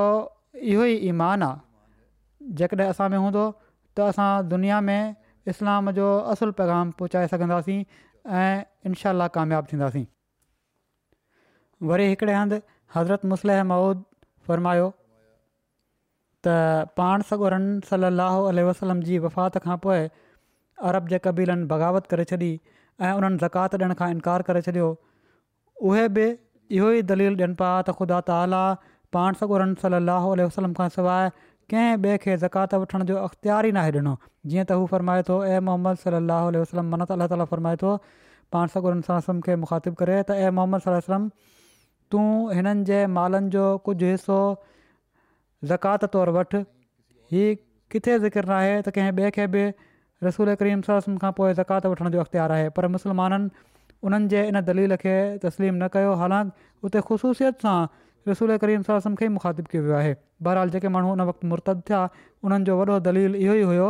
इहो 0.73 0.85
ईमान 1.11 1.43
आहे 1.49 2.49
जेकॾहिं 2.63 2.89
असां 2.97 3.09
में 3.11 3.19
हूंदो 3.25 3.45
त 3.97 4.01
असां 4.15 4.31
दुनिया 4.55 4.81
में 4.89 5.15
इस्लाम 5.53 5.93
जो 6.01 6.09
असुलु 6.35 6.57
पैगाम 6.63 6.97
पहुचाए 7.03 7.29
सघंदासीं 7.37 7.79
ऐं 8.43 8.57
इनशा 8.93 9.13
कामियाबु 9.39 9.73
थींदासीं 9.75 10.05
वरी 11.93 12.09
हिकिड़े 12.15 12.35
हंधि 12.41 12.59
हज़रत 12.97 13.23
मुस्ल 13.35 13.61
माउद 13.73 13.99
फ़रमायो 14.49 14.89
त 16.45 16.55
पाण 17.01 17.23
सॻोरन 17.31 17.67
सलाहु 17.91 18.65
वसलम 18.71 19.01
जी 19.09 19.19
वफ़ात 19.27 19.59
खां 19.67 19.77
पोइ 19.87 20.03
अरब 20.91 21.13
जे 21.13 21.21
कबीलनि 21.27 21.69
बग़ावत 21.73 22.11
करे 22.13 22.25
छॾी 22.33 22.49
ऐं 22.51 23.13
उन्हनि 23.21 23.39
ज़कात 23.45 23.77
ॾियण 23.81 23.95
खां 24.01 24.09
इनकार 24.17 24.45
करे 24.51 24.63
छॾियो 24.69 24.89
उहे 25.91 26.05
बि 26.19 26.27
इहो 26.35 26.91
ई 26.99 27.03
दलील 27.13 27.39
ॾियनि 27.43 27.57
पिया 27.63 27.71
त 27.83 27.97
ख़ुदा 28.01 28.21
ताला 28.33 28.63
पाण 29.19 29.41
सॻोरन 29.43 29.75
सलाहु 29.85 30.35
आल 30.37 30.45
वसलम 30.49 30.77
खां 30.81 30.89
सवाइ 30.99 31.33
कंहिं 31.73 32.05
ॿिए 32.07 32.17
खे 32.27 32.37
ज़कात 32.45 32.77
वठण 32.85 33.07
जो 33.13 33.17
अख़्तियारु 33.29 33.73
ई 33.73 33.77
नाहे 33.79 33.95
ॾिनो 34.01 34.15
जीअं 34.53 34.67
त 34.69 34.81
हू 34.81 34.87
फरमाए 34.95 35.25
थो 35.31 35.41
ए 35.49 35.61
मोहम्मद 35.71 36.03
सलाहु 36.05 36.53
आल 36.53 36.61
वसलम 36.65 36.93
मनत 36.97 37.15
अलाह 37.19 37.33
ताला 37.35 37.49
फरमाए 37.55 37.81
थो 37.85 37.95
पाण 38.57 38.75
सगोरन 38.77 39.03
सलम 39.09 39.43
खे 39.49 39.59
मुखाति 39.65 39.95
करे 40.05 40.19
त 40.23 40.39
ए 40.45 40.55
मोहम्मद 40.61 40.87
सलम 40.87 41.01
वसलम 41.01 41.29
तूं 42.17 42.27
हिननि 42.59 42.89
जे 42.93 43.03
मालनि 43.19 43.53
जो 43.59 43.67
कुझु 43.91 44.07
हिसो 44.15 44.41
ज़कात 45.73 46.05
त 46.05 46.05
तौरु 46.15 46.33
वटि 46.39 46.59
हीउ 47.33 47.57
किथे 47.93 48.13
ज़िकर 48.25 48.45
न 48.49 48.53
आहे 48.61 48.73
त 48.83 48.89
कंहिं 48.95 49.13
ॿिए 49.21 49.31
खे 49.37 49.47
बि 49.55 49.63
रसूल 50.27 50.55
करीम 50.61 50.81
सम 50.89 51.17
खां 51.23 51.33
पोइ 51.39 51.53
ज़कातु 51.61 51.89
वठण 51.93 52.09
जो 52.17 52.21
अख़्तियारु 52.25 52.55
आहे 52.57 52.69
पर 52.79 52.87
मुस्लमाननि 52.95 53.49
उन्हनि 54.09 54.29
जे 54.33 54.41
इन 54.53 54.61
दलील 54.69 54.97
खे 55.05 55.15
तस्लीम 55.45 55.75
न 55.83 55.89
कयो 55.97 56.13
हालांकि 56.21 56.51
उते 56.89 57.01
ख़ुशूसियत 57.09 57.55
सां 57.65 57.77
रसूल 58.29 58.57
करीम 58.65 58.83
सम 58.91 59.15
खे 59.21 59.25
ई 59.25 59.33
मुखातिबु 59.37 59.69
कयो 59.75 59.83
वियो 59.89 59.95
आहे 60.01 60.13
बहरहाल 60.49 60.69
जेके 60.75 60.89
माण्हू 60.97 61.13
उन 61.17 61.21
वक़्तु 61.31 61.49
मुर्तद 61.53 61.83
थिया 61.89 62.01
उन्हनि 62.45 62.65
जो 62.69 62.75
वॾो 62.81 62.97
दलील 63.09 63.35
इहो 63.45 63.55
ई 63.63 63.65
हुयो 63.71 63.89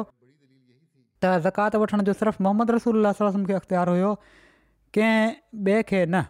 त 1.25 1.33
ज़कातु 1.47 1.79
वठण 1.83 2.03
जो 2.11 2.13
सिर्फ़ु 2.23 2.45
मोहम्मद 2.47 2.71
रसूल 2.79 2.99
अलाह 3.01 3.33
खे 3.49 3.59
अख़्तियारु 3.61 3.93
हुयो 3.99 4.11
कंहिं 4.95 5.19
ॿिए 5.67 5.83
खे 5.91 6.01
न 6.15 6.25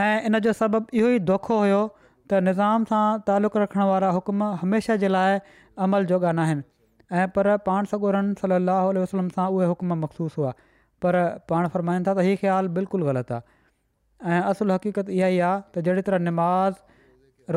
ऐं 0.00 0.16
इन 0.28 0.38
जो 0.48 0.52
सबबु 0.60 0.86
इहो 0.98 1.08
ई 1.16 1.18
धोखो 1.32 1.56
हुओ 1.64 1.80
त 2.30 2.40
निज़ाम 2.48 2.84
सां 2.88 3.04
तालुक़ु 3.28 3.60
रखण 3.60 3.86
वारा 3.90 4.08
हुकुम 4.16 4.42
हमेशह 4.62 4.98
जे 5.04 5.08
लाइ 5.14 5.38
अमल 5.86 6.04
जोगा 6.10 6.32
न 6.38 6.62
ऐं 7.20 7.26
पर 7.36 7.48
पाण 7.68 7.88
सगोरन 7.92 8.26
सलाहु 8.40 8.90
उल 8.94 8.98
वसलम 9.04 9.30
सां 9.38 9.46
उहे 9.54 9.68
हुकुम 9.70 9.94
मख़सूस 10.02 10.36
हुआ 10.40 10.52
पर 11.04 11.18
पाण 11.52 11.68
फ़रमाईंदा 11.76 12.12
त 12.18 12.26
हीअ 12.26 12.36
ख़्यालु 12.42 12.72
बिल्कुलु 12.76 13.08
ग़लति 13.08 13.34
आहे 13.36 14.34
ऐं 14.34 14.42
असुलु 14.52 14.76
हक़ीक़त 14.76 15.10
इहा 15.16 15.30
ई 15.36 15.40
आहे 15.48 15.82
त 15.94 15.96
तरह 16.10 16.22
निमाज़ 16.28 16.76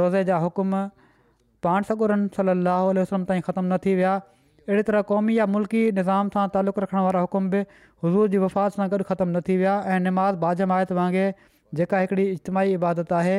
रोज़े 0.02 0.24
जा 0.32 0.40
हुकुम 0.46 0.74
पाण 1.68 1.88
सगोरन 1.92 2.24
सलाह 2.40 2.86
उल 2.94 3.02
वसलम 3.04 3.28
ताईं 3.34 3.46
ख़तमु 3.50 3.70
न 3.74 3.80
थी 3.86 3.94
विया 4.00 4.14
अहिड़ी 4.24 4.88
तरह 4.90 5.04
क़ौमी 5.12 5.36
या 5.42 5.48
मुल्की 5.58 5.84
निज़ाम 6.00 6.32
सां 6.38 6.48
तालुक़ु 6.56 6.86
रखण 6.86 7.06
वारा 7.10 7.22
हुकुम 7.28 7.52
बि 7.54 7.62
हुज़ूर 8.08 8.34
जी 8.36 8.42
वफ़ात 8.46 8.80
सां 8.80 8.90
गॾु 8.96 9.08
ख़तमु 9.12 9.38
न 9.38 9.44
थी 9.52 9.60
विया 9.62 9.76
ऐं 9.98 10.00
निमाज़ 10.08 10.42
बाजमायत 10.48 10.96
वांगुरु 11.02 11.30
जेका 11.82 12.02
हिकिड़ी 12.06 12.26
इजतमाही 12.38 12.76
इबादत 12.80 13.14
आहे 13.20 13.38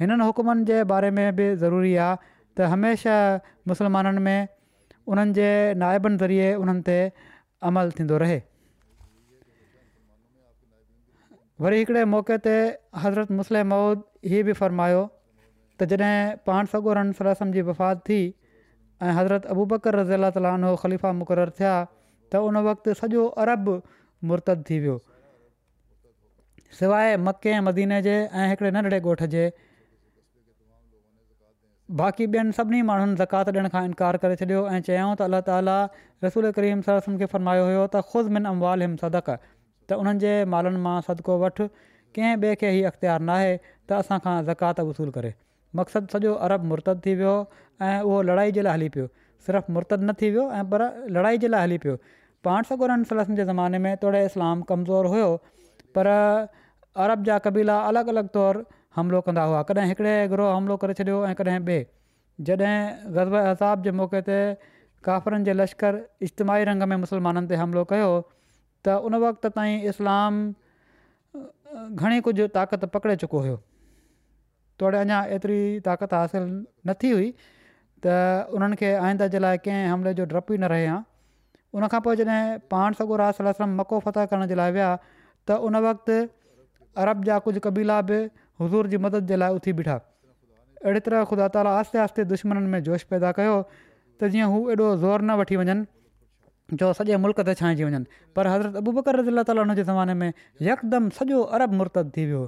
हिननि 0.00 0.24
हुकुमनि 0.26 0.64
जे 0.68 0.82
बारे 0.92 1.10
में 1.16 1.26
बि 1.36 1.46
ज़रूरी 1.62 1.94
आहे 2.04 2.16
त 2.56 2.60
हमेशह 2.72 3.18
मुसलमाननि 3.68 4.20
में 4.28 4.40
उन्हनि 5.08 5.32
जे 5.36 5.48
नायबनि 5.82 6.16
ज़रिए 6.22 6.48
उन्हनि 6.62 6.82
ते 6.88 6.96
अमल 7.68 7.90
थींदो 7.98 8.16
रहे 8.24 8.38
वरी 11.64 11.78
हिकिड़े 11.78 12.04
मौक़े 12.12 12.36
ते 12.46 12.54
हज़रत 13.04 13.32
मुस्लिम 13.40 13.68
मऊद 13.72 14.02
इहे 14.28 14.42
बि 14.48 14.52
फ़रमायो 14.60 15.02
त 15.80 15.84
जॾहिं 15.90 16.36
पाण 16.46 16.66
सगोरन 16.72 17.12
सलान 17.20 17.52
जी 17.52 17.62
वफ़ात 17.68 17.98
थी 18.10 18.20
ऐं 19.02 19.12
हज़रत 19.18 19.46
अबू 19.56 19.64
बकर 19.72 19.96
रज़ी 20.00 20.14
अला 20.28 20.74
ख़लीफ़ा 20.84 21.12
मुक़रर 21.20 21.50
थिया 21.58 21.72
त 22.32 22.42
उन 22.50 22.56
वक़्तु 22.68 22.92
सॼो 23.02 23.24
अरब 23.44 23.64
मुर्तद 24.30 24.64
थी 24.70 24.78
वियो 24.86 24.96
सवाइ 26.80 27.16
मके 27.26 27.60
मदीने 27.68 28.00
जे 28.08 28.14
ऐं 28.38 28.48
हिकिड़े 28.50 28.70
नंढिड़े 28.78 29.00
ॻोठ 29.14 29.22
जे 29.36 29.42
बाक़ी 32.00 32.26
ॿियनि 32.34 32.52
सभिनी 32.56 32.78
माण्हुनि 32.90 33.16
ज़कात 33.20 33.48
ॾियण 33.56 33.68
खां 33.72 33.80
इनकार 33.86 34.16
करे 34.20 34.36
छॾियो 34.42 34.60
ऐं 34.68 34.78
चयाऊं 34.86 35.14
त 35.16 35.24
अल्ला 35.28 35.40
ताला 35.48 35.74
रसूल 36.26 36.46
करीम 36.58 36.80
सरसुनि 36.86 37.18
खे 37.22 37.26
फ़रमायो 37.32 37.64
हुयो 37.70 37.82
त 37.94 38.02
ख़ुदि 38.12 38.32
मिन 38.36 38.48
अम्वाल 38.52 38.86
इम 38.86 38.94
सदकु 39.02 39.34
त 39.42 39.98
उन्हनि 40.04 40.22
जे 40.24 40.30
मालनि 40.54 40.80
मां 40.88 40.94
सदिको 41.10 41.36
वठि 41.44 41.66
कंहिं 42.18 42.32
ॿिए 42.44 42.54
खे 42.64 42.70
ई 42.78 42.82
अख़्तियारु 42.92 43.28
नाहे 43.32 43.52
त 43.66 43.98
असां 43.98 44.18
खां 44.28 44.36
ज़कात 44.48 44.82
वसूलु 44.92 45.14
करे 45.20 45.34
मक़सदु 45.82 46.16
सॼो 46.16 46.32
अरब 46.48 46.66
मुर्तदु 46.72 47.04
थी 47.08 47.14
वियो 47.22 47.36
ऐं 47.60 47.94
उहो 48.00 48.16
लड़ाई 48.32 48.56
जे 48.60 48.64
लाइ 48.68 48.78
हली 48.78 48.88
पियो 48.98 49.06
सिर्फ़ु 49.48 49.76
मुर्तु 49.78 50.00
न 50.08 50.16
थी 50.24 50.32
वियो 50.36 50.50
ऐं 50.60 50.64
पर 50.74 50.90
लड़ाई 51.18 51.42
जे 51.46 51.52
लाइ 51.56 51.68
हली 51.68 51.80
पियो 51.88 51.98
पाण 52.48 52.70
सगुरस 52.72 53.34
जे 53.40 53.50
ज़माने 53.54 53.82
में 53.88 53.92
थोरे 54.06 54.24
इस्लाम 54.32 54.64
कमज़ोरु 54.72 55.14
हुयो 55.18 55.30
पर 55.98 56.14
अरब 57.04 57.28
जा 57.30 57.40
क़बीला 57.48 57.80
अलॻि 57.92 58.10
अलॻि 58.16 58.30
तौरु 58.38 58.66
हमिलो 58.96 59.20
कंदा 59.26 59.42
हुआ 59.50 59.60
कॾहिं 59.68 59.86
हिकिड़े 59.90 60.14
ग्रोह 60.30 60.50
हमिलो 60.56 60.76
करे 60.80 60.94
छॾियो 61.00 61.16
ऐं 61.26 61.34
कॾहिं 61.36 61.60
ॿिए 61.68 61.84
जॾहिं 62.48 63.12
ग़ज़ब 63.16 63.36
असाब 63.52 63.84
जे 63.86 63.90
मौक़े 64.00 64.20
ते 64.28 64.38
काफ़िरनि 65.08 65.44
जे 65.48 65.52
लश्कर 65.60 66.00
इजतमाही 66.28 66.64
रंग 66.70 66.82
में 66.92 66.96
मुसलमाननि 67.04 67.46
ते 67.52 67.56
हमिलो 67.60 67.84
कयो 67.92 68.10
त 68.84 69.00
उन 69.10 69.14
वक़्त 69.24 69.46
ताईं 69.58 69.88
इस्लाम 69.92 70.42
घणी 72.00 72.20
कुझु 72.28 72.46
ताक़त 72.56 72.84
पकिड़े 72.96 73.16
चुको 73.24 73.38
हुयो 73.46 73.56
तोड़े 74.84 74.98
अञा 75.00 75.20
एतिरी 75.38 75.60
ताक़त 75.88 76.14
हासिलु 76.18 76.46
न 76.52 76.98
थी 77.02 77.10
हुई 77.16 77.30
त 78.04 78.18
उन्हनि 78.58 78.76
खे 78.82 78.92
आईंदे 79.06 79.28
जे 79.36 79.38
लाइ 79.44 79.62
कंहिं 79.68 79.88
हमले 79.94 80.14
जो 80.20 80.26
डपु 80.36 80.54
ई 80.54 80.58
न 80.64 80.72
रहे 80.74 80.86
हा 80.92 80.98
उनखां 81.80 82.00
पोइ 82.08 82.16
जॾहिं 82.22 82.60
पाण 82.76 82.98
सॻो 83.00 83.16
राति 83.24 83.68
मको 83.80 84.02
फतह 84.08 84.30
करण 84.34 84.50
जे 84.54 84.60
लाइ 84.62 84.74
विया 84.78 84.90
त 85.08 85.58
उन 85.68 85.80
वक़्तु 85.88 86.20
अरब 87.04 87.28
जा 87.30 87.38
कुझु 87.46 87.60
कबीला 87.68 88.00
बि 88.14 88.18
हज़ूर 88.60 88.86
जी 88.92 88.96
मदद 89.06 89.26
जे 89.26 89.36
लाइ 89.42 89.54
उथी 89.60 89.72
बीठा 89.80 89.94
अहिड़ी 90.84 91.00
तरह 91.08 91.24
ख़ुदा 91.32 91.48
ताली 91.56 91.68
आहिस्ते 91.72 91.98
आस्ते 92.04 92.24
दुश्मननि 92.32 92.68
में 92.74 92.82
जोश 92.88 93.02
पैदा 93.12 93.30
कयो 93.38 93.54
त 93.68 94.30
जीअं 94.34 94.48
हू 94.54 94.58
एॾो 94.74 94.88
ज़ोर 95.04 95.22
न 95.22 95.36
वठी 95.42 95.56
वञनि 95.60 96.76
जो 96.82 96.90
सॼे 97.00 97.16
मुल्क 97.26 97.40
ते 97.48 97.54
छांइजी 97.60 97.84
वञनि 97.84 98.04
पर 98.38 98.46
हज़रत 98.54 98.76
अबू 98.82 98.92
बकरज़ी 98.98 99.36
ला 99.38 99.42
ताली 99.50 99.64
हुन 99.64 99.74
जे 99.78 99.84
ज़माने 99.92 100.14
में 100.22 100.32
यकदमि 100.68 101.10
सॼो 101.20 101.40
अरब 101.58 101.78
मुर्तद 101.82 102.12
थी 102.16 102.26
वियो 102.32 102.42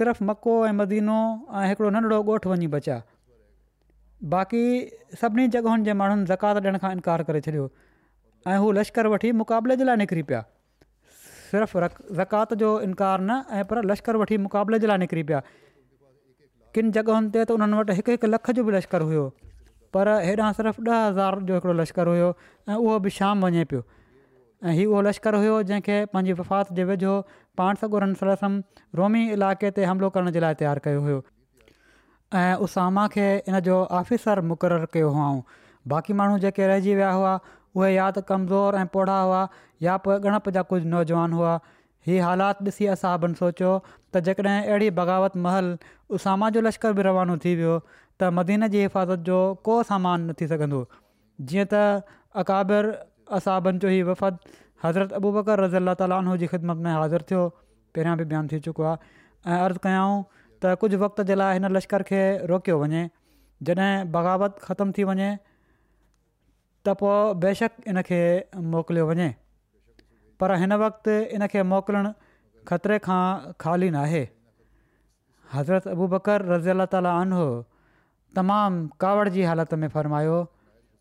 सिर्फ़ु 0.00 0.26
मको 0.32 0.56
ऐं 0.66 0.72
मदीनो 0.82 1.18
ऐं 1.62 1.64
हिकिड़ो 1.72 1.90
नंढड़ो 1.96 2.20
ॻोठु 2.34 2.50
वञी 2.54 2.68
बचिया 2.76 3.00
बाक़ी 4.36 4.64
सभिनी 5.22 5.46
जॻहियुनि 5.56 5.88
जे 5.90 5.92
माण्हुनि 6.02 6.24
ज़कात 6.32 6.62
ॾियण 6.66 6.78
खां 6.84 6.92
इनकार 6.98 7.22
करे 7.30 7.40
छॾियो 7.48 7.68
ऐं 8.52 8.58
हू 8.66 8.72
लश्कर 8.80 9.06
वठी 9.16 9.32
मुक़ाबले 9.42 9.76
जे 9.80 9.84
लाइ 9.90 10.02
निकिरी 10.04 10.22
पिया 10.32 10.44
सिर्फ़ु 11.52 11.80
रक 11.80 11.92
ज़कात 12.18 12.52
जो 12.60 12.68
इनकार 12.88 13.20
न 13.20 13.42
ऐं 13.60 13.64
पर 13.70 13.82
लश्कर 13.90 14.16
वठी 14.20 14.36
मुक़ाबले 14.48 14.78
जे 14.82 14.86
लाइ 14.90 14.98
निकिरी 15.04 15.22
पिया 15.30 15.40
किन 16.76 16.92
जॻहियुनि 16.96 17.28
ते 17.34 17.42
त 17.44 17.50
उन्हनि 17.58 17.76
वटि 17.80 17.96
हिकु 17.98 18.10
हिकु 18.16 18.26
लख 18.34 18.50
जो 18.58 18.64
बि 18.68 18.72
लश्कर 18.76 19.02
हुयो 19.08 19.24
पर 19.96 20.08
हेॾां 20.28 20.52
सिर्फ़ु 20.60 20.84
ॾह 20.92 21.02
हज़ार 21.08 21.38
जो 21.52 21.54
हिकिड़ो 21.58 21.74
लश्कर 21.80 22.06
हुयो 22.12 22.30
ऐं 22.70 22.76
उहो 22.76 22.98
बि 23.06 23.10
शाम 23.18 23.44
वञे 23.44 23.64
पियो 23.72 23.82
ऐं 24.64 24.74
इहो 24.78 24.88
उहो 24.92 25.02
लश्कर 25.08 25.32
हुयो 25.42 25.62
जंहिंखे 25.70 25.98
पंहिंजी 26.14 26.40
वफ़ात 26.42 26.72
जे 26.80 26.84
वेझो 26.90 27.20
पाण 27.62 27.82
सॻु 27.84 28.00
सरसम 28.24 28.52
रोमी 29.02 29.22
इलाइक़े 29.38 29.76
ते 29.80 29.88
हमिलो 29.92 30.10
करण 30.16 30.32
जे 30.38 30.44
लाइ 30.46 30.56
तयारु 30.62 30.84
कयो 30.88 31.02
हुयो 31.10 31.24
ऐं 32.42 32.54
उसामा 32.68 33.06
खे 33.16 33.28
इन 33.52 33.60
जो 33.68 33.82
ऑफिसर 34.02 34.44
मुक़ररु 34.52 34.88
कयो 34.96 35.12
हुआ 35.18 35.28
बाक़ी 35.92 36.18
माण्हू 36.22 36.40
जेके 36.46 36.72
रहिजी 36.74 36.96
उहे 37.76 37.92
या 37.94 38.10
त 38.10 38.18
कमज़ोर 38.28 38.74
ऐं 38.80 38.86
पोढा 38.94 39.18
हुआ 39.26 39.42
या 39.82 39.96
पोइ 40.06 40.14
ॻणप 40.28 40.48
जा 40.56 40.62
कुझु 40.72 40.88
नौजवान 40.94 41.32
हुआ 41.32 41.52
हीअ 42.06 42.24
हालात 42.24 42.54
ॾिसी 42.68 42.86
असाबनि 42.94 43.34
सोचियो 43.38 43.72
त 44.14 44.18
जेकॾहिं 44.26 44.66
अहिड़ी 44.68 44.88
बग़ावत 45.00 45.36
महल 45.46 45.66
उसामा 46.18 46.48
जो 46.56 46.60
लश्कर 46.66 46.92
बि 46.98 47.02
रवानो 47.08 47.36
थी 47.44 47.54
वियो 47.60 47.78
त 48.20 48.30
मदीन 48.38 48.66
जी 48.74 48.80
हिफ़ाज़त 48.86 49.18
जो 49.28 49.38
को 49.68 49.76
सामान 49.90 50.26
न 50.28 50.32
थी 50.40 50.46
सघंदो 50.52 50.80
जीअं 51.52 51.66
त 51.74 51.82
अकाबिर 52.44 52.90
असाबनि 53.40 53.78
जो 53.84 53.88
हीउ 53.94 54.08
वफ़द 54.10 54.38
हज़रत 54.84 55.12
अबू 55.20 55.32
बकर 55.38 55.60
रज़ी 55.64 55.76
अला 55.84 55.94
ताली 56.02 56.46
ख़िदमत 56.54 56.84
में 56.86 56.92
हाज़िर 56.92 57.22
थियो 57.32 57.46
पहिरियां 57.96 58.16
बि 58.18 58.24
बयानु 58.34 58.48
थी 58.54 58.60
चुको 58.68 58.82
आहे 58.90 58.98
ऐं 59.52 59.58
अर्ज़ु 59.68 59.80
कयाऊं 59.86 60.20
त 60.64 60.74
कुझु 60.84 60.98
वक़्त 61.04 61.20
जे 61.32 61.34
लाइ 61.40 61.58
हिन 61.58 61.70
लश्कर 61.76 62.02
खे 62.10 62.20
रोकियो 62.52 62.78
वञे 62.82 63.04
जॾहिं 63.70 63.92
बग़ावत 64.18 64.58
ख़तमु 64.68 64.92
थी 64.98 65.04
वञे 65.12 65.30
त 66.86 66.92
पोइ 67.00 67.34
बेशक 67.46 67.88
इन 67.92 68.00
खे 68.10 68.20
मोकिलियो 68.74 69.04
वञे 69.08 69.26
पर 70.42 70.54
हिन 70.62 70.72
वक़्तु 70.84 71.12
इनखे 71.38 71.62
मोकिलणु 71.72 72.10
खतरे 72.70 72.96
खां 73.06 73.18
ख़ाली 73.64 73.88
नाहे 73.96 74.22
हज़रत 75.52 75.86
अबू 75.92 76.06
बकर 76.14 76.46
रज़ी 76.52 76.70
अला 76.74 76.86
ताला 76.94 77.10
आनो 77.20 77.42
तमामु 78.38 78.80
कावड़ 79.04 79.26
जी 79.36 79.44
हालति 79.50 79.76
में 79.84 79.88
फ़र्मायो 79.96 80.38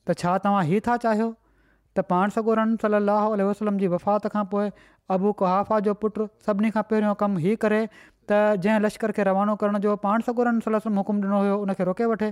त 0.09 0.15
छा 0.23 0.33
तव्हां 0.45 0.61
ई 0.69 0.79
था 0.89 0.97
चाहियो 1.07 1.29
त 1.31 2.05
पाण 2.13 2.35
सॻोरन 2.37 2.77
सलाह 2.85 3.27
वसलम 3.49 3.81
जी 3.85 3.91
वफ़ात 3.95 4.29
खां 4.35 4.45
पोइ 4.53 4.69
अबू 5.17 5.33
कुहाफ़ा 5.43 5.79
जो 5.89 5.97
पुटु 6.05 6.29
सभिनी 6.49 6.73
खां 6.77 6.85
पहिरियों 6.93 7.15
कमु 7.23 7.43
ई 7.49 7.55
करे 7.65 7.81
त 7.95 8.41
जंहिं 8.67 8.85
लश्कर 8.87 9.15
खे 9.19 9.27
रवानो 9.31 9.57
करण 9.65 9.81
जो 9.87 9.97
पाण 10.05 10.27
सगोरनि 10.29 10.77
हुकुम 10.85 11.21
ॾिनो 11.25 11.41
हुयो 11.47 11.59
उनखे 11.65 11.89
रोके 11.91 12.09
वठे 12.15 12.31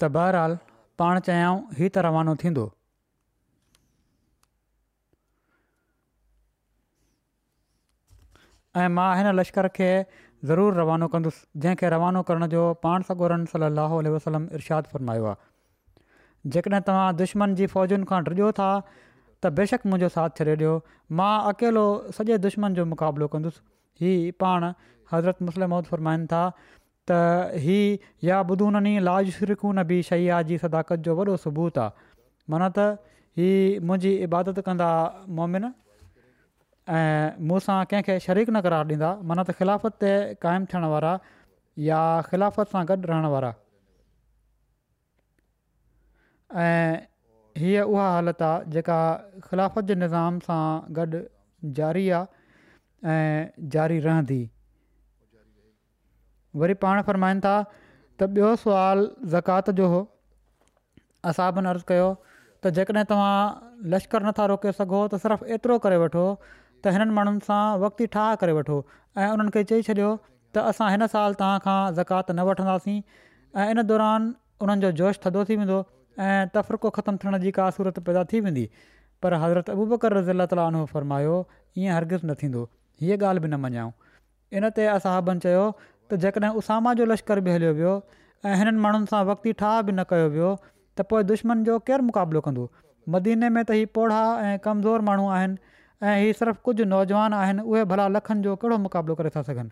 त 0.00 0.02
बहराल 0.18 0.58
पाण 1.00 1.18
चयाऊं 1.26 1.60
ही 1.76 1.88
त 1.94 1.98
रवानो 2.04 2.34
थींदो 2.40 2.62
ऐं 8.80 8.88
मां 8.96 9.06
हिन 9.18 9.28
लश्कर 9.38 9.68
खे 9.78 9.86
ज़रूरु 10.50 10.74
रवानो 10.78 11.08
कंदुसि 11.14 11.40
जंहिंखे 11.64 11.90
रवानो 11.94 12.22
करण 12.30 12.46
जो 12.54 12.64
पाण 12.84 13.06
सां 13.08 13.16
गॾु 13.22 13.38
सली 13.54 13.70
लहो 13.78 14.02
वसलम 14.16 14.44
इरशाद 14.58 14.90
फरमायो 14.94 15.24
आहे 15.30 16.50
जेकॾहिं 16.56 16.82
तव्हां 16.90 17.08
दुश्मन 17.22 17.54
जी 17.60 17.66
फ़ौजुनि 17.76 18.10
खां 18.12 18.20
डिॼो 18.28 18.50
था 18.60 18.68
त 18.88 19.52
बेशक 19.60 19.86
मुंहिंजो 19.92 20.10
साथ 20.18 20.42
छॾे 20.42 20.56
ॾियो 20.64 20.74
मां 21.22 21.32
अकेलो 21.54 21.86
सॼे 22.18 22.38
दुश्मन 22.48 22.74
जो 22.80 22.84
मुक़ाबिलो 22.92 23.30
कंदुसि 23.36 24.04
हीउ 24.04 24.36
पाण 24.44 24.68
हज़रत 25.14 25.42
मुस्लिम 25.50 25.80
फ़रमाइनि 25.92 26.32
था 26.34 26.44
त 27.10 27.58
हीअ 27.62 28.26
या 28.28 28.40
लाज 29.08 29.28
शिरकू 29.38 29.72
न 29.78 29.82
बि 29.92 29.98
सैयाद 30.10 30.46
जी 30.52 30.56
सदाकत 30.64 30.98
जो 31.06 31.14
वॾो 31.20 31.36
सबूत 31.44 31.78
आहे 31.84 32.08
माना 32.52 32.68
त 32.78 33.40
हीअ 33.40 33.80
मुंहिंजी 33.88 34.12
इबादत 34.28 34.58
कंदा 34.68 34.90
मोमिन 35.40 35.64
ऐं 35.66 37.48
मूं 37.48 37.58
कंहिंखे 37.92 38.18
शरीक 38.26 38.48
न 38.52 38.60
करार 38.66 38.84
ॾींदा 38.96 39.10
माना 39.30 39.42
त 39.48 39.56
ख़िलाफ़त 39.58 39.98
ते 40.04 40.12
क़ाइमु 40.44 40.70
थियण 40.72 40.86
वारा 40.94 41.12
या 41.88 42.00
ख़िलाफ़त 42.30 42.74
सां 42.76 42.84
गॾु 42.92 42.98
रहण 43.12 43.26
वारा 43.34 43.52
ऐं 46.66 47.60
हीअ 47.62 47.84
उहा 47.94 48.06
हालति 48.14 48.44
आहे 48.52 48.70
जेका 48.76 48.98
ख़िलाफ़त 49.50 49.84
जे 49.92 49.98
निज़ाम 50.04 50.38
सां 50.48 50.62
गॾु 51.00 51.22
ज़ारी 51.80 52.08
आहे 52.18 53.14
ऐं 53.18 53.68
ज़ारी 53.76 53.98
रहंदी 54.08 54.40
वरी 56.56 56.74
पाण 56.84 57.00
फ़र्माईनि 57.06 57.40
था 57.44 57.54
त 58.20 58.22
ॿियो 58.32 58.48
सुवालु 58.62 59.04
ज़कात 59.32 59.70
जो 59.78 59.86
हो 59.90 60.00
असाबन 61.30 61.66
अर्ज 61.66 61.68
अर्ज़ु 61.72 61.86
कयो 61.90 62.08
त 62.64 62.70
जेकॾहिं 62.78 63.04
तव्हां 63.10 63.90
लश्कर 63.94 64.22
नथा 64.28 64.46
रोके 64.52 64.72
सघो 64.78 65.00
त 65.12 65.20
सिर्फ़ु 65.24 65.46
एतिरो 65.56 65.76
करे 65.86 65.96
वठो 66.02 66.24
त 66.42 66.94
हिननि 66.96 67.14
माण्हुनि 67.18 67.44
सां 67.46 67.60
वक़्तु 67.84 68.02
ई 68.04 68.10
ठाह 68.16 68.34
करे 68.42 68.56
वठो 68.58 68.76
ऐं 69.18 69.28
उन्हनि 69.36 69.52
खे 69.54 69.62
चई 69.72 69.86
छॾियो 69.88 70.10
त 70.56 70.66
असां 70.72 70.90
हिन 70.94 71.06
साल 71.14 71.38
तव्हां 71.42 71.78
ज़कात 72.00 72.30
न 72.36 72.46
वठंदासीं 72.50 72.98
इन 73.66 73.82
दौरान 73.92 74.28
उन्हनि 74.66 74.92
जोश 75.02 75.22
थधो 75.26 75.44
थी 75.50 75.58
वेंदो 75.62 75.78
ऐं 76.24 76.40
तफ़रक़ो 76.58 76.88
ख़तमु 76.98 77.24
थियण 77.24 77.38
जी 77.46 77.54
का 77.60 77.70
सूरत 77.78 78.02
पैदा 78.10 78.24
थी 78.32 78.40
वेंदी 78.48 78.66
पर 79.22 79.34
हज़रत 79.44 79.70
अबूबकर 79.78 80.18
रज़ीला 80.20 80.46
ताला 80.54 80.66
उन्हनि 80.74 80.90
फ़र्मायो 80.96 81.34
ईअं 81.78 81.96
हरगिज़ 81.96 82.26
न 82.26 82.34
थींदो 82.42 82.62
हीअ 83.00 83.16
ॻाल्हि 83.20 83.42
बि 83.46 83.48
न 83.48 83.60
मञाऊं 83.64 83.92
इन 84.58 84.68
ते 84.76 85.56
त 86.10 86.18
जेकॾहिं 86.26 86.52
उसामा 86.62 86.92
जो 87.00 87.04
लश्कर 87.12 87.40
बि 87.46 87.50
हलियो 87.54 87.72
वियो 87.78 87.92
ऐं 88.50 88.54
हिननि 88.60 88.78
माण्हुनि 88.84 89.08
सां 89.12 89.20
वक़्ति 89.30 89.52
ठाह 89.62 89.74
बि 89.88 89.92
न 89.94 90.04
कयो 90.12 90.28
वियो 90.36 90.50
त 90.98 91.06
पोइ 91.10 91.26
दुश्मन 91.30 91.62
जो 91.68 91.78
केरु 91.90 92.02
मुक़ाबिलो 92.06 92.40
कंदो 92.46 92.64
मदीने 93.14 93.48
में 93.56 93.62
त 93.70 93.76
हीउ 93.78 93.90
पोड़ा 93.98 94.18
ऐं 94.46 94.54
कमज़ोर 94.66 95.04
माण्हू 95.08 95.28
आहिनि 95.36 95.58
ऐं 96.06 96.14
हीउ 96.20 96.38
सिर्फ़ु 96.40 96.62
कुझु 96.68 96.88
नौजवान 96.92 97.36
आहिनि 97.40 97.66
उहे 97.70 97.84
भला 97.92 98.06
लखनि 98.16 98.46
जो 98.46 98.56
कहिड़ो 98.64 98.78
मुक़ाबिलो 98.86 99.18
करे 99.20 99.30
था 99.36 99.42
सघनि 99.50 99.70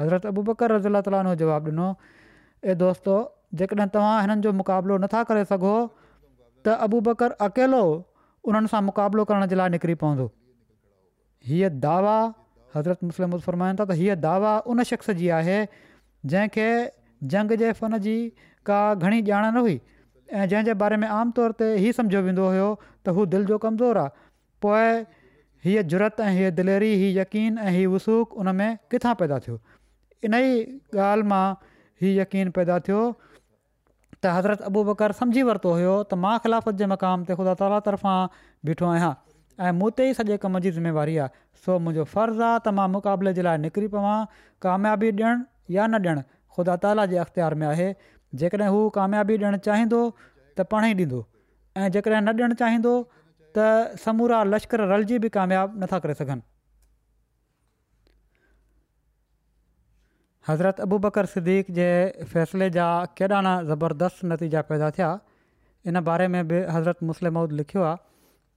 हज़रत 0.00 0.26
अबू 0.32 0.42
बकर 0.50 0.76
रज़ीला 0.76 1.00
ताली 1.06 1.36
जवाबु 1.44 1.72
ॾिनो 1.76 1.86
ए 2.72 2.74
दोस्तो 2.82 3.16
जेकॾहिं 3.62 3.88
तव्हां 3.96 4.16
हिननि 4.26 4.48
जो 4.48 4.52
मुक़ाबिलो 4.62 4.98
नथा 5.06 5.22
करे 5.30 5.44
सघो 5.54 5.74
त 6.68 6.76
अबू 6.88 7.00
बकर 7.08 7.36
अकेलो 7.48 7.82
उन्हनि 8.52 8.68
सां 8.74 8.82
मुक़ाबिलो 8.90 9.24
करण 9.32 10.20
जे 11.48 11.68
दावा 11.88 12.16
हज़रत 12.78 13.04
मुसलिम 13.10 13.30
मुसरमाइनि 13.38 13.78
था 13.80 13.84
त 13.92 14.00
हीअ 14.02 14.14
दावा 14.24 14.52
उन 14.74 14.82
शख़्स 14.90 15.10
जी 15.20 15.28
आहे 15.40 15.58
जंहिंखे 16.32 16.70
जंग 17.34 17.52
जे 17.64 17.72
फन 17.82 17.98
जी 18.06 18.16
का 18.70 18.80
घणी 18.94 19.20
ॼाण 19.20 19.46
न 19.52 19.62
हुई 19.66 19.76
ऐं 19.78 20.46
जंहिंजे 20.52 20.74
बारे 20.82 20.96
में 21.04 21.08
आमतौर 21.18 21.52
ते 21.62 21.68
हीअ 21.84 21.92
सम्झो 21.98 22.20
वेंदो 22.30 22.48
हुयो 22.54 22.66
त 22.82 23.16
हू 23.18 23.24
दिलि 23.34 23.48
जो 23.52 23.58
कमज़ोरु 23.66 24.02
आहे 24.06 24.26
पोइ 24.66 24.88
हीअ 25.68 25.84
जुरत 25.94 26.20
ऐं 26.26 26.32
हीअ 26.40 26.50
दिलेरी 26.58 26.90
हीअ 27.04 27.14
यकीन 27.20 27.58
ऐं 27.68 27.72
हीअ 27.78 27.92
वसूक 27.94 28.36
उन 28.42 28.52
में 28.60 28.68
किथां 28.94 29.14
पैदा 29.22 29.38
थियो 29.46 29.58
इन 30.28 30.38
ई 30.42 30.52
ॻाल्हि 31.08 31.28
मां 31.32 31.46
हीअ 32.02 32.18
यकीन 32.22 32.52
पैदा 32.58 32.78
थियो 32.88 33.00
त 33.30 34.34
हज़रत 34.38 34.66
अबू 34.72 34.84
बकर 34.92 35.16
सम्झी 35.22 35.46
वरितो 35.52 35.74
हुयो 35.78 35.94
त 36.12 36.20
मां 36.26 36.34
ख़िलाफ़त 36.46 36.82
जे 36.84 36.92
मक़ाम 36.94 37.24
ते 37.30 37.40
ख़ुदा 37.40 37.56
ताला 37.64 37.80
तरफ़ां 37.88 38.18
बीठो 38.70 38.88
आहियां 38.92 39.14
ऐं 39.66 39.70
मूं 39.78 39.88
ते 39.98 40.04
ई 40.10 40.14
सॼे 40.16 40.36
कम 40.42 40.58
जी 40.64 40.70
ज़िम्मेवारी 40.74 41.16
आहे 41.22 41.28
सो 41.62 41.78
मुंहिंजो 41.84 42.02
फ़र्ज़ु 42.14 42.42
आहे 42.48 42.58
त 42.66 42.72
मां 42.78 42.84
मुक़ाबले 42.90 43.32
जे 43.38 43.42
लाइ 43.42 43.58
निकिरी 43.64 43.88
पवां 43.94 44.16
कामयाबी 44.62 45.08
ॾियणु 45.10 45.42
या 45.76 45.86
न 45.86 45.94
ॾियणु 46.06 46.22
ख़ुदा 46.56 46.76
ताला 46.84 47.06
जे 47.12 47.16
अख़्तियार 47.24 47.54
में 47.62 47.66
आहे 47.70 47.88
जेकॾहिं 48.42 48.68
हू 48.74 48.82
कामियाबी 48.98 49.38
ॾियणु 49.42 49.58
चाहींदो 49.66 50.02
त 50.60 50.66
पाण 50.74 50.84
ई 50.90 50.94
ॾींदो 50.94 51.22
ऐं 51.76 51.90
जेकॾहिं 51.96 52.22
न 52.28 52.36
ॾियणु 52.40 52.58
चाहींदो 52.62 52.92
त 53.58 53.98
समूरा 54.06 54.42
लश्कर 54.54 54.84
रलजी 54.94 55.18
बि 55.26 55.32
कामियाबु 55.40 55.82
नथा 55.84 55.98
करे 56.06 56.18
सघनि 56.22 56.42
हज़रत 60.50 60.80
अबू 60.88 60.98
बकर 61.08 61.30
सिद्दीक़ 61.36 61.72
जे 61.80 61.88
फ़ैसिले 62.34 62.70
जा 62.78 62.88
केॾां 63.18 63.42
न 63.44 63.72
ज़बरदस्तु 63.72 64.32
नतीजा 64.34 64.62
पैदा 64.74 64.90
थिया 64.98 65.10
इन 65.92 66.00
बारे 66.10 66.28
में 66.36 66.42
बि 66.52 66.66
हज़रत 66.76 67.02
मुस्लिम 67.12 67.34
मौद 67.38 67.52
लिखियो 67.62 67.82
आहे 67.88 68.06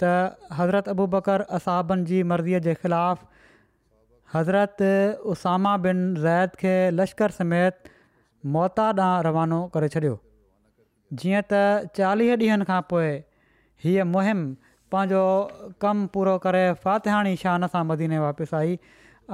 त 0.04 0.12
हज़रत 0.60 0.92
अबू 0.96 1.06
बकर 1.16 1.44
असाबनि 1.58 2.06
जी 2.12 2.22
मर्ज़ीअ 2.32 2.62
जे 2.68 2.74
ख़िलाफ़ु 2.84 4.36
हज़रत 4.36 4.90
उसामा 5.34 5.74
बिन 5.86 6.04
ज़ैद 6.26 6.58
खे 6.64 6.76
लश्कर 7.02 7.38
समेत 7.38 7.94
मोता 8.56 8.86
ॾांहुं 9.00 9.26
रवानो 9.28 9.60
करे 9.76 9.90
छॾियो 9.96 10.14
जीअं 11.22 11.44
त 11.54 11.94
चालीह 12.00 12.34
ॾींहंनि 12.44 12.68
खां 12.72 12.80
पोइ 12.94 13.12
हीअ 13.86 14.06
मुहिम 14.16 14.44
पंहिंजो 14.96 15.24
कमु 15.86 16.10
पूरो 16.18 16.36
करे 16.48 16.64
फ़ातिहाणी 16.86 17.36
शान 17.46 17.68
सां 17.76 17.84
मदीने 17.94 18.22
वापसि 18.26 18.56
आई 18.62 18.76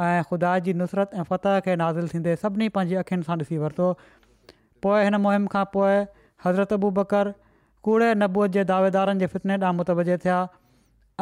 ऐं 0.08 0.22
ख़ुदा 0.32 0.54
जी 0.68 0.74
नुसरत 0.84 1.16
ऐं 1.22 1.28
फ़तह 1.34 1.60
खे 1.68 1.76
नाज़िल 1.84 2.12
थींदे 2.16 2.36
सभिनी 2.46 2.70
पंहिंजी 2.78 3.00
अखियुनि 3.06 3.30
सां 3.30 3.40
ॾिसी 3.44 3.62
वरितो 3.66 3.90
पोइ 4.88 5.08
हिन 5.10 5.22
मुहिम 5.28 5.48
खां 5.56 5.66
पोइ 5.78 5.98
हज़रत 6.48 6.80
अबू 6.80 6.92
बकर 7.02 7.36
कूड़े 7.88 8.08
नबूअ 8.22 8.48
जे 8.56 8.64
दावेदारनि 8.70 9.20
जे 9.24 9.28
फितने 9.34 9.56
ॾाहुं 9.64 9.76
मुतवजे 9.76 10.16
थिया 10.24 10.38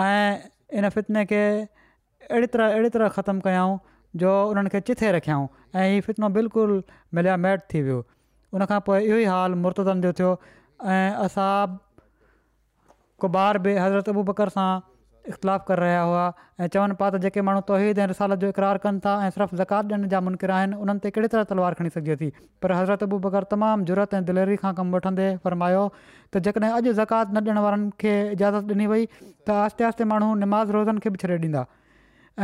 ऐं 0.05 0.49
इन 0.79 0.87
फितने 0.95 1.23
खे 1.31 1.41
अहिड़ी 2.29 2.47
तरह 2.55 2.71
अहिड़ी 2.77 2.89
तरह 2.95 3.09
ख़तमु 3.17 3.43
कयऊं 3.47 3.75
जो 4.23 4.31
उन्हनि 4.53 4.69
खे 4.75 4.81
जिथे 4.89 5.11
रखियाऊं 5.17 5.45
ऐं 5.81 5.85
इहो 5.97 6.01
फितनो 6.07 6.29
बिल्कुलु 6.37 6.79
मिलिया 7.19 7.35
मैट 7.43 7.67
थी 7.73 7.81
वियो 7.89 7.99
उनखां 8.59 8.79
पोइ 8.89 8.99
इहो 9.09 9.19
ई 9.25 9.29
हाल 9.33 9.59
मुर्तनि 9.65 10.01
जो 10.07 10.13
थियो 10.21 10.31
ऐं 10.95 11.11
असां 11.27 11.77
कुबार 13.25 13.61
बि 13.69 13.77
हज़रत 13.83 14.09
अबू 14.15 14.25
बकर 14.33 14.53
सां 14.57 14.67
इख़्तिलाफ़ु 15.29 15.63
करे 15.67 15.79
रहिया 15.81 16.01
हुआ 16.01 16.25
ऐं 16.59 16.67
चवनि 16.73 16.93
पिया 17.01 17.09
त 17.09 17.17
जेके 17.25 17.41
माण्हू 17.47 17.61
तौहीद 17.69 17.99
ऐं 18.01 18.05
रिसाल 18.11 18.35
जो 18.41 18.47
इक़रार 18.53 18.77
कनि 18.85 18.99
था 19.05 19.13
ऐं 19.25 19.29
सिर्फ़ु 19.35 19.57
ज़कात 19.57 19.91
ॾियण 19.91 20.07
जा 20.13 20.21
मुनकिर 20.21 20.51
आहिनि 20.57 20.75
उन्हनि 20.85 20.99
ते 21.05 21.11
कहिड़ी 21.17 21.27
तरह 21.33 21.43
तलवार 21.51 21.73
खणी 21.81 21.89
सघिजे 21.97 22.15
थी 22.21 22.29
पर 22.61 22.71
हज़रत 22.77 23.03
अबू 23.03 23.19
बकरु 23.25 23.49
तमामु 23.53 23.85
जुरत 23.89 24.13
ऐं 24.13 24.21
दिलेरी 24.25 24.57
खां 24.63 24.73
कमु 24.79 24.95
वठंदे 24.95 25.27
फ़र्मायो 25.43 25.83
त 26.33 26.43
जेकॾहिं 26.45 26.71
अॼु 26.73 26.93
ज़कात 27.01 27.33
न 27.33 27.37
ॾियण 27.47 27.57
वारनि 27.65 27.89
खे 28.01 28.13
इजाज़त 28.37 28.69
ॾिनी 28.73 28.87
वई 28.93 29.07
त 29.13 29.57
आस्ते 29.61 29.89
आस्ते 29.89 30.09
माण्हू 30.13 30.29
निमाज़ 30.43 30.75
रोज़नि 30.77 31.05
खे 31.05 31.13
बि 31.15 31.23
छॾे 31.23 31.37
ॾींदा 31.37 31.63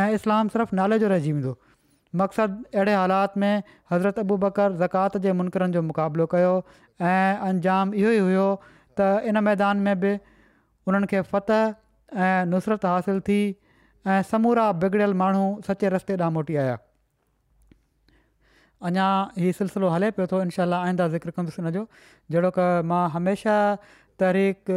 ऐं 0.02 0.10
इस्लाम 0.20 0.52
सिर्फ़ु 0.56 0.82
नाले 0.82 1.00
जो 1.06 1.14
रहिजी 1.14 1.36
वेंदो 1.38 1.56
मक़सदु 2.22 2.78
अहिड़े 2.78 2.96
हालात 3.02 3.38
में 3.44 3.54
हज़रत 3.92 4.20
अबू 4.26 4.38
बकर 4.48 4.82
ज़कात 4.82 5.18
जे 5.28 5.34
मुनक़िरनि 5.44 5.74
जो 5.80 5.86
मुक़ाबिलो 5.92 6.26
कयो 6.34 6.52
ऐं 7.12 7.38
अंजाम 7.52 7.94
इहो 8.02 8.12
ई 8.18 8.26
हुओ 8.30 8.50
त 9.02 9.12
इन 9.34 9.40
मैदान 9.52 9.86
में 9.86 9.94
बि 10.04 10.12
उन्हनि 10.88 11.08
खे 11.14 11.22
फ़तह 11.30 11.72
ऐं 12.14 12.45
नुसरत 12.45 12.86
हासिलु 12.86 13.20
थी 13.28 13.39
ऐं 14.07 14.22
समूरा 14.32 14.72
बिगड़ियल 14.84 15.14
माण्हू 15.22 15.43
सचे 15.68 15.89
रस्ते 15.89 16.14
ॾांहुं 16.14 16.34
मोटी 16.34 16.55
आया 16.64 16.76
अञा 18.88 19.05
हीअ 19.38 19.51
सिलसिलो 19.57 19.88
हले 19.89 20.09
पियो 20.18 20.28
थो 20.32 20.41
इनशा 20.41 20.64
आईंदा 20.80 21.07
ज़िक्र 21.16 21.32
कंदुसि 21.38 21.62
इनजो 21.62 21.84
जहिड़ो 22.32 22.49
की 22.57 22.66
मां 22.91 23.03
हमेशह 23.16 23.59
तहरीक 24.24 24.72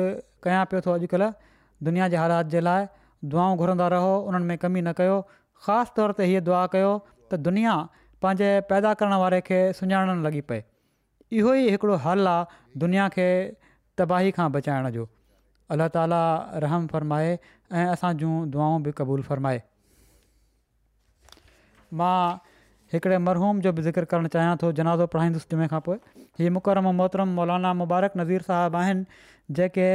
कयां 0.46 0.64
पियो 0.72 0.80
थो 0.86 0.92
अॼुकल्ह 0.92 1.32
दुनिया 1.88 2.08
जे 2.14 2.16
हालात 2.22 2.46
जे 2.54 2.60
लाइ 2.68 2.86
दुआऊं 3.34 3.56
घुरंदा 3.64 3.88
रहो 3.96 4.14
उन्हनि 4.28 4.46
में 4.52 4.56
कमी 4.66 4.82
न 4.84 4.92
कयो 5.00 5.16
ख़ासि 5.66 5.92
तौर 5.96 6.12
ते 6.20 6.24
हीअ 6.30 6.44
दुआ 6.50 6.62
कयो 6.76 6.92
त 7.06 7.40
दुनिया 7.48 7.74
पंहिंजे 8.22 8.50
पैदा 8.70 8.94
करण 9.02 9.14
वारे 9.24 9.40
खे 9.50 9.60
सुञाणणु 9.80 10.20
लॻी 10.28 10.40
पए 10.52 10.62
इहो 11.40 11.54
ई 11.54 11.68
हिकिड़ो 11.74 11.96
हल 12.06 12.26
आहे 12.36 12.78
दुनिया 12.86 13.08
खे 13.18 13.28
तबाही 14.02 14.30
खां 14.38 14.50
बचाइण 14.58 14.88
जो 14.98 15.08
अलाह 15.74 15.90
ताला 15.98 16.18
रहम 16.64 16.84
فرمائے 16.94 17.30
ऐं 17.78 17.86
असां 17.94 18.10
जूं 18.22 18.34
दुआऊं 18.56 18.82
बि 18.88 18.92
क़बूल 18.98 19.22
फ़र्माए 19.28 19.62
मां 22.00 22.52
हिकिड़े 22.94 23.16
मरहूम 23.28 23.62
जो 23.66 23.72
बि 23.78 23.82
ज़िकिर 23.86 24.06
करणु 24.12 24.30
चाहियां 24.34 24.58
थो 24.62 24.70
जनाज़ो 24.80 25.06
पढ़ाईंदुसि 25.14 25.48
जमे 25.54 25.68
खां 25.72 25.80
पोइ 25.86 25.98
हीअ 26.40 26.52
मुकरम 26.56 26.90
मोहतरम 26.98 27.32
मौलाना 27.38 27.72
मुबारक 27.80 28.20
नज़ीर 28.20 28.46
साहिबु 28.50 28.80
आहिनि 28.80 29.56
जेके 29.60 29.86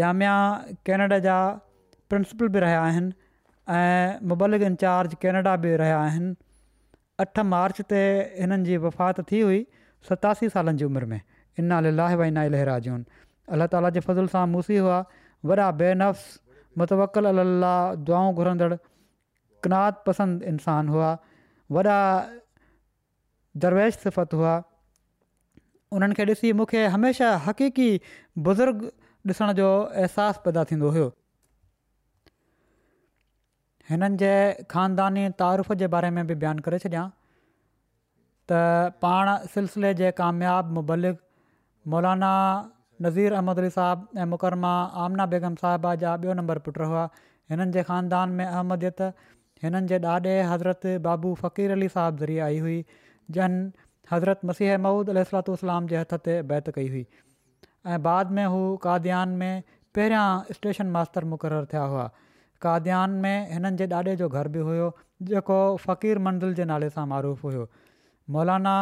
जामिया 0.00 0.36
केनेडा 0.90 1.18
जा 1.26 1.36
प्रिंसिपल 2.14 2.52
बि 2.56 2.62
रहिया 2.66 2.84
आहिनि 2.86 3.12
ऐं 3.80 4.30
मुबलिक 4.34 4.68
इंचार्ज 4.70 5.16
केनेडा 5.26 5.56
बि 5.66 5.74
रहिया 5.82 6.00
आहिनि 6.06 6.32
अठ 7.26 7.44
मार्च 7.54 7.82
ते 7.94 8.02
हिननि 8.40 8.62
जी 8.70 8.80
वफ़ात 8.86 9.24
थी 9.32 9.44
हुई 9.48 9.60
सतासी 10.10 10.52
सालनि 10.56 10.82
जी 10.84 10.90
उमिरि 10.90 11.12
में 11.12 11.20
इन 11.20 13.12
अलाह 13.54 13.70
ताला 13.72 13.88
जे 13.96 14.00
फज़ल 14.08 14.32
सां 14.34 14.44
मूसी 14.54 14.76
हुआ 14.84 14.98
वॾा 15.50 15.66
बेनफ़्स 15.82 16.80
मुतवकल 16.82 17.32
अला 17.44 17.72
दुआऊं 18.10 18.36
घुरंदड़ 18.42 18.78
कनात 19.66 20.04
पसंदि 20.10 20.52
इंसान 20.52 20.94
हुआ 20.96 21.10
वॾा 21.78 21.96
दरवेश 23.66 24.02
सिफ़त 24.04 24.38
हुआ 24.42 24.54
उन्हनि 25.96 26.18
खे 26.20 26.24
ॾिसी 26.34 26.52
मूंखे 26.60 26.84
हमेशह 26.96 27.46
हक़ीक़ी 27.48 28.44
बुज़ुर्ग 28.50 28.92
ॾिसण 29.32 29.52
जो 29.62 29.66
अहसासु 30.04 30.44
पैदा 30.46 30.64
थींदो 30.70 30.90
हुओ 30.98 31.10
हिननि 33.90 34.16
जे 34.22 34.30
ख़ानदानी 34.72 35.26
तारीफ़ 35.42 35.78
जे 35.82 35.90
बारे 35.96 36.10
में 36.18 36.26
बि 36.30 36.34
बयानु 36.44 36.64
करे 36.68 36.78
छॾिया 36.86 37.04
त 38.52 38.96
पाण 39.04 39.32
सिलसिले 39.56 39.92
जे 40.00 40.10
कामियाबु 40.22 40.78
मुबलिक 40.80 41.90
मौलाना 41.94 42.30
नज़ीर 43.04 43.36
अहमद 43.36 43.62
अली 43.62 43.70
साहब 43.76 44.02
ऐं 44.22 44.26
मुकरमा 44.32 44.72
आमना 45.04 45.26
बेगम 45.34 45.54
साहिबा 45.62 45.94
जा 46.02 46.10
ॿियो 46.24 46.34
नंबर 46.40 46.58
पुटु 46.68 46.88
हुआ 46.90 47.02
हिननि 47.52 47.74
जे 47.76 47.82
ख़ानदान 47.88 48.36
में 48.40 48.44
अहमदियत 48.50 49.08
हिननि 49.64 49.88
जे 49.92 49.98
ॾाॾे 50.12 50.34
हज़रत 50.50 50.92
बाबू 51.08 51.32
फ़क़ीर 51.40 51.76
अली 51.78 51.88
साहिब 51.96 52.22
ज़रिए 52.22 52.40
आई 52.48 52.58
हुई 52.66 52.78
जन 53.38 53.56
हज़रत 54.12 54.50
मसीह 54.52 54.78
महूद 54.86 55.14
अलतू 55.16 55.56
जे 55.92 55.98
हथ 56.02 56.16
ते 56.28 56.36
बैत 56.54 56.70
कई 56.78 56.92
हुई 56.94 57.04
ऐं 57.92 58.00
बाद 58.08 58.38
में 58.40 58.44
हू 58.56 58.62
काद्यान 58.88 59.36
में 59.44 59.70
पहिरियां 59.98 60.54
स्टेशन 60.60 60.94
मास्तर 60.98 61.30
मुक़रर 61.34 61.66
थिया 61.76 61.86
हुआ 61.94 62.06
काद्यान 62.66 63.20
में 63.28 63.36
हिननि 63.54 63.76
जे 63.82 63.90
ॾाॾे 64.02 64.16
जो 64.24 64.30
घर 64.40 64.54
बि 64.58 64.66
हुयो 64.70 64.90
जेको 65.32 65.60
फ़क़ीर 65.86 66.24
मंज़िल 66.28 66.60
जे 66.62 66.68
नाले 66.74 66.92
सां 66.98 67.08
मरूफ़ 67.14 67.48
हुयो 67.50 67.66
मौलाना 68.38 68.76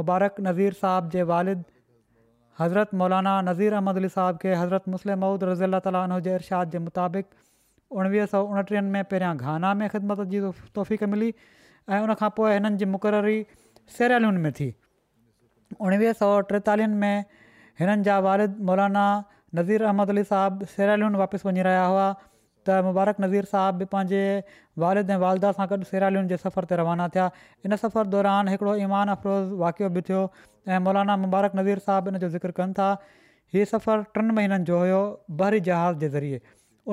मुबारक 0.00 0.46
नज़ीर 0.50 0.78
साहब 0.84 1.12
जे 1.16 1.26
वालिद 1.32 1.68
حضرت 2.60 2.88
مولانا 3.00 3.34
نذیر 3.48 3.72
احمد 3.74 3.96
علی 3.98 4.08
صاحب 4.14 4.38
کے 4.40 4.54
حضرت 4.60 4.88
مسلم 4.94 5.18
موعود 5.20 5.42
رضی 5.42 5.64
اللہ 5.64 5.76
تعالیٰ 5.82 6.02
عنہ 6.08 6.14
کے 6.24 6.34
ارشاد 6.34 6.66
کے 6.72 6.78
مطابق 6.86 7.34
1929 7.98 8.80
میں 8.94 9.02
پہر 9.10 9.38
گھانا 9.40 9.72
میں 9.80 9.88
خدمت 9.92 10.20
کی 10.30 10.40
توفیق 10.74 11.02
ملی 11.12 11.30
ان 12.00 12.14
کا 12.22 12.28
پو 12.38 12.44
انہن 12.46 12.76
جي 12.80 12.84
مقرري 12.94 13.36
سیرالون 13.98 14.40
۾ 14.46 14.50
ٿي 14.56 14.68
1943 15.92 16.98
۾ 17.04 17.12
هنن 17.82 18.02
جا 18.08 18.18
والد 18.26 18.58
مولانا 18.70 19.06
نذیر 19.60 19.84
احمد 19.90 20.10
علی 20.16 20.22
صاحب 20.32 20.64
سیرالون 20.74 21.14
واپس 21.22 21.44
وڃي 21.50 21.68
رهيا 21.68 21.86
هو 21.92 22.08
त 22.66 22.78
मुबारक 22.86 23.22
नज़ीर 23.24 23.48
साहब 23.52 23.78
बि 23.82 23.86
पंहिंजे 23.94 24.22
वारिद 24.84 25.10
ऐं 25.10 25.18
वालदा 25.24 25.50
सां 25.58 25.66
गॾु 25.72 25.78
सेरालियुनि 25.90 26.30
जे 26.32 26.38
सफ़र 26.44 26.70
ते 26.72 26.78
रवाना 26.80 27.08
थिया 27.16 27.26
इन 27.68 27.80
सफ़र 27.82 28.12
दौरान 28.16 28.52
हिकिड़ो 28.54 28.74
ईमान 28.86 29.14
अफ़रोज़ 29.14 29.58
वाक़ियो 29.64 29.90
बि 29.98 30.02
थियो 30.10 30.20
ऐं 30.26 30.78
मौलाना 30.88 31.16
मुबारक 31.26 31.58
नज़ीर 31.60 31.84
साहब 31.88 32.12
इन 32.14 32.18
जो 32.24 32.28
ज़िकर 32.36 32.56
कनि 32.60 32.78
था 32.80 32.88
हीअ 33.56 33.64
सफ़र 33.72 34.04
टिनि 34.18 34.36
महीननि 34.40 34.70
जो 34.72 34.78
हुयो 34.84 35.02
बहरी 35.42 35.60
जहाज़ 35.70 36.04
जे 36.04 36.08
ज़रिए 36.16 36.40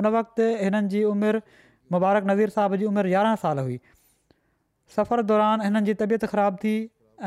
उन 0.01 0.09
वक़्ति 0.17 0.49
हिननि 0.63 0.95
जी 0.95 1.03
उमिरि 1.13 1.41
मुबारक 1.97 2.33
नज़ीर 2.33 2.57
साहब 2.57 2.81
जी 2.83 2.91
उमिरि 2.91 3.13
यारहं 3.15 3.41
साल 3.45 3.63
हुई 3.69 3.79
सफ़र 4.97 5.27
दौरान 5.33 5.67
हिननि 5.67 5.85
जी 5.91 5.97
तबियत 6.03 6.25
ख़राबु 6.33 6.61
थी 6.65 6.75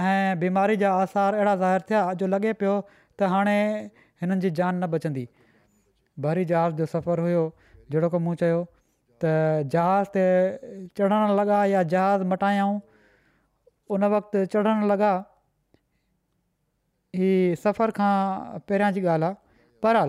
ऐं 0.09 0.41
बीमारी 0.41 0.76
जा 0.84 0.93
आसार 1.05 1.34
अहिड़ा 1.41 1.55
ज़ाहिर 1.64 1.86
थिया 1.91 2.05
जो 2.22 2.26
लॻे 2.36 2.53
पियो 2.62 2.76
त 2.97 3.32
हाणे 3.36 3.57
हिननि 4.24 4.41
जी 4.47 4.51
जान 4.61 4.74
न 4.82 4.91
बचंदी 4.97 5.26
बहरी 6.26 6.45
जहाज़ 6.53 6.78
जो 6.82 6.86
सफ़रु 6.99 7.24
हुयो 7.28 7.45
जहिड़ो 7.93 8.09
कम 8.14 8.34
चयो 8.41 8.59
त 9.22 9.30
जहाज़ 9.72 10.07
ते 10.14 10.24
चढ़ण 10.99 11.36
लॻा 11.39 11.61
या 11.74 11.82
जहाज़ 11.93 12.22
मटायूं 12.30 12.72
उन 13.97 14.05
वक़्तु 14.14 14.43
चढ़णु 14.55 14.89
लॻा 14.93 15.12
हीअ 17.18 17.57
सफ़र 17.64 17.91
खां 17.99 18.14
पहिरियां 18.66 18.93
जी 18.97 19.01
ॻाल्हि 19.12 19.30
आहे 19.30 19.80
पर 19.86 20.01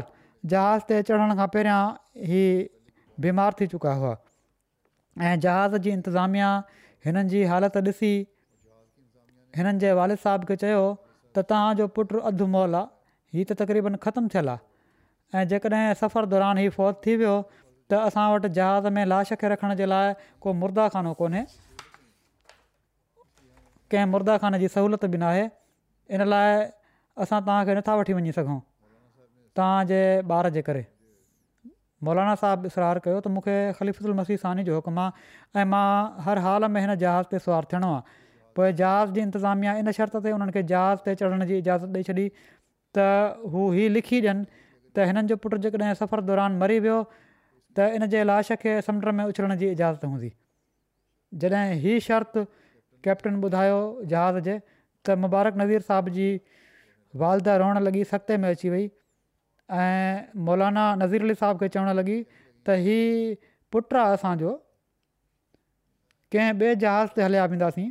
जहाज़ 0.54 0.90
ते 0.92 1.02
चढ़ण 1.12 1.38
खां 1.42 1.48
पहिरियां 1.56 1.80
ही 2.34 2.44
बीमार 3.26 3.58
थी 3.62 3.68
चुका 3.76 3.94
हुआ 4.02 4.14
ऐं 5.32 5.34
जहाज़ 5.48 5.78
जी 5.88 5.92
इंतिज़ामिया 6.00 6.52
हिननि 7.08 7.30
जी 7.36 7.44
हालति 7.54 7.84
ॾिसी 7.92 8.12
हिननि 9.60 9.82
जे 9.86 9.92
वालिद 10.02 10.26
साहब 10.28 10.50
खे 10.52 10.60
चयो 10.66 10.84
त 10.88 11.46
तव्हांजो 11.54 11.88
पुटु 11.96 12.22
अधु 12.34 12.48
मॉल 12.58 12.76
आहे 12.82 13.38
हीअ 13.40 13.46
त 13.54 13.58
तक़रीबन 13.64 13.96
ख़तमु 14.06 14.34
थियलु 14.36 14.56
आहे 14.58 14.68
ऐं 15.42 15.48
जेकॾहिं 15.54 15.98
सफ़र 16.04 16.30
दौरान 16.36 16.62
हीउ 16.64 16.72
फ़ौज 16.78 16.96
थी 17.08 17.16
वियो 17.24 17.34
त 17.92 17.98
असां 18.10 18.26
वटि 18.34 18.50
जहाज़ 18.58 18.86
में 18.96 19.06
लाश 19.14 19.30
खे 19.42 19.48
रखण 19.56 19.70
जे 19.82 19.86
लाइ 19.92 20.08
को 20.46 20.54
मुर्दा 20.64 20.86
ख़ानो 20.96 21.12
कोन्हे 21.22 21.44
कंहिं 23.94 24.08
मुर्दा 24.16 24.34
ख़ाने 24.42 24.58
जी 24.64 24.68
सहूलियत 24.76 25.04
बि 25.14 25.18
न 25.22 26.14
इन 26.18 26.24
लाइ 26.34 26.52
असां 27.26 27.40
तव्हांखे 27.48 27.76
नथा 27.80 27.96
वठी 28.02 28.16
वञी 28.20 28.34
सघूं 28.40 28.60
तव्हांजे 29.60 30.02
ॿार 30.34 30.50
जे 30.58 30.62
करे 30.70 30.84
मौलाना 32.08 32.36
साहिबु 32.42 32.70
इसरार 32.72 33.00
कयो 33.06 33.16
त 33.24 33.32
मूंखे 33.38 33.56
ख़लीफ़ुल 33.80 34.14
मसीह 34.20 34.40
सानी 34.44 34.64
जो 34.68 34.76
हुकुम 34.78 35.00
आहे 35.06 35.62
ऐं 35.62 35.66
मां 35.74 35.88
हर 36.28 36.42
हाल 36.46 36.68
में 36.76 36.80
हिन 36.84 36.94
जहाज़ 37.06 37.32
ते 37.34 37.40
सुवारु 37.46 37.70
थियणो 37.74 37.90
आहे 37.96 38.20
पोइ 38.60 38.68
जहाज़ 38.84 39.16
जी 39.18 39.24
इंतिज़ामिया 39.30 39.74
इन 39.82 39.92
शर्त 40.00 40.16
ते 40.28 40.36
हुननि 40.36 40.56
खे 40.60 40.64
जहाज़ 40.74 41.02
ते 41.10 41.18
चढ़ण 41.24 41.50
जी 41.54 41.58
इजाज़त 41.64 41.98
ॾेई 42.02 42.08
छॾी 42.12 42.28
त 43.00 43.58
लिखी 43.98 44.22
ॾियनि 44.28 44.46
त 44.54 45.08
हिननि 45.12 45.34
जो 45.34 45.40
पुटु 45.48 45.62
सफ़र 46.04 46.26
दौरान 46.32 46.58
मरी 46.66 46.80
वियो 46.88 47.00
त 47.80 47.88
इन 47.98 48.06
जे 48.14 48.24
लाश 48.30 48.52
खे 48.62 48.72
समुंड 48.86 49.12
में 49.18 49.24
उछलण 49.32 49.56
जी 49.64 49.68
इजाज़त 49.74 50.06
हूंदी 50.12 50.30
जॾहिं 51.42 51.76
हीअ 51.84 52.00
शर्त 52.06 52.40
कैप्टन 53.08 53.36
ॿुधायो 53.50 53.78
जहाज़ 54.14 54.40
जे 54.48 54.56
त 55.10 55.16
मुबारक 55.26 55.60
नज़ीर 55.62 55.86
साहिब 55.90 56.10
जी 56.16 56.26
वालदा 57.24 57.54
रोअणु 57.62 57.84
लॻी 57.90 58.02
सते 58.10 58.38
में 58.46 58.50
अची 58.50 58.72
वई 58.74 58.88
ऐं 59.84 60.42
मौलाना 60.50 60.84
नज़ीर 61.04 61.28
अली 61.28 61.36
साहिब 61.44 61.62
खे 61.64 61.70
चवणु 61.76 61.94
लॻी 62.00 62.18
त 62.70 62.76
ही 62.88 62.98
पुट 63.76 63.96
आहे 64.02 64.18
असांजो 64.18 64.52
कंहिं 66.36 66.64
ॿिए 66.64 66.76
जहाज़ 66.86 67.14
ते 67.20 67.26
हलिया 67.28 67.46
वेंदासीं 67.54 67.86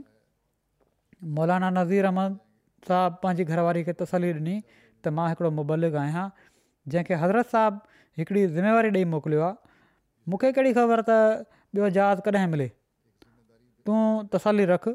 मौलाना 1.39 1.71
नज़ीर 1.79 2.11
अहमद 2.11 2.37
साहब 2.91 3.17
पंहिंजी 3.25 3.49
घरवारी 3.55 3.87
खे 3.89 3.97
तसली 4.05 4.35
ॾिनी 4.37 4.59
त 5.09 5.15
मां 5.21 5.29
हिकिड़ो 5.33 5.53
मुबलिक 5.63 5.97
आहियां 6.03 6.27
जंहिंखे 6.91 7.23
हज़रत 7.25 7.57
साहिबु 7.57 8.05
हिकिड़ी 8.23 8.47
ज़िम्मेवारी 8.59 8.93
ॾेई 9.03 9.09
मोकिलियो 9.17 9.49
आहे 9.49 9.68
मूंखे 10.33 10.51
कहिड़ी 10.53 10.73
ख़बर 10.79 11.03
त 11.09 11.45
ॿियो 11.77 11.89
जहाज़ 11.97 12.21
कॾहिं 12.29 12.47
मिले 12.55 12.65
तूं 13.91 13.99
तसली 14.37 14.65
रख 14.71 14.89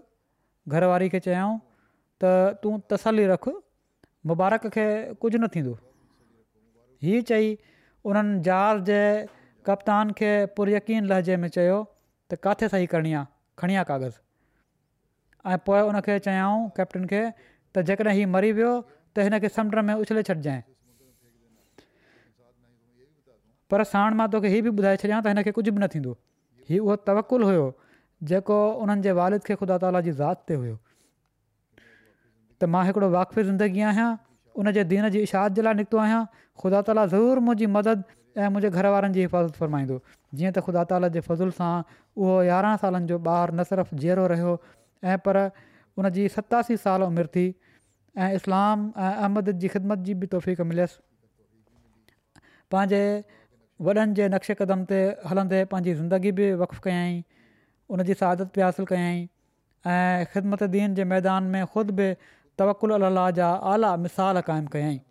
घरवारी 0.78 1.10
खे 1.14 1.20
चयऊं 1.28 1.52
त 2.24 2.32
तूं 2.66 2.72
तसली 2.94 3.26
रख 3.32 3.48
मुबारक 4.32 4.66
खे 4.76 4.86
कुझु 5.26 5.38
न 5.42 5.48
थींदो 5.56 5.74
हीअ 7.08 7.22
चई 7.32 7.48
उन्हनि 8.12 8.36
जहाज़ 8.50 8.82
जे 8.90 8.98
कप्तान 9.70 10.12
खे 10.22 10.32
पुरयकीन 10.60 11.10
लहजे 11.14 11.38
में 11.46 11.48
चयो 11.60 11.78
त 12.34 12.40
किथे 12.48 12.70
सही 12.76 12.90
करिणी 12.96 13.14
आहे 13.22 13.30
खणी 13.64 13.76
आ 13.84 13.86
कागज़ु 13.94 15.50
ऐं 15.54 15.58
पोइ 15.72 15.82
उनखे 15.94 16.20
चयाऊं 16.30 16.66
कैप्टन 16.82 17.08
खे 17.16 17.24
त 17.40 17.86
जेकॾहिं 17.92 18.16
हीउ 18.22 18.30
मरी 18.38 18.52
वियो 18.62 18.76
त 18.92 19.28
हिन 19.30 19.40
खे 19.48 19.52
समुंड 19.60 19.84
में 19.90 19.94
उछले 20.02 20.24
छॾिजांइ 20.32 20.62
पर 23.74 23.84
साणि 23.92 24.16
मां 24.22 24.28
तोखे 24.34 24.48
हीअ 24.54 24.62
बि 24.68 24.72
ॿुधाए 24.80 24.98
छॾियां 25.04 25.20
त 25.28 25.32
हिन 25.34 25.42
खे 25.48 25.52
कुझु 25.60 25.72
बि 25.76 25.80
न 25.84 25.88
थींदो 25.96 26.12
हीउ 26.74 26.86
उहो 26.90 26.96
तवकुलु 27.10 27.48
हुयो 27.52 27.64
जेको 28.32 28.58
उन्हनि 28.84 29.06
जे 29.08 29.16
वालिद 29.22 29.48
खे 29.50 29.58
ख़ुदा 29.62 29.78
ताला 29.86 30.02
जी 30.08 30.14
ज़ात 30.20 30.44
ते 30.52 30.58
हुयो 30.62 30.74
त 30.76 32.70
मां 32.76 32.84
हिकिड़ो 32.90 33.10
वाक़फ़ी 33.18 33.44
ज़िंदगी 33.50 33.86
आहियां 33.94 34.10
उन 34.62 34.72
जे 34.80 34.86
दीन 34.94 35.10
जी 35.18 35.26
इशाद 35.30 35.58
जे 35.60 35.66
लाइ 35.70 35.80
निकितो 35.82 36.02
आहियां 36.06 36.22
ख़ुदा 36.64 36.82
ताला 36.92 37.06
ज़रूरु 37.16 37.46
मुंहिंजी 37.50 37.70
मदद 37.80 38.06
ऐं 38.44 38.52
मुंहिंजे 38.54 38.70
घर 38.80 38.92
वारनि 38.98 39.18
जी 39.20 39.26
हिफ़ाज़त 39.28 39.60
फ़रमाईंदो 39.66 39.98
जीअं 40.38 40.54
त 40.54 40.66
ख़ुदा 40.72 40.86
ताला 40.96 41.10
जे 41.20 41.24
फज़ुल 41.32 41.56
सां 41.64 41.74
उहो 41.98 42.40
यारहं 42.52 42.80
सालनि 42.86 43.12
जो 43.14 43.20
ॿारु 43.26 43.58
न 43.60 43.66
सिर्फ़ु 43.74 44.02
जहिड़ो 44.08 44.32
रहियो 44.38 44.58
ऐं 45.14 45.20
पर 45.30 45.42
उन 46.02 46.12
जी 46.20 46.28
सतासी 46.40 46.78
साल 46.90 47.06
उमिरि 47.12 47.32
थी 47.38 47.46
ऐं 48.24 48.30
इस्लाम 48.42 48.88
ऐं 49.08 49.12
अहमद 49.20 49.56
जी 49.66 49.74
ख़िदमत 49.78 50.08
जी 50.10 50.18
बि 50.26 50.32
तोफ़ीक़ 50.34 50.68
मिलियसि 50.74 52.52
पंहिंजे 52.76 53.04
वॾनि 53.86 54.14
जे 54.18 54.26
नक्शे 54.34 54.56
कदम 54.60 54.84
ते 54.90 54.98
हलंदे 55.30 55.60
पंहिंजी 55.72 55.94
ज़िंदगी 56.00 56.32
बि 56.40 56.46
वफ़ु 56.60 56.80
कयाई 56.84 57.16
उन 57.96 58.04
जी 58.10 58.14
सादत 58.20 58.52
बि 58.58 58.62
हासिलु 58.66 58.86
कयाई 58.92 59.18
ऐं 59.96 60.26
ख़िदमत 60.36 60.64
दीन 60.76 60.94
जे 61.00 61.04
मैदान 61.14 61.50
में 61.56 61.66
ख़ुदि 61.74 61.94
बि 61.98 62.06
तवकुल 62.62 62.96
अल 63.08 63.20
जा 63.40 63.50
आला 63.72 63.90
मिसाल 64.06 64.40
क़ाइमु 64.52 64.72
कयाई 64.78 65.02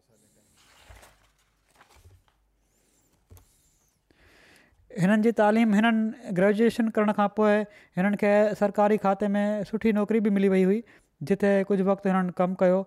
हिननि 5.04 5.26
जी 5.28 5.32
तालीम 5.42 5.74
हिननि 5.80 6.32
ग्रेजुएशन 6.40 6.88
करण 6.96 7.12
खां 7.20 7.28
पोइ 7.40 7.52
हिननि 8.00 8.22
खे 8.24 8.32
सरकारी 8.64 9.00
खाते 9.06 9.28
में 9.36 9.44
सुठी 9.72 9.92
नौकिरी 10.00 10.24
बि 10.28 10.34
मिली 10.40 10.48
वई 10.56 10.64
हुई 10.72 10.82
जिते 11.32 11.52
कुझु 11.72 11.88
वक़्तु 11.92 12.12
हिननि 12.14 12.38
कमु 12.42 12.60
कयो 12.66 12.80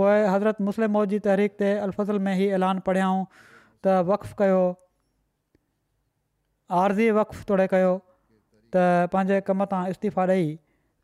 पोइ 0.00 0.24
हज़रत 0.36 0.66
मुस्लिम 0.72 0.96
मौज 1.00 1.14
जी 1.16 1.20
तहरीक 1.30 1.60
ते 1.64 1.74
अलफ़ज़ल 1.84 2.24
में 2.28 2.34
ई 2.40 2.50
ऐलान 2.60 2.82
पढ़ियाऊं 2.92 3.24
त 3.30 4.02
वक़्फ़ु 4.12 4.42
कयो 4.44 4.60
आर्ज़ी 6.76 7.10
वक़फ़ 7.16 7.44
तोड़े 7.48 7.66
कयो 7.72 7.92
त 8.76 8.80
पंहिंजे 9.12 9.40
कम 9.48 9.64
तां 9.72 9.80
इस्तीफ़ा 9.96 10.24
ॾेई 10.36 10.48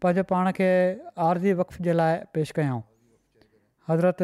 पंहिंजे 0.04 0.22
पाण 0.28 0.50
खे 0.58 0.68
आर्ज़ी 1.26 1.52
वक़्फ़ 1.60 1.82
जे 1.86 1.92
लाइ 1.96 2.14
पेश 2.36 2.50
कयूं 2.60 2.80
हज़रत 3.88 4.18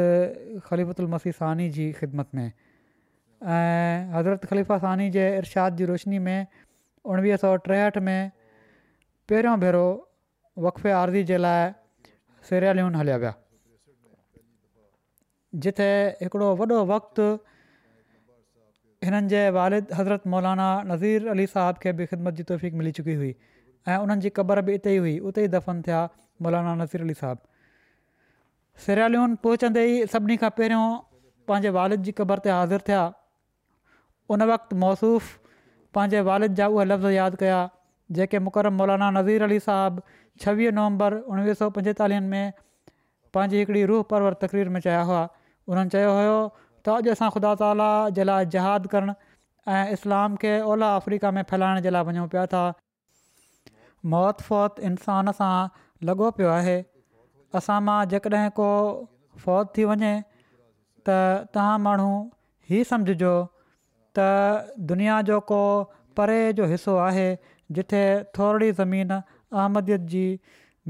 ख़लीफ़ल 0.68 1.06
मसीह 1.16 1.32
सानी 1.40 1.68
जी 1.76 1.86
ख़िदमत 2.00 2.28
में 2.34 2.48
ऐं 2.48 4.12
हज़रत 4.16 4.44
ख़लीफ़ा 4.52 4.76
सानी 4.84 5.08
जे 5.16 5.24
इर्शाद 5.38 5.76
जी 5.80 5.84
रोशनी 5.92 6.18
में 6.28 6.46
उणिवीह 7.08 7.36
सौ 7.44 7.54
टेहठि 7.68 8.00
में 8.08 8.30
पहिरियों 9.28 9.56
भेरो 9.64 9.84
वक़फ़े 10.68 10.90
आर्ज़ी 11.00 11.22
जे 11.32 11.36
लाइ 11.46 11.70
सिरियालून 12.50 12.94
हलिया 13.02 13.16
विया 13.24 13.34
जिते 15.64 15.88
हिकिड़ो 16.22 16.54
वॾो 16.60 16.78
वक़्तु 16.94 17.26
हिननि 19.04 19.28
जे 19.32 19.42
वालिद 19.56 19.92
हज़रत 19.98 20.26
मौलाना 20.32 20.64
नज़ीर 20.86 21.28
अली 21.34 21.46
साहब 21.52 21.76
खे 21.84 21.92
बि 22.00 22.06
ख़िदमत 22.06 22.34
जी 22.40 22.42
तौफ़ीक़ 22.50 22.74
मिली 22.80 22.90
चुकी 22.98 23.12
हुई 23.20 23.28
ऐं 23.88 23.96
उन्हनि 23.96 24.20
जी 24.24 24.30
क़बर 24.38 24.60
बि 24.66 24.74
इते 24.78 24.94
ई 24.94 24.96
हुई 25.04 25.14
उते 25.30 25.44
ई 25.44 25.48
दफ़न 25.54 25.80
थिया 25.86 26.00
मौलाना 26.46 26.74
नज़ीर 26.82 27.02
अली 27.08 27.14
साहब 27.22 27.40
सिरालियुनि 28.86 29.36
पहुचंदे 29.48 29.84
ई 29.86 30.04
सभिनी 30.16 30.36
खां 30.44 30.50
पहिरियों 30.60 31.00
पंहिंजे 31.52 31.72
वारिद 31.78 32.02
जी 32.08 32.14
क़बर 32.20 32.44
ते 32.48 32.52
हाज़िर 32.56 32.86
थिया 32.92 33.00
उन 34.36 34.42
वक़्तु 34.54 34.80
मौसूफ़ 34.86 35.34
पंहिंजे 35.98 36.20
वालिद 36.30 36.60
जा 36.62 36.68
उहे 36.76 36.84
लफ़्ज़ 36.92 37.18
यादि 37.18 37.40
कया 37.44 37.60
जेके 38.20 38.44
मुकरम 38.48 38.78
मौलाना 38.82 39.10
नज़ीर 39.18 39.48
अली 39.52 39.58
साहब 39.72 40.02
छवीह 40.44 40.76
नवंबर 40.80 41.18
उणिवीह 41.34 41.58
सौ 41.62 41.70
पंजेतालीहनि 41.78 42.32
में 42.34 42.58
पंहिंजी 43.36 43.64
हिकिड़ी 43.64 43.84
रूह 43.92 44.02
परवर 44.12 44.38
तक़रीर 44.46 44.68
में 44.76 44.80
चया 44.90 45.00
हुआ 45.12 45.28
उन्हनि 45.74 45.98
चयो 45.98 46.34
त 46.86 46.92
अॼु 46.94 47.12
असां 47.14 47.28
ख़ुदा 47.34 47.50
ताला 47.62 47.88
जे 48.18 48.24
लाइ 48.28 48.46
जहाद 48.54 48.86
करणु 48.94 49.14
इस्लाम 49.96 50.36
खे 50.44 50.52
ओलह 50.74 50.92
अफ्रीका 51.02 51.30
में 51.38 51.42
फैलाइण 51.52 51.80
जे 51.86 51.90
लाइ 51.96 52.06
वञूं 52.10 52.26
पिया 52.34 52.44
था 52.54 52.62
मौत 54.14 54.42
फौत 54.48 54.80
इंसान 54.90 55.32
सां 55.40 55.52
लॻो 56.10 56.30
पियो 56.38 56.52
आहे 56.56 56.76
असां 57.60 57.76
मां 57.88 57.98
जेकॾहिं 58.14 58.52
को 58.60 58.70
फ़ौत 59.46 59.72
थी 59.78 59.86
वञे 59.92 60.12
त 60.20 61.18
तव्हां 61.58 61.76
माण्हू 61.88 62.10
ई 62.16 62.82
सम्झिजो 62.92 63.34
त 64.18 64.30
दुनिया 64.92 65.18
जो 65.32 65.40
को 65.52 65.60
परे 66.20 66.38
जो 66.60 66.70
हिसो 66.74 66.96
आहे 67.08 67.28
जिथे 67.78 68.02
थोरी 68.38 68.70
ज़मीन 68.80 69.12
अहमदियत 69.20 70.08
जी 70.14 70.24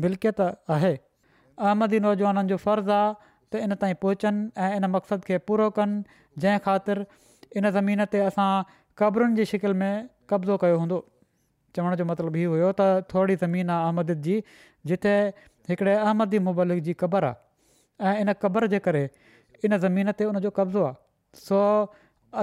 मिल्कियत 0.07 0.41
आहे 0.77 0.93
अहमदी 1.01 2.01
नौजवाननि 2.07 2.53
जो 2.55 2.61
फ़र्ज़ु 2.67 2.95
आहे 3.01 3.30
त 3.53 3.57
इन 3.67 3.75
ताईं 3.83 3.95
पहुचनि 4.03 4.41
ऐं 4.65 4.73
इन 4.79 4.85
मक़सदु 4.95 5.23
खे 5.29 5.37
पूरो 5.49 5.67
कनि 5.77 5.97
जंहिं 6.43 6.59
ख़ातिर 6.67 6.99
इन 7.59 7.65
ज़मीन 7.77 8.01
ते 8.13 8.19
असां 8.31 8.51
क़बरुनि 9.01 9.35
जी 9.39 9.45
शिकिल 9.53 9.73
में 9.81 9.95
कब्ज़ो 10.33 10.57
कयो 10.65 10.77
हूंदो 10.83 10.99
चवण 11.79 11.97
जो 11.99 12.05
मतिलबु 12.11 12.39
हीअ 12.43 12.51
हुयो 12.55 12.69
त 12.81 13.09
थोरी 13.13 13.37
ज़मीन 13.43 13.71
आहे 13.77 13.87
अहमद 13.89 14.13
जी 14.27 14.37
जिथे 14.93 15.15
हिकिड़े 15.73 15.95
अहमदी 16.05 16.39
मुबलिक 16.51 16.83
जी 16.91 16.95
क़बर 17.03 17.25
आहे 17.29 18.11
ऐं 18.11 18.15
इन 18.27 18.33
क़बर 18.45 18.67
जे 18.75 18.79
करे 18.87 19.03
इन 19.07 19.77
ज़मीन 19.87 20.13
ते 20.21 20.29
उनजो 20.33 20.53
कब्ज़ो 20.59 20.85
आहे 20.91 21.41
सो 21.49 21.59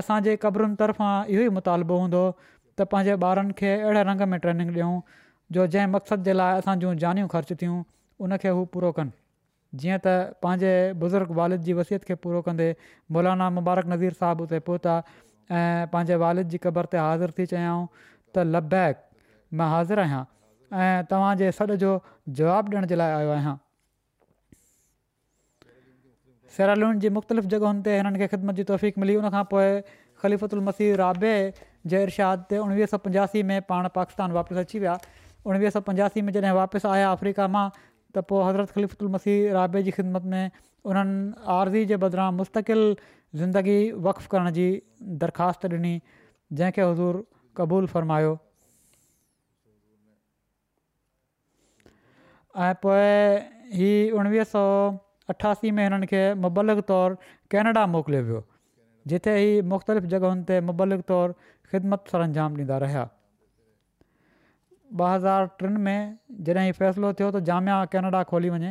असांजे 0.01 0.35
क़बरुनि 0.47 0.75
तरफ़ां 0.81 1.13
इहो 1.37 1.45
ई 1.47 1.53
मुतालबो 1.59 2.01
हूंदो 2.03 2.25
त 2.41 2.89
पंहिंजे 2.95 3.15
ॿारनि 3.29 3.55
खे 3.61 3.71
अहिड़े 3.79 4.03
रंग 4.11 4.27
में 4.33 4.39
ट्रेनिंग 4.47 4.75
ॾियूं 4.79 4.99
जो 5.59 5.69
जंहिं 5.77 5.87
मक़सद 5.97 6.27
जे 6.29 6.37
लाइ 6.41 6.57
असां 6.63 6.77
जूं 6.83 6.93
जानियूं 7.05 7.29
ख़र्च 7.35 7.57
थियूं 7.63 7.79
उनखे 8.27 8.53
हू 8.59 8.65
पूरो 8.75 8.91
कनि 8.99 9.15
जीअं 9.81 9.97
त 10.05 10.13
पंहिंजे 10.45 10.71
बुज़ुर्ग 11.03 11.35
वालिद 11.39 11.67
जी 11.69 11.73
वसियत 11.79 12.07
खे 12.09 12.15
पूरो 12.25 12.41
कंदे 12.47 12.67
मौलाना 13.17 13.49
मुबारक 13.59 13.93
नज़ीर 13.93 14.17
साहिबु 14.21 14.47
उते 14.49 14.59
पहुता 14.69 14.95
ऐं 15.57 15.91
पंहिंजे 15.93 16.17
वारिद 16.25 16.51
जी 16.55 16.59
क़बर 16.65 16.91
ते 16.93 17.01
हाज़िर 17.03 17.35
थी 17.39 17.45
चयाऊं 17.51 17.85
त 17.99 18.45
लबैक 18.55 19.03
मां 19.61 19.69
हाज़िर 19.73 20.05
आहियां 20.05 20.23
ऐं 20.85 21.07
तव्हांजे 21.13 21.51
सॾ 21.59 21.67
जो 21.85 21.91
जवाबु 22.41 22.75
ॾियण 22.77 22.89
जे 22.93 22.99
लाइ 23.01 23.13
आयो 23.19 23.33
आहियां 23.35 23.55
सैरालून 26.57 27.03
जी 27.05 27.13
मुख़्तलिफ़ 27.19 27.49
जॻहियुनि 27.55 27.85
ते 27.89 27.97
हिननि 27.99 28.23
खे 28.23 28.29
ख़िदमत 28.35 28.61
जी 28.61 28.67
तौफ़ 28.73 29.03
मिली 29.05 29.15
उनखां 29.23 29.43
पोइ 29.53 29.67
ख़लीफ़तल 30.23 30.65
मसीह 30.69 30.95
राबे 31.03 31.33
जे 31.93 32.01
इरशाद 32.07 32.47
ते 32.53 32.61
उणिवीह 32.65 32.89
सौ 32.93 32.99
पंजासी 33.07 33.43
में 33.51 33.59
पाण 33.73 33.89
पाकिस्तान 33.99 34.37
वापसि 34.39 34.59
अची 34.63 34.79
विया 34.85 34.97
उणिवीह 35.51 35.75
सौ 35.75 35.81
पंजासी 35.91 36.23
में 36.29 36.33
जॾहिं 36.37 36.55
वापसि 36.61 36.89
आया 36.95 37.11
अफ्रीका 37.17 37.47
मां 37.57 37.65
त 38.15 38.21
पोइ 38.29 38.43
हज़रत 38.47 38.71
ख़लीफ़ुल 38.75 39.07
मसीह 39.15 39.51
राबे 39.57 39.81
जी 39.87 39.91
ख़िदमत 39.99 40.23
में 40.33 40.51
उन्हनि 40.91 41.45
आरज़ी 41.55 41.83
जे 41.91 41.97
बदिरां 42.03 42.27
मुस्तक़िल 42.39 42.83
ज़िंदगी 43.41 43.79
वक़ु 44.07 44.27
करण 44.33 44.51
जी 44.57 44.67
दरख़्वास्त 45.23 45.65
ॾिनी 45.77 45.95
जंहिंखे 46.53 46.81
हज़ूर 46.81 47.25
क़बूल 47.57 47.87
फ़रमायो 47.95 48.31
ऐं 52.67 52.73
पोए 52.85 53.11
हीअ 53.79 54.13
उणिवीह 54.19 54.43
सौ 54.55 54.63
अठासी 55.33 55.71
में 55.79 55.83
हिननि 55.83 56.05
खे 56.13 56.23
मुबलक 56.47 56.83
तौरु 56.93 57.19
केनेडा 57.55 57.85
मोकिलियो 57.95 58.23
वियो 58.29 58.41
जिथे 59.13 59.35
ही 59.39 59.51
मुख़्तलिफ़ 59.73 60.09
जॻहियुनि 60.15 60.47
ते 60.53 60.59
मुबलिक 60.71 61.05
तौरु 61.13 61.37
ख़िदमत 61.73 62.13
सां 62.13 62.23
अंजाम 62.29 62.57
ॾींदा 62.63 62.77
रहिया 62.85 63.05
ॿ 64.95 65.07
हज़ार 65.15 65.45
टिनि 65.59 65.79
में 65.87 66.17
जॾहिं 66.49 66.71
फ़ैसिलो 66.75 67.11
थियो 67.19 67.31
त 67.35 67.39
जामिया 67.49 67.79
कैनेडा 67.95 68.21
खोली 68.31 68.49
वञे 68.49 68.69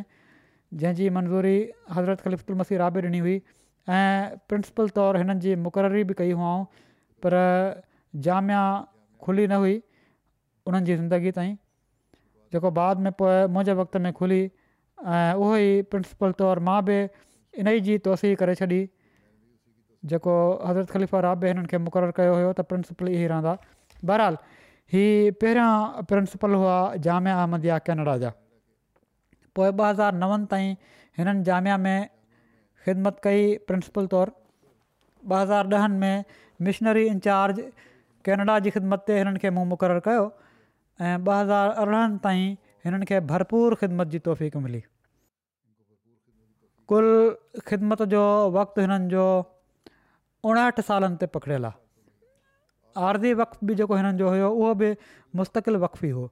जंहिंजी 0.82 1.08
मंज़ूरी 1.16 1.56
हज़रत 1.96 2.20
ख़लीफ़ुल 2.26 2.56
मसीह 2.62 2.78
राबे 2.84 3.00
ॾिनी 3.06 3.18
हुई 3.26 3.34
ऐं 3.96 4.38
प्रिंसिपल 4.52 4.88
तौरु 4.98 5.18
हिननि 5.24 5.38
जी 5.46 5.54
मुक़ररी 5.66 6.04
बि 6.10 6.14
कई 6.22 6.30
हुअऊं 6.40 6.64
पर 7.26 7.36
जामिया 8.28 8.62
खुली 9.28 9.46
न 9.52 9.60
हुई 9.64 9.74
उन्हनि 10.70 10.86
जी 10.90 10.96
ज़िंदगी 11.02 11.30
ताईं 11.38 11.54
जेको 12.54 12.70
बाद 12.80 13.06
में 13.06 13.12
पोइ 13.22 13.36
मुंहिंजे 13.54 13.78
वक़्त 13.84 13.96
में 14.08 14.12
खुली 14.22 14.40
ऐं 14.42 15.32
उहो 15.44 15.56
ई 15.68 15.70
प्रिंसिपल 15.94 16.32
तौरु 16.42 16.64
मां 16.70 16.80
बि 16.90 16.98
इन 17.62 17.68
ई 17.68 17.80
जी 17.92 17.98
तोसी 18.08 18.34
करे 18.42 18.54
छॾी 18.62 18.80
जेको 20.12 20.32
हज़रत 20.66 20.90
ख़लीफ़ा 20.96 21.20
रानि 21.30 21.66
खे 21.74 21.78
मुक़ररु 21.88 22.16
कयो 22.20 22.34
हुयो 22.40 22.52
त 22.56 22.66
प्रिंसीपल 22.74 23.08
ई 23.18 23.26
रहंदा 23.34 23.58
बहरहाल 24.10 24.40
ही 24.94 25.04
पहिरियां 25.42 26.02
प्रिंसिपल 26.10 26.52
हुआ 26.62 26.74
जामिया 27.06 27.36
अहमदिया 27.44 27.78
केनेडा 27.86 28.14
जा 28.24 28.28
पोइ 29.58 29.68
ॿ 29.68 29.86
हज़ार 29.90 30.12
नवनि 30.22 30.46
ताईं 30.50 30.74
हिननि 31.20 31.42
जामिया 31.48 31.76
में 31.86 31.96
ख़िदमत 32.86 33.16
कई 33.24 33.42
प्रिंसिपल 33.70 34.06
तौरु 34.12 34.32
ॿ 35.30 35.40
हज़ार 35.42 35.74
ॾहनि 35.78 35.98
में 36.04 36.24
मिशनरी 36.68 37.04
इंचार्ज 37.14 37.62
कैनेडा 38.28 38.58
जी 38.66 38.70
ख़िदमत 38.76 39.02
ते 39.08 39.16
हिननि 39.20 39.42
खे 39.46 39.50
मूं 39.58 39.64
मुक़ररु 39.72 40.02
कयो 40.06 40.26
ऐं 40.26 41.16
ॿ 41.30 41.32
हज़ार 41.32 41.72
अरिड़हनि 41.86 42.20
ताईं 42.28 42.44
हिननि 42.86 43.08
खे 43.12 43.20
भरपूर 43.32 43.76
ख़िदमत 43.82 44.12
जी 44.16 44.20
तोहफ़ीक़ 44.28 44.60
मिली 44.68 44.82
कुल 46.94 47.10
ख़िदमत 47.72 48.06
जो 48.14 48.22
वक़्तु 48.58 48.86
हिननि 48.86 49.12
जो 49.16 49.26
उणहठि 50.50 50.82
सालनि 50.92 51.16
ते 51.20 51.26
पकड़ियल 51.38 51.64
आहे 51.72 51.84
आरज़ी 52.96 53.32
वक़्फ़ 53.40 53.64
बि 53.68 53.74
जेको 53.80 53.94
हिननि 53.96 54.18
जो 54.18 54.28
हुयो 54.30 54.48
उहो 54.50 54.74
बि 54.82 54.90
मुस्तक़िल 55.40 55.76
हो 56.12 56.26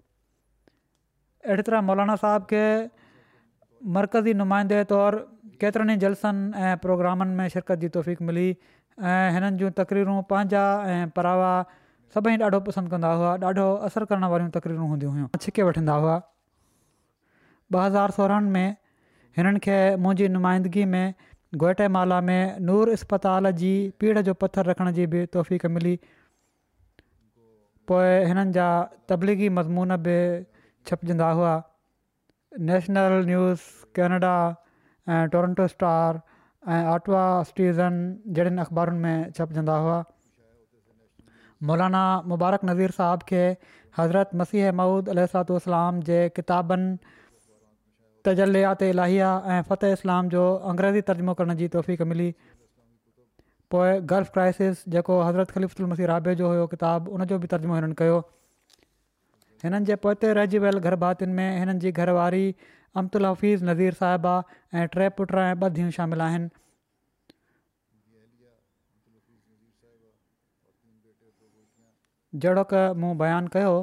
अहिड़ी 1.47 1.63
तरह 1.63 1.81
मौलाना 1.87 2.15
साहब 2.17 2.45
खे 2.51 2.61
मरक़ज़ी 3.97 4.33
नुमाइंदे 4.41 4.77
तौरु 4.93 5.19
केतिरनि 5.65 5.95
ई 5.95 5.97
जलसनि 6.05 6.45
ऐं 6.69 6.77
प्रोग्रामनि 6.85 7.35
में 7.41 7.49
शिरकत 7.55 7.79
जी 7.83 7.89
तौफ़ीक़ 7.97 8.23
मिली 8.29 8.47
ऐं 9.11 9.33
हिननि 9.35 9.59
जूं 9.63 9.71
तकरीरूं 9.81 10.23
पंहिंजा 10.31 10.63
ऐं 10.93 11.03
परावा 11.19 11.51
सभई 12.15 12.37
ॾाढो 12.49 12.61
पसंदि 12.69 12.89
कंदा 12.95 13.13
हुआ 13.21 13.35
ॾाढो 13.51 13.67
असरु 13.91 14.07
करण 14.15 14.25
वारियूं 14.35 14.51
तकरीरूं 14.57 14.89
हूंदी 14.95 15.07
हुयूं 15.07 15.29
छिके 15.47 15.69
वठंदा 15.71 15.99
हुआ 16.07 16.17
ॿ 17.75 17.79
हज़ार 17.81 18.17
सोरहनि 18.21 18.51
में 18.57 18.77
हिननि 19.37 19.65
खे 19.67 19.79
मुंहिंजी 20.07 20.29
नुमाइंदगी 20.39 20.85
में 20.97 21.07
माला 21.99 22.21
में 22.31 22.61
नूर 22.71 22.97
इस्पताल 22.99 23.53
जी 23.65 23.75
पीढ़ 24.01 24.19
जो 24.31 24.35
पथर 24.45 24.73
रखण 24.73 24.93
जी 25.01 25.07
बि 25.17 25.27
तौफ़ीक़ 25.37 25.67
मिली 25.77 25.99
पोइ 27.91 28.13
हिननि 28.29 28.53
जा 28.57 28.67
तबलीगी 29.11 29.49
मज़मून 29.57 29.97
बि 30.05 30.17
छपजंदा 30.89 31.29
हुआ 31.39 31.55
नेशनल 32.69 33.15
न्यूज़ 33.31 33.63
कैनेडा 33.97 34.35
ऐं 35.13 35.25
टोरंटो 35.35 35.67
स्टार 35.75 36.21
ऐं 36.73 36.85
आटवा 36.93 37.25
स्टीज़न 37.51 38.37
जहिड़नि 38.39 38.61
अख़बारुनि 38.67 39.01
में 39.05 39.17
छपजंदा 39.39 39.77
हुआ 39.87 39.97
मौलाना 41.71 42.05
मुबारक 42.33 42.65
नज़ीर 42.71 42.91
साहब 43.01 43.29
खे 43.33 43.43
हज़रत 43.99 44.31
मसीह 44.43 44.73
माउद 44.81 45.09
अलतलाम 45.17 46.01
जे 46.11 46.21
किताबनि 46.37 47.15
तजलियात 48.29 48.83
इलाहिया 48.93 49.31
ऐं 49.53 49.63
फ़तह 49.71 49.97
इस्लाम 49.99 50.29
जो 50.37 50.45
अंग्रेज़ी 50.73 51.01
तर्जमो 51.13 51.35
करण 51.41 51.57
जी 51.63 51.69
तौफ़ 51.77 52.11
मिली 52.15 52.29
पोइ 53.73 54.01
गल्फ 54.13 54.31
क्राइसिस 54.35 54.83
जेको 54.95 55.19
हज़रत 55.27 55.51
खलीफ़्तुल 55.59 55.87
मसी 55.93 56.07
राबे 56.13 56.35
जो 56.41 56.49
हुयो 56.55 56.67
किताब 56.75 57.09
उनजो 57.19 57.39
बि 57.45 57.51
तर्जुमो 57.53 57.77
हिननि 57.79 57.95
कयो 58.01 58.19
हिननि 59.65 59.85
जे 59.91 59.97
पोइते 60.05 60.33
रहिजी 60.41 60.59
वियल 60.65 60.79
गरभातियुनि 60.89 61.33
में 61.39 61.59
हिननि 61.61 61.79
जी 61.87 61.93
घरवारी 62.03 62.45
अमतुल 63.03 63.27
हफ़ीज़ 63.27 63.65
नज़ीर 63.71 63.95
साहिबा 64.03 64.35
ऐं 64.83 64.85
टे 64.97 65.09
पुट 65.21 65.35
ऐं 65.45 65.49
ॿ 65.63 65.71
धीअ 65.79 65.91
शामिल 66.01 66.27
आहिनि 66.27 66.49
जहिड़ो 72.45 72.65
क 72.75 72.85
मूं 73.03 73.17
बयानु 73.25 73.55
कयो 73.57 73.75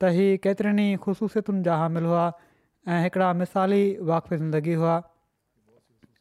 त 0.00 0.14
इहा 0.14 0.38
केतिरनि 0.46 0.86
ई 0.92 0.96
ख़ुशूसियतुनि 1.04 1.66
जा 1.68 1.76
हामिल 1.82 2.08
हुआ 2.12 2.24
ऐं 2.94 3.02
हिकिड़ा 3.04 3.32
मिसाली 3.42 3.82
वाक़फ़ 4.12 4.34
ज़िंदगी 4.42 4.74
हुआ 4.82 4.96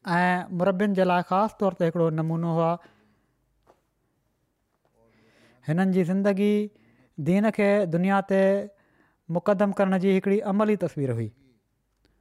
ऐं 0.07 0.57
मुरबनि 0.57 0.93
जे 0.95 1.03
लाइ 1.09 1.21
ख़ासि 1.29 1.55
तौर 1.59 1.73
ते 1.79 1.85
हिकिड़ो 1.85 2.07
नमूनो 2.21 2.49
हुआ 2.57 2.71
हिननि 5.67 5.91
जी 5.95 6.03
ज़िंदगी 6.11 6.53
दीन 7.29 7.49
खे 7.57 7.69
दुनिया 7.95 8.19
ते 8.31 8.41
मुक़दम 9.37 9.71
करण 9.79 9.97
जी 10.03 10.11
हिकिड़ी 10.17 10.39
अमली 10.53 10.75
तस्वीर 10.83 11.11
हुई 11.17 11.31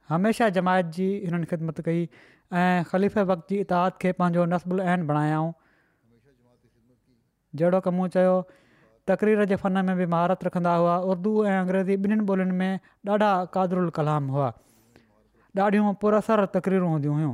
हमेशह 0.09 0.49
जमायत 0.57 0.85
जी 0.97 1.07
हिननि 1.25 1.45
ख़िदमत 1.53 1.81
कई 1.89 2.03
ऐं 2.03 2.83
ख़लीफ़े 2.89 3.23
वक़्त 3.33 3.49
जी 3.49 3.59
इताद 3.67 4.01
खे 4.01 4.11
पंहिंजो 4.21 4.45
नसबुल 4.55 4.81
आहिनि 4.87 5.05
बणायऊं 5.13 5.51
जहिड़ो 7.55 7.79
कम 7.85 7.93
मूं 8.01 8.07
चयो 8.17 8.35
तक़रीर 9.07 9.45
जे 9.53 9.55
फन 9.61 9.85
में 9.85 9.95
बि 9.97 10.05
महारत 10.17 10.43
रखंदा 10.43 10.75
हुआ 10.81 10.97
उर्दू 11.13 11.35
ऐं 11.45 11.57
अंग्रेज़ी 11.61 11.95
ॿिन्हिनि 12.01 12.25
ॿोलियुनि 12.33 12.57
में 12.61 12.79
ॾाढा 13.15 13.31
क़ादरुल 13.53 13.89
कलाम 13.97 14.27
हुआ 14.37 14.51
ॾाढियूं 15.65 15.93
पुरसर 16.05 16.45
तकरीरूं 16.57 16.89
हूंदी 16.97 17.07
हुयूं 17.13 17.33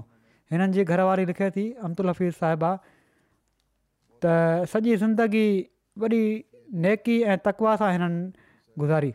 हिननि 0.52 0.68
जी 0.76 0.84
घरवारी 0.92 1.26
लिखे 1.26 1.50
थी 1.56 1.66
अमतुल 1.88 2.10
हफ़ीज़ 2.10 2.34
साहिबा 2.44 2.72
त 4.24 4.68
सॼी 4.72 4.96
ज़िंदगी 5.04 5.48
वॾी 6.04 6.22
नेकी 6.86 7.16
ऐं 7.32 7.38
तकवा 7.46 7.76
सां 7.82 7.92
हिननि 7.92 8.20
गुज़ारी 8.82 9.12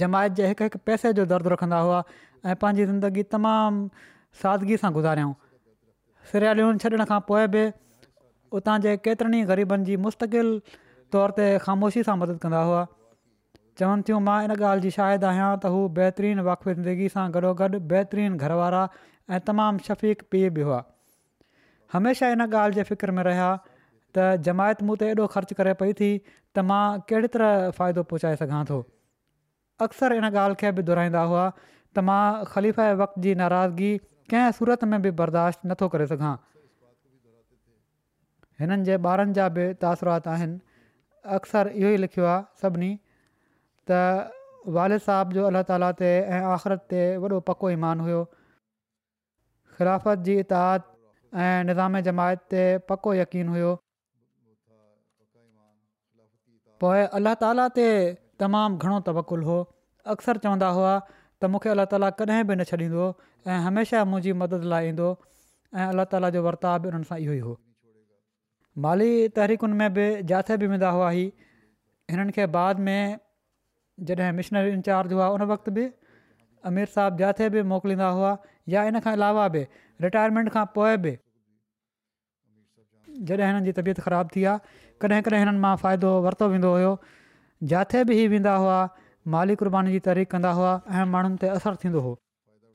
जमायत 0.00 0.32
जे 0.38 0.46
हिकु 0.52 0.64
हिकु 0.68 0.78
पैसे 0.86 1.12
जो 1.18 1.24
दर्दु 1.32 1.48
रखंदा 1.54 1.78
हुआ 1.86 1.98
ऐं 2.48 2.56
पंहिंजी 2.62 2.84
ज़िंदगी 2.90 3.22
तमामु 3.34 3.88
सादगी 4.42 4.76
सां 4.84 4.90
गुज़ारियऊं 4.96 5.34
सिरयालियूं 6.32 6.76
छॾण 6.84 7.04
खां 7.12 7.20
पोइ 7.30 7.46
बि 7.54 7.62
उतां 8.60 8.78
जे 8.86 8.94
केतिरनि 9.06 9.38
ई 9.42 9.48
ग़रीबनि 9.52 9.84
जी 9.90 9.96
मुस्तक़िल 10.06 10.50
तौर 11.14 11.30
ते 11.38 11.44
ख़ामोशी 11.64 12.02
सां 12.08 12.16
मदद 12.24 12.40
कंदा 12.46 12.60
हुआ 12.70 12.80
चवनि 13.80 14.02
थियूं 14.10 14.18
मां 14.30 14.38
इन 14.46 14.54
ॻाल्हि 14.58 14.82
जी 14.88 14.92
शाहिद 14.98 15.24
आहियां 15.30 15.48
त 15.52 15.72
हू 15.76 15.80
बहितरीनु 16.00 16.46
वाक़ी 16.50 16.76
ज़िंदगी 16.80 17.08
सां 17.16 17.26
गॾोगॾु 17.38 17.70
बहितरीनु 17.94 18.44
घरवारा 18.46 18.82
ऐं 19.34 19.40
तमामु 19.46 19.78
शफ़ीक 19.86 20.22
पी 20.32 20.48
बि 20.56 20.60
हुआ 20.68 20.82
हमेशह 21.92 22.34
इन 22.36 22.40
ॻाल्हि 22.44 22.76
जे 22.78 22.82
फ़िक्रु 22.90 23.12
में 23.18 23.22
रहिया 23.28 23.48
त 24.18 24.24
जमायत 24.48 24.82
मूं 24.90 24.96
ते 25.02 25.08
एॾो 25.14 25.26
ख़र्चु 25.34 25.54
करे 25.60 25.74
पई 25.82 25.92
थी 25.98 26.08
त 26.28 26.64
मां 26.70 26.84
कहिड़ी 27.10 27.28
तरह 27.34 27.70
फ़ाइदो 27.78 28.02
पहुचाए 28.12 28.38
सघां 28.42 28.62
थो 28.70 28.78
अक्सर 29.88 30.12
इन 30.20 30.28
ॻाल्हि 30.30 30.60
खे 30.62 30.72
बि 30.78 30.84
दुहिराईंदा 30.90 31.24
हुआ 31.32 31.44
त 31.56 32.06
मां 32.10 32.22
ख़लीफ़ 32.54 32.80
वक़्त 33.02 33.18
जी 33.26 33.34
नाराज़गी 33.42 33.90
कंहिं 34.32 34.56
सूरत 34.60 34.88
में 34.94 35.00
बि 35.08 35.12
बर्दाश्त 35.20 35.68
नथो 35.72 35.88
करे 35.96 36.06
सघां 36.14 36.32
हिननि 38.62 38.90
जे 38.90 38.98
ॿारनि 39.10 39.36
जा 39.40 39.48
बि 39.58 39.68
तासिरात 39.84 40.30
आहिनि 40.36 40.58
अक्सर 41.40 41.72
इहो 41.82 41.90
ई 41.90 42.00
लिखियो 42.06 42.24
आहे 42.30 42.62
सभिनी 42.64 42.90
त 43.92 44.00
वालिद 44.78 45.04
साहब 45.10 45.32
जो 45.38 45.44
अलाह 45.52 45.62
ताला 45.72 45.90
ते 46.02 46.10
ऐं 46.16 46.42
आख़िरत 46.56 46.88
ते 46.94 47.04
वॾो 47.26 47.38
पको 47.50 47.70
ईमान 47.76 48.00
हुओ 48.06 48.24
ख़िलाफ़त 49.78 50.18
जी 50.26 50.34
इताद 50.42 50.82
ऐं 51.42 51.64
निज़ाम 51.66 51.98
जमायत 52.06 52.38
ते 52.52 52.62
पको 52.90 53.14
यकीन 53.14 53.48
हुओ 53.54 53.74
पोइ 56.82 57.02
अल्ला 57.18 57.34
ताला 57.42 57.66
ते 57.78 57.86
तमामु 58.42 58.78
घणो 58.84 58.96
तवकुलु 59.08 59.44
हुओ 59.48 59.58
अक्सर 60.14 60.40
चवंदा 60.46 60.70
हुआ 60.78 60.90
त 61.10 61.50
मूंखे 61.52 61.70
अल्ला 61.74 61.84
ताला 61.92 62.08
कॾहिं 62.22 62.40
बि 62.50 62.54
न 62.58 62.66
छॾींदो 62.70 62.98
हुओ 63.02 63.06
ऐं 63.52 63.58
हमेशह 63.66 64.06
मुंहिंजी 64.10 64.32
मदद 64.42 64.66
लाइ 64.74 64.88
ईंदो 64.94 65.06
हुओ 65.12 65.78
ऐं 65.78 65.86
अल्ला 65.90 66.04
ताला 66.14 66.28
जो 66.38 66.42
वर्ताव 66.48 66.74
बि 66.86 66.92
उन्हनि 66.92 67.06
सां 67.12 67.18
इहो 67.26 67.34
ई 67.38 67.44
हो 67.46 67.52
माली 68.86 69.10
तहरीकुनि 69.38 69.74
में 69.82 69.90
बि 70.00 70.06
जिथे 70.32 70.54
बि 70.64 70.72
वेंदा 70.74 70.90
हुआ 70.98 71.08
हिननि 71.20 72.32
खे 72.40 72.46
बाद 72.58 72.84
में 72.90 73.00
जॾहिं 74.10 74.32
मिशनरी 74.42 74.72
इंचार्ज 74.80 75.18
हुआ 75.18 75.26
उन 75.38 75.48
वक़्त 75.54 75.74
बि 75.78 75.86
अमीर 76.70 76.88
साहबु 76.94 77.16
जिथे 77.22 77.48
बि 77.56 77.62
मोकिलींदा 77.72 78.08
हुआ 78.18 78.30
या 78.74 78.84
इन 78.92 78.98
खां 79.06 79.12
अलावा 79.20 79.46
बि 79.56 79.62
रिटायरमेंट 80.06 80.50
खां 80.56 80.64
पोइ 80.78 80.96
बि 81.06 81.12
जॾहिं 83.30 83.46
हिननि 83.46 83.62
जी 83.68 83.72
तबियत 83.78 84.00
ख़राबु 84.06 84.34
थी 84.36 84.44
आहे 84.50 84.74
कॾहिं 85.04 85.22
कॾहिं 85.28 85.40
हिननि 85.44 85.62
मां 85.66 85.74
फ़ाइदो 85.84 86.10
वरितो 86.26 86.48
वेंदो 86.54 86.72
हुओ 86.76 86.92
जिते 87.72 88.02
बि 88.10 88.18
वेंदा 88.34 88.54
हुआ 88.64 88.78
माली 89.34 89.54
कुर्बानी 89.62 89.94
जी 89.94 90.00
तारीख़ 90.10 90.28
कंदा 90.34 90.52
हुआ 90.58 90.72
ऐं 90.98 91.06
माण्हुनि 91.14 91.40
ते 91.44 91.48
असरु 91.54 91.80
थींदो 91.84 92.04
हुओ 92.06 92.14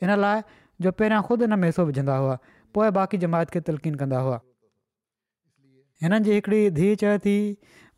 इन 0.08 0.14
लाइ 0.24 0.42
जो 0.88 0.92
पहिरियां 1.02 1.22
ख़ुदि 1.30 1.48
इन 1.50 1.58
में 1.64 1.68
हिसो 1.68 1.86
विझंदा 1.92 2.18
हुआ 2.24 2.36
पोइ 2.76 2.90
बाक़ी 3.00 3.18
जमायत 3.24 3.50
खे 3.56 3.62
तलकीन 3.70 3.96
कंदा 4.04 4.20
हुआ 4.28 4.40
हिननि 6.06 6.20
जी 6.30 6.36
हिकिड़ी 6.40 6.62
धीउ 6.82 6.96
चए 7.06 7.18
थी 7.28 7.38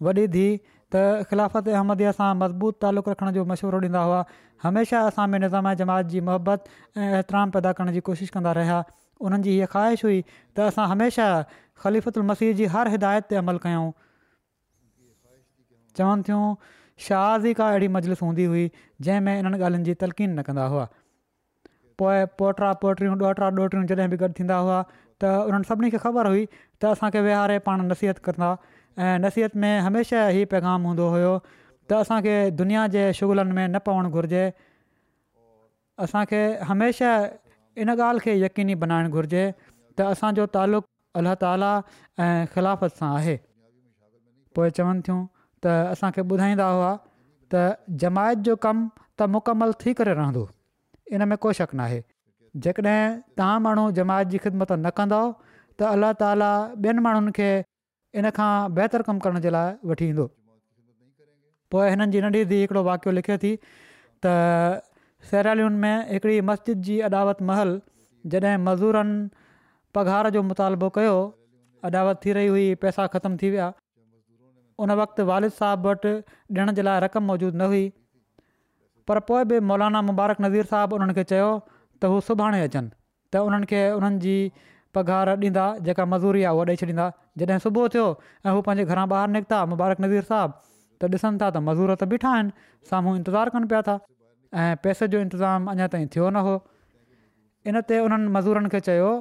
वॾी 0.08 0.28
धीउ 0.40 0.58
त 0.96 1.28
ख़िलाफ़त 1.30 1.68
अहमदीअ 1.78 2.12
सां 2.18 2.28
मज़बूत 2.41 2.76
तालुक़ु 2.84 3.12
रखण 3.12 3.32
जो 3.38 3.43
मशवरो 3.52 3.80
ॾींदा 3.88 4.02
हुआ 4.10 4.20
हमेशह 4.66 5.08
असां 5.12 5.26
में 5.34 5.38
निज़ाम 5.46 5.72
जमात 5.82 6.06
जी 6.14 6.22
मुहबत 6.30 6.70
ऐं 6.72 7.08
एतिराम 7.20 7.52
पैदा 7.56 7.72
करण 7.80 7.91
जी 7.98 8.02
कोशिशि 8.10 8.32
कंदा 8.36 8.52
रहिया 8.60 8.78
उन्हनि 9.28 9.43
जी 9.48 9.56
इहा 9.58 9.68
ख़्वाहिश 9.76 10.06
हुई 10.08 10.20
त 10.60 10.68
असां 10.74 10.86
हमेशह 10.91 11.32
ख़लिफ़ल 11.86 12.28
मसीह 12.32 12.54
जी 12.60 12.70
हर 12.76 12.91
हिदायत 12.96 13.28
ते 13.34 13.39
अमल 13.41 13.60
कयूं 13.66 13.89
चवनि 16.00 16.26
थियूं 16.30 16.46
शाहज़ी 17.08 17.54
का 17.62 17.68
अहिड़ी 17.74 17.91
मजलिस 17.98 18.22
हूंदी 18.28 18.46
हुई 18.54 18.64
जंहिंमें 19.08 19.34
इन्हनि 19.43 19.62
ॻाल्हियुनि 19.64 19.89
जी 19.91 19.98
तलक़ीन 20.06 20.39
न 20.39 20.48
कंदा 20.52 20.70
हुआ 20.76 20.86
पोइ 22.04 22.24
पोटा 22.43 22.72
पोटियूं 22.86 23.20
ॾोहटरा 23.26 23.52
ॾोहटियूं 23.60 23.84
जॾहिं 23.93 24.08
बि 24.16 24.22
गॾु 24.24 24.32
थींदा 24.41 24.64
हुआ 24.64 24.80
त 24.91 25.36
उन्हनि 25.52 25.72
सभिनी 25.74 25.91
खे 25.98 26.02
ख़बर 26.08 26.32
हुई 26.36 26.48
त 26.56 26.93
असांखे 26.96 27.26
वेहारे 27.30 27.60
पाण 27.70 27.86
नसीहत 27.91 28.26
कंदा 28.30 28.50
नसीहत 29.00 29.56
में 29.64 29.80
हमेशह 29.86 30.28
ई 30.39 30.46
पैगाम 30.52 30.82
हूंदो 30.89 31.08
हुयो 31.14 31.32
त 31.89 32.00
असांखे 32.04 32.36
दुनिया 32.60 32.86
जे 32.96 33.02
शुग़लनि 33.18 33.52
में 33.56 33.68
न 33.68 33.78
पवणु 33.88 34.10
घुरिजे 34.16 34.46
असांखे 36.06 36.41
हमेशह 36.70 37.82
इन 37.84 37.89
ॻाल्हि 37.91 38.24
खे 38.24 38.38
यकीनी 38.43 38.74
बनाइणु 38.84 39.10
घुरिजे 39.18 39.43
त 39.98 40.02
असांजो 40.12 40.46
तालुक़ु 40.56 40.88
अल्ल्ह 41.20 41.34
ताला 41.43 41.72
ऐं 42.24 42.41
ख़िलाफ़त 42.54 42.91
सां 43.00 43.12
आहे 43.18 43.36
पोइ 44.56 44.70
चवनि 44.78 45.00
थियूं 45.08 45.20
त 45.64 45.91
असांखे 45.93 46.22
ॿुधाईंदा 46.32 46.68
हुआ 46.76 46.96
त 47.54 47.68
जमायत 48.04 48.38
जो 48.48 48.56
कमु 48.68 48.88
त 49.20 49.30
मुकमल 49.36 49.72
थी 49.86 49.93
करे 50.02 50.14
रहंदो 50.22 50.48
इन 51.16 51.24
में 51.30 51.38
को 51.43 51.52
शक 51.60 51.76
न 51.76 51.80
आहे 51.89 52.00
जेकॾहिं 52.64 53.20
तव्हां 53.38 53.58
माण्हू 53.68 53.86
जमायत 54.02 54.28
जी 54.34 54.38
ख़िदमत 54.48 54.72
न 54.80 54.89
कंदो 54.98 55.22
त 55.39 55.91
अलाह 55.96 56.12
ताला 56.26 56.52
ॿियनि 56.76 57.02
माण्हुनि 57.08 57.32
खे 57.39 57.50
इन 58.20 58.28
खां 58.36 58.49
बहितर 58.76 59.01
कमु 59.07 59.22
करण 59.24 59.39
जे 59.45 59.51
लाइ 59.55 59.72
वठी 59.91 60.05
ईंदो 60.11 60.26
पोइ 61.74 61.88
हिननि 61.93 62.07
जी 62.16 62.20
नंढी 62.26 62.41
धीउ 62.51 62.59
हिकिड़ो 62.66 62.84
वाकियो 62.89 63.13
लिखे 63.18 63.36
थी 63.43 63.51
त 64.26 64.32
सेलालियुनि 65.32 65.80
में 65.84 65.95
हिकिड़ी 66.13 66.36
मस्जिद 66.49 66.84
जी 66.89 66.95
अॾावत 67.07 67.41
महल 67.49 67.74
जॾहिं 68.34 68.53
मज़ूरनि 68.68 69.18
पघार 69.97 70.30
जो 70.36 70.43
मुतालबो 70.51 70.89
कयो 70.97 71.18
अॾावत 71.89 72.22
थी 72.26 72.36
रही 72.38 72.47
हुई 72.55 72.66
पैसा 72.86 73.07
ख़तमु 73.16 73.38
थी 73.41 73.49
विया 73.55 73.68
उन 74.86 74.95
वक़्तु 75.01 75.26
वालिद 75.32 75.55
साहिबु 75.59 75.89
वटि 75.93 76.13
ॾियण 76.16 76.74
जे 76.80 76.86
लाइ 76.89 77.01
रक़म 77.05 77.30
मौजूदु 77.32 77.57
न 77.63 77.70
हुई 77.74 77.84
पर 79.09 79.20
पोइ 79.32 79.43
बि 79.51 79.59
मौलाना 79.74 80.01
मुबारक 80.11 80.45
नज़ीर 80.47 80.70
साहबु 80.74 80.99
उन्हनि 81.01 81.18
खे 81.20 81.24
चयो 81.34 81.49
त 81.68 82.13
हू 82.16 82.22
सुभाणे 82.30 82.63
अचनि 82.70 82.89
त 83.36 83.45
उन्हनि 83.49 83.70
खे 83.74 83.84
उन्हनि 83.99 84.22
जी 84.28 84.34
पघार 84.96 85.30
ॾींदा 85.32 85.66
जेका 85.86 86.04
मज़ूरी 86.14 86.43
आहे 86.43 86.56
उहा 86.56 86.64
ॾेई 86.70 86.76
छॾींदा 86.82 87.06
जॾहिं 87.39 87.60
सुबुह 87.66 87.88
थियो 87.93 88.06
ऐं 88.46 88.52
हू 88.56 88.62
पंहिंजे 88.68 88.86
घरां 88.93 89.06
ॿाहिरि 89.16 89.34
निकिता 89.36 89.60
मुबारक 89.72 90.02
नज़ीर 90.06 90.24
साहबु 90.32 90.56
त 91.02 91.12
ॾिसनि 91.16 91.39
था 91.41 91.48
त 91.56 91.64
मज़ूर 91.70 91.93
त 92.02 92.08
बीठा 92.14 92.32
आहिनि 92.38 92.52
साम्हूं 92.91 93.16
इंतज़ारु 93.20 93.56
कनि 93.56 93.68
पिया 93.74 93.82
था 93.89 93.96
ऐं 94.64 94.74
पैसे 94.86 95.08
जो 95.16 95.20
इंतज़ाम 95.28 95.70
अञा 95.74 95.88
ताईं 95.96 96.08
थियो 96.16 96.30
न 96.36 96.43
हो 96.48 96.56
इन 97.72 97.82
ते 97.91 98.00
उन्हनि 98.08 98.30
मज़ूरनि 98.38 98.70
खे 98.76 98.80
चयो 98.88 99.12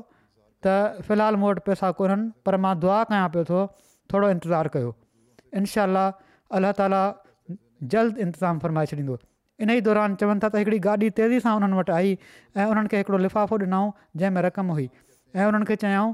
त 0.67 1.03
फ़िलहालु 1.11 1.43
मूं 1.43 1.49
वटि 1.53 1.63
पैसा 1.69 1.91
कोन्हनि 2.01 2.27
पर 2.47 2.57
मां 2.67 2.75
दुआ 2.87 3.03
कयां 3.13 3.29
पियो 3.37 3.63
थोरो 4.13 4.29
इंतज़ारु 4.35 4.71
कयो 4.79 4.91
इनशा 5.61 5.87
अलाह 6.59 6.73
ताला 6.83 7.03
जल्द 7.95 8.23
इंतज़ामु 8.27 8.63
फरमाए 8.67 8.93
छॾींदो 8.93 9.17
इन 9.65 9.71
ई 9.77 9.81
दौरान 9.89 10.15
चवनि 10.21 10.41
था 10.45 10.49
त 10.55 10.63
हिकिड़ी 10.63 10.79
गाॾी 10.89 11.11
तेज़ी 11.19 11.41
सां 11.47 11.57
उन्हनि 11.61 11.79
वटि 11.81 11.95
आई 11.99 12.15
ऐं 12.21 12.69
उन्हनि 12.75 12.93
खे 12.95 13.03
लिफ़ाफ़ो 13.27 13.59
ॾिनऊं 13.67 13.91
जंहिंमें 14.21 14.43
रक़म 14.49 14.73
हुई 14.79 14.89
ऐं 15.41 15.47
उन्हनि 15.51 15.65
खे 15.69 15.77
चयाऊं 15.85 16.13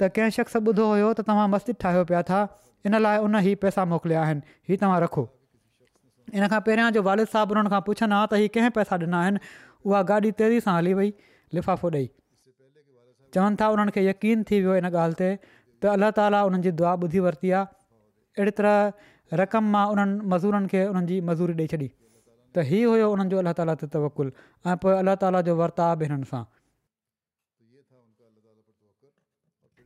त 0.00 0.08
कंहिं 0.16 0.30
शख़्स 0.40 0.56
ॿुधो 0.68 0.84
हुयो 0.92 1.08
त 1.16 1.24
तव्हां 1.30 1.48
मस्जिद 1.54 1.76
ठाहियो 1.84 2.04
पिया 2.10 2.20
था 2.28 2.38
इन 2.88 2.96
लाइ 3.06 3.18
उन 3.24 3.34
हीउ 3.46 3.56
पैसा 3.64 3.82
मोकिलिया 3.92 4.22
आहिनि 4.22 4.40
हीउ 4.68 4.76
तव्हां 4.84 5.00
रखो 5.04 5.24
इन 6.38 6.46
खां 6.52 6.60
पहिरियां 6.68 6.86
जो 6.96 7.02
वालिद 7.08 7.30
साहिबु 7.34 7.54
उन्हनि 7.56 7.72
खां 7.76 7.80
पुछनि 7.88 8.16
हा 8.18 8.22
त 8.32 8.40
हीअ 8.42 8.52
कंहिं 8.56 8.70
पैसा 8.78 8.98
ॾिना 9.06 9.20
आहिनि 9.24 9.44
उहा 9.90 10.02
गाॾी 10.12 10.32
तेज़ी 10.40 10.60
सां 10.68 10.76
हली 10.78 10.94
वई 11.00 11.12
लिफ़ाफ़ो 11.56 11.90
ॾेई 11.98 12.08
चवनि 13.36 13.60
था 13.62 13.68
उन्हनि 13.76 13.96
खे 13.98 14.06
यकीन 14.08 14.46
थी 14.50 14.62
वियो 14.66 14.78
इन 14.82 14.88
ॻाल्हि 14.92 15.20
ते 15.22 15.30
त 15.84 15.92
अलाह 15.98 16.14
ताला 16.20 16.42
उन्हनि 16.52 16.68
जी 16.68 16.74
दुआ 16.82 16.94
ॿुधी 17.04 17.24
वरिती 17.28 17.54
आहे 17.58 17.72
अहिड़ी 18.38 18.56
तरह 18.62 19.42
रक़म 19.42 19.70
मां 19.76 19.84
उन्हनि 19.98 20.30
मज़ूरनि 20.36 20.72
खे 20.74 20.84
उन्हनि 20.94 21.12
जी 21.12 21.20
मज़ूरी 21.30 21.58
ॾेई 21.60 21.68
छॾी 21.76 21.84
त 21.84 22.66
हीअ 22.72 22.88
हुयो 22.94 23.12
उन्हनि 23.18 23.36
जो 23.36 23.44
अलाह 23.44 23.60
ताला 23.62 23.78
जो 23.84 23.92
तवकुलु 24.00 24.42
ऐं 24.66 24.80
पोइ 24.88 24.96
अलाह 25.04 25.20
ताला 25.28 25.46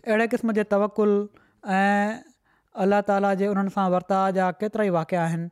अहिड़े 0.07 0.27
क़िस्म 0.33 0.53
जे 0.57 0.63
तवकुलु 0.73 1.15
ऐं 1.75 2.23
अलाह 2.83 3.01
ताला 3.11 3.33
जे 3.39 3.47
उन्हनि 3.51 3.71
सां 3.75 3.87
वर्ताव 3.91 4.31
जा 4.39 4.45
केतिरा 4.59 4.85
ई 4.87 4.91
वाकिया 4.97 5.21
आहिनि 5.27 5.47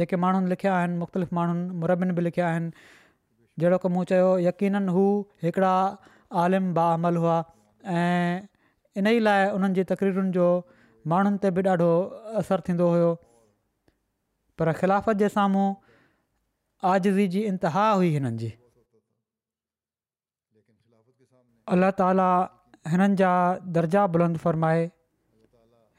जेके 0.00 0.16
माण्हुनि 0.22 0.46
लिखिया 0.50 0.72
आहिनि 0.76 0.96
मुख़्तलिफ़ 1.02 1.30
माण्हुनि 1.38 1.62
मुरबीनि 1.82 2.12
बि 2.18 2.22
लिखिया 2.26 2.46
आहिनि 2.54 2.70
जहिड़ो 3.60 3.78
की 3.84 3.88
मूं 3.96 4.02
चयो 4.12 4.32
यकीननि 4.44 4.92
हू 4.96 5.04
हिकिड़ा 5.42 5.74
आलिम 6.42 6.72
बामल 6.78 7.16
हुआ 7.26 7.36
ऐं 8.00 8.48
इन 9.02 9.06
ई 9.12 9.18
लाइ 9.28 9.46
उन्हनि 9.60 9.78
जी 9.78 9.82
तकरीरुनि 9.92 10.32
जो 10.38 10.48
माण्हुनि 11.14 11.38
ते 11.46 11.54
बि 11.60 11.68
ॾाढो 11.74 11.92
असरु 12.42 12.60
थींदो 12.70 12.86
हुयो 12.94 13.10
पर 14.58 14.72
ख़िलाफ़त 14.82 15.14
जे 15.22 15.28
साम्हूं 15.36 15.68
आजज़ी 16.96 17.26
जी 17.38 17.46
इंतिहा 17.54 17.86
हुई 18.02 18.10
हिननि 18.18 18.36
जी 18.44 18.50
अल्ला 21.74 21.94
हिननि 22.90 23.14
जा 23.20 23.30
दर्जा 23.76 24.06
बुलंद 24.14 24.36
फ़रमाए 24.44 24.82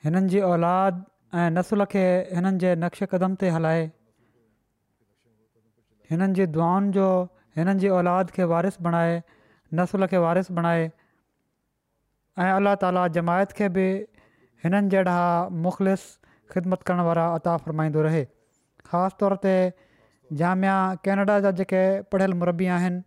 हिननि 0.08 0.30
जी 0.34 0.42
औलाद 0.50 1.00
ऐं 1.44 1.48
नसुल 1.56 1.86
खे 1.94 2.04
हिननि 2.36 2.60
जे 2.64 2.76
नक्श 2.84 3.04
क़दम 3.16 3.36
ते 3.44 3.50
हलाए 3.56 3.82
हिननि 6.12 6.36
जी 6.40 6.46
दुआनि 6.58 6.92
जो 6.98 7.08
हिननि 7.60 7.78
जी 7.86 7.90
औलाद 8.00 8.34
खे 8.38 8.48
वारिसु 8.54 8.86
बणाए 8.90 9.18
नसुल 9.82 10.10
खे 10.14 10.22
वारिसु 10.28 10.56
बणाए 10.60 10.86
ऐं 10.88 12.52
अल्ला 12.56 12.76
ताला 12.86 13.06
जमायत 13.20 13.58
खे 13.60 13.70
बि 13.80 13.88
हिननि 14.66 14.94
जहिड़ा 14.96 15.16
मुख़लिस 15.68 16.08
ख़िदमत 16.56 16.88
करण 16.90 17.04
वारा 17.10 17.28
अता 17.42 17.58
फ़र्माईंदो 17.68 18.06
रहे 18.08 18.24
ख़ासि 18.92 19.20
तौर 19.24 19.38
ते 19.46 19.56
जामिया 20.44 20.78
कैनेडा 21.08 21.40
जा 21.48 21.52
जेके 21.62 21.82
पढ़ियल 22.14 22.38
मुरबी 22.44 22.70
आहिनि 22.78 23.04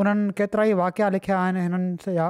उन्हनि 0.00 0.24
केतिरा 0.38 0.64
ई 0.70 0.72
वाक़िया 0.80 1.06
लिखिया 1.12 1.36
आहिनि 1.44 1.60
हिननि 1.66 2.10
या 2.16 2.26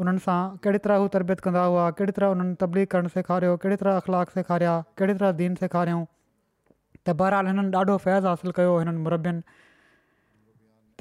उन्हनि 0.00 0.18
सां 0.26 0.36
कहिड़ी 0.64 0.78
तरह 0.82 0.96
हू 1.02 1.06
तरबियत 1.14 1.40
कंदा 1.46 1.62
हुआ 1.70 1.86
कहिड़ी 1.98 2.12
तरह 2.18 2.26
हुननि 2.32 2.54
तबलीग 2.60 2.86
करणु 2.92 3.08
सेखारियो 3.14 3.54
कहिड़ी 3.62 3.76
तरह 3.80 3.96
अख़लाक 4.00 4.28
सेखारिया 4.36 4.74
कहिड़े 4.98 5.14
तरह 5.20 5.32
दीन 5.40 5.54
सेखारियऊं 5.62 6.04
त 7.06 7.14
बहरहाल 7.22 7.50
हिननि 7.52 7.72
ॾाढो 7.80 7.96
फैज़ 8.04 8.26
हासिलु 8.30 8.52
कयो 8.58 8.76
हिननि 8.82 9.02
मुरबियुनि 9.06 9.42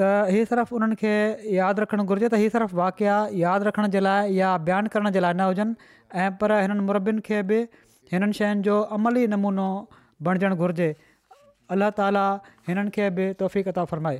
त 0.02 0.08
हीअ 0.36 0.48
सिर्फ़ु 0.54 0.74
उन्हनि 0.80 0.98
खे 1.04 1.14
यादि 1.60 1.80
रखणु 1.86 2.04
घुरिजे 2.10 2.28
त 2.34 2.42
हीअ 2.46 2.56
सिर्फ़ु 2.56 2.80
वाक़ि 2.82 3.08
यादि 3.44 3.70
रखण 3.70 3.90
जे 3.98 4.02
लाइ 4.08 4.34
या 4.40 4.50
बयानु 4.70 4.94
करण 4.96 5.12
जे 5.18 5.24
लाइ 5.28 5.34
न 5.42 5.50
हुजनि 5.52 5.92
ऐं 6.24 6.30
पर 6.42 6.56
हिननि 6.64 6.84
मुरबनि 6.90 7.22
खे 7.30 7.44
बि 7.52 7.60
हिननि 8.16 8.40
शयुनि 8.42 8.66
जो 8.70 8.82
अमली 8.98 9.24
नमूनो 9.36 9.70
बणजणु 10.30 10.58
घुरिजे 10.64 10.90
अलाह 11.78 11.96
ताला 12.02 12.26
हिननि 12.72 12.98
खे 12.98 13.14
बि 13.22 13.30
तौफ़ीक़ता 13.44 13.86
फ़रमाए 13.94 14.20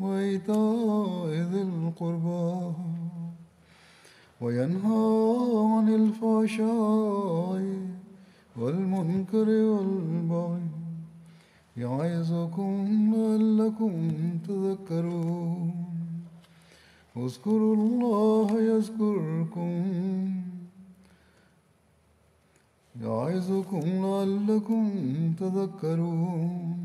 وإيتاء 0.00 1.28
ذي 1.28 1.62
القربى 1.62 2.74
وينهى 4.40 5.02
عن 5.72 5.88
الفحشاء 5.88 7.60
والمنكر 8.60 9.48
والبغي 9.48 10.60
يعظكم 11.76 12.84
لعلكم 12.88 14.12
تذكرون 14.48 15.74
اذكروا 17.16 17.74
الله 17.76 18.60
يذكركم 18.60 19.72
يعظكم 23.02 23.80
لعلكم 23.80 24.90
تذكرون 25.40 26.84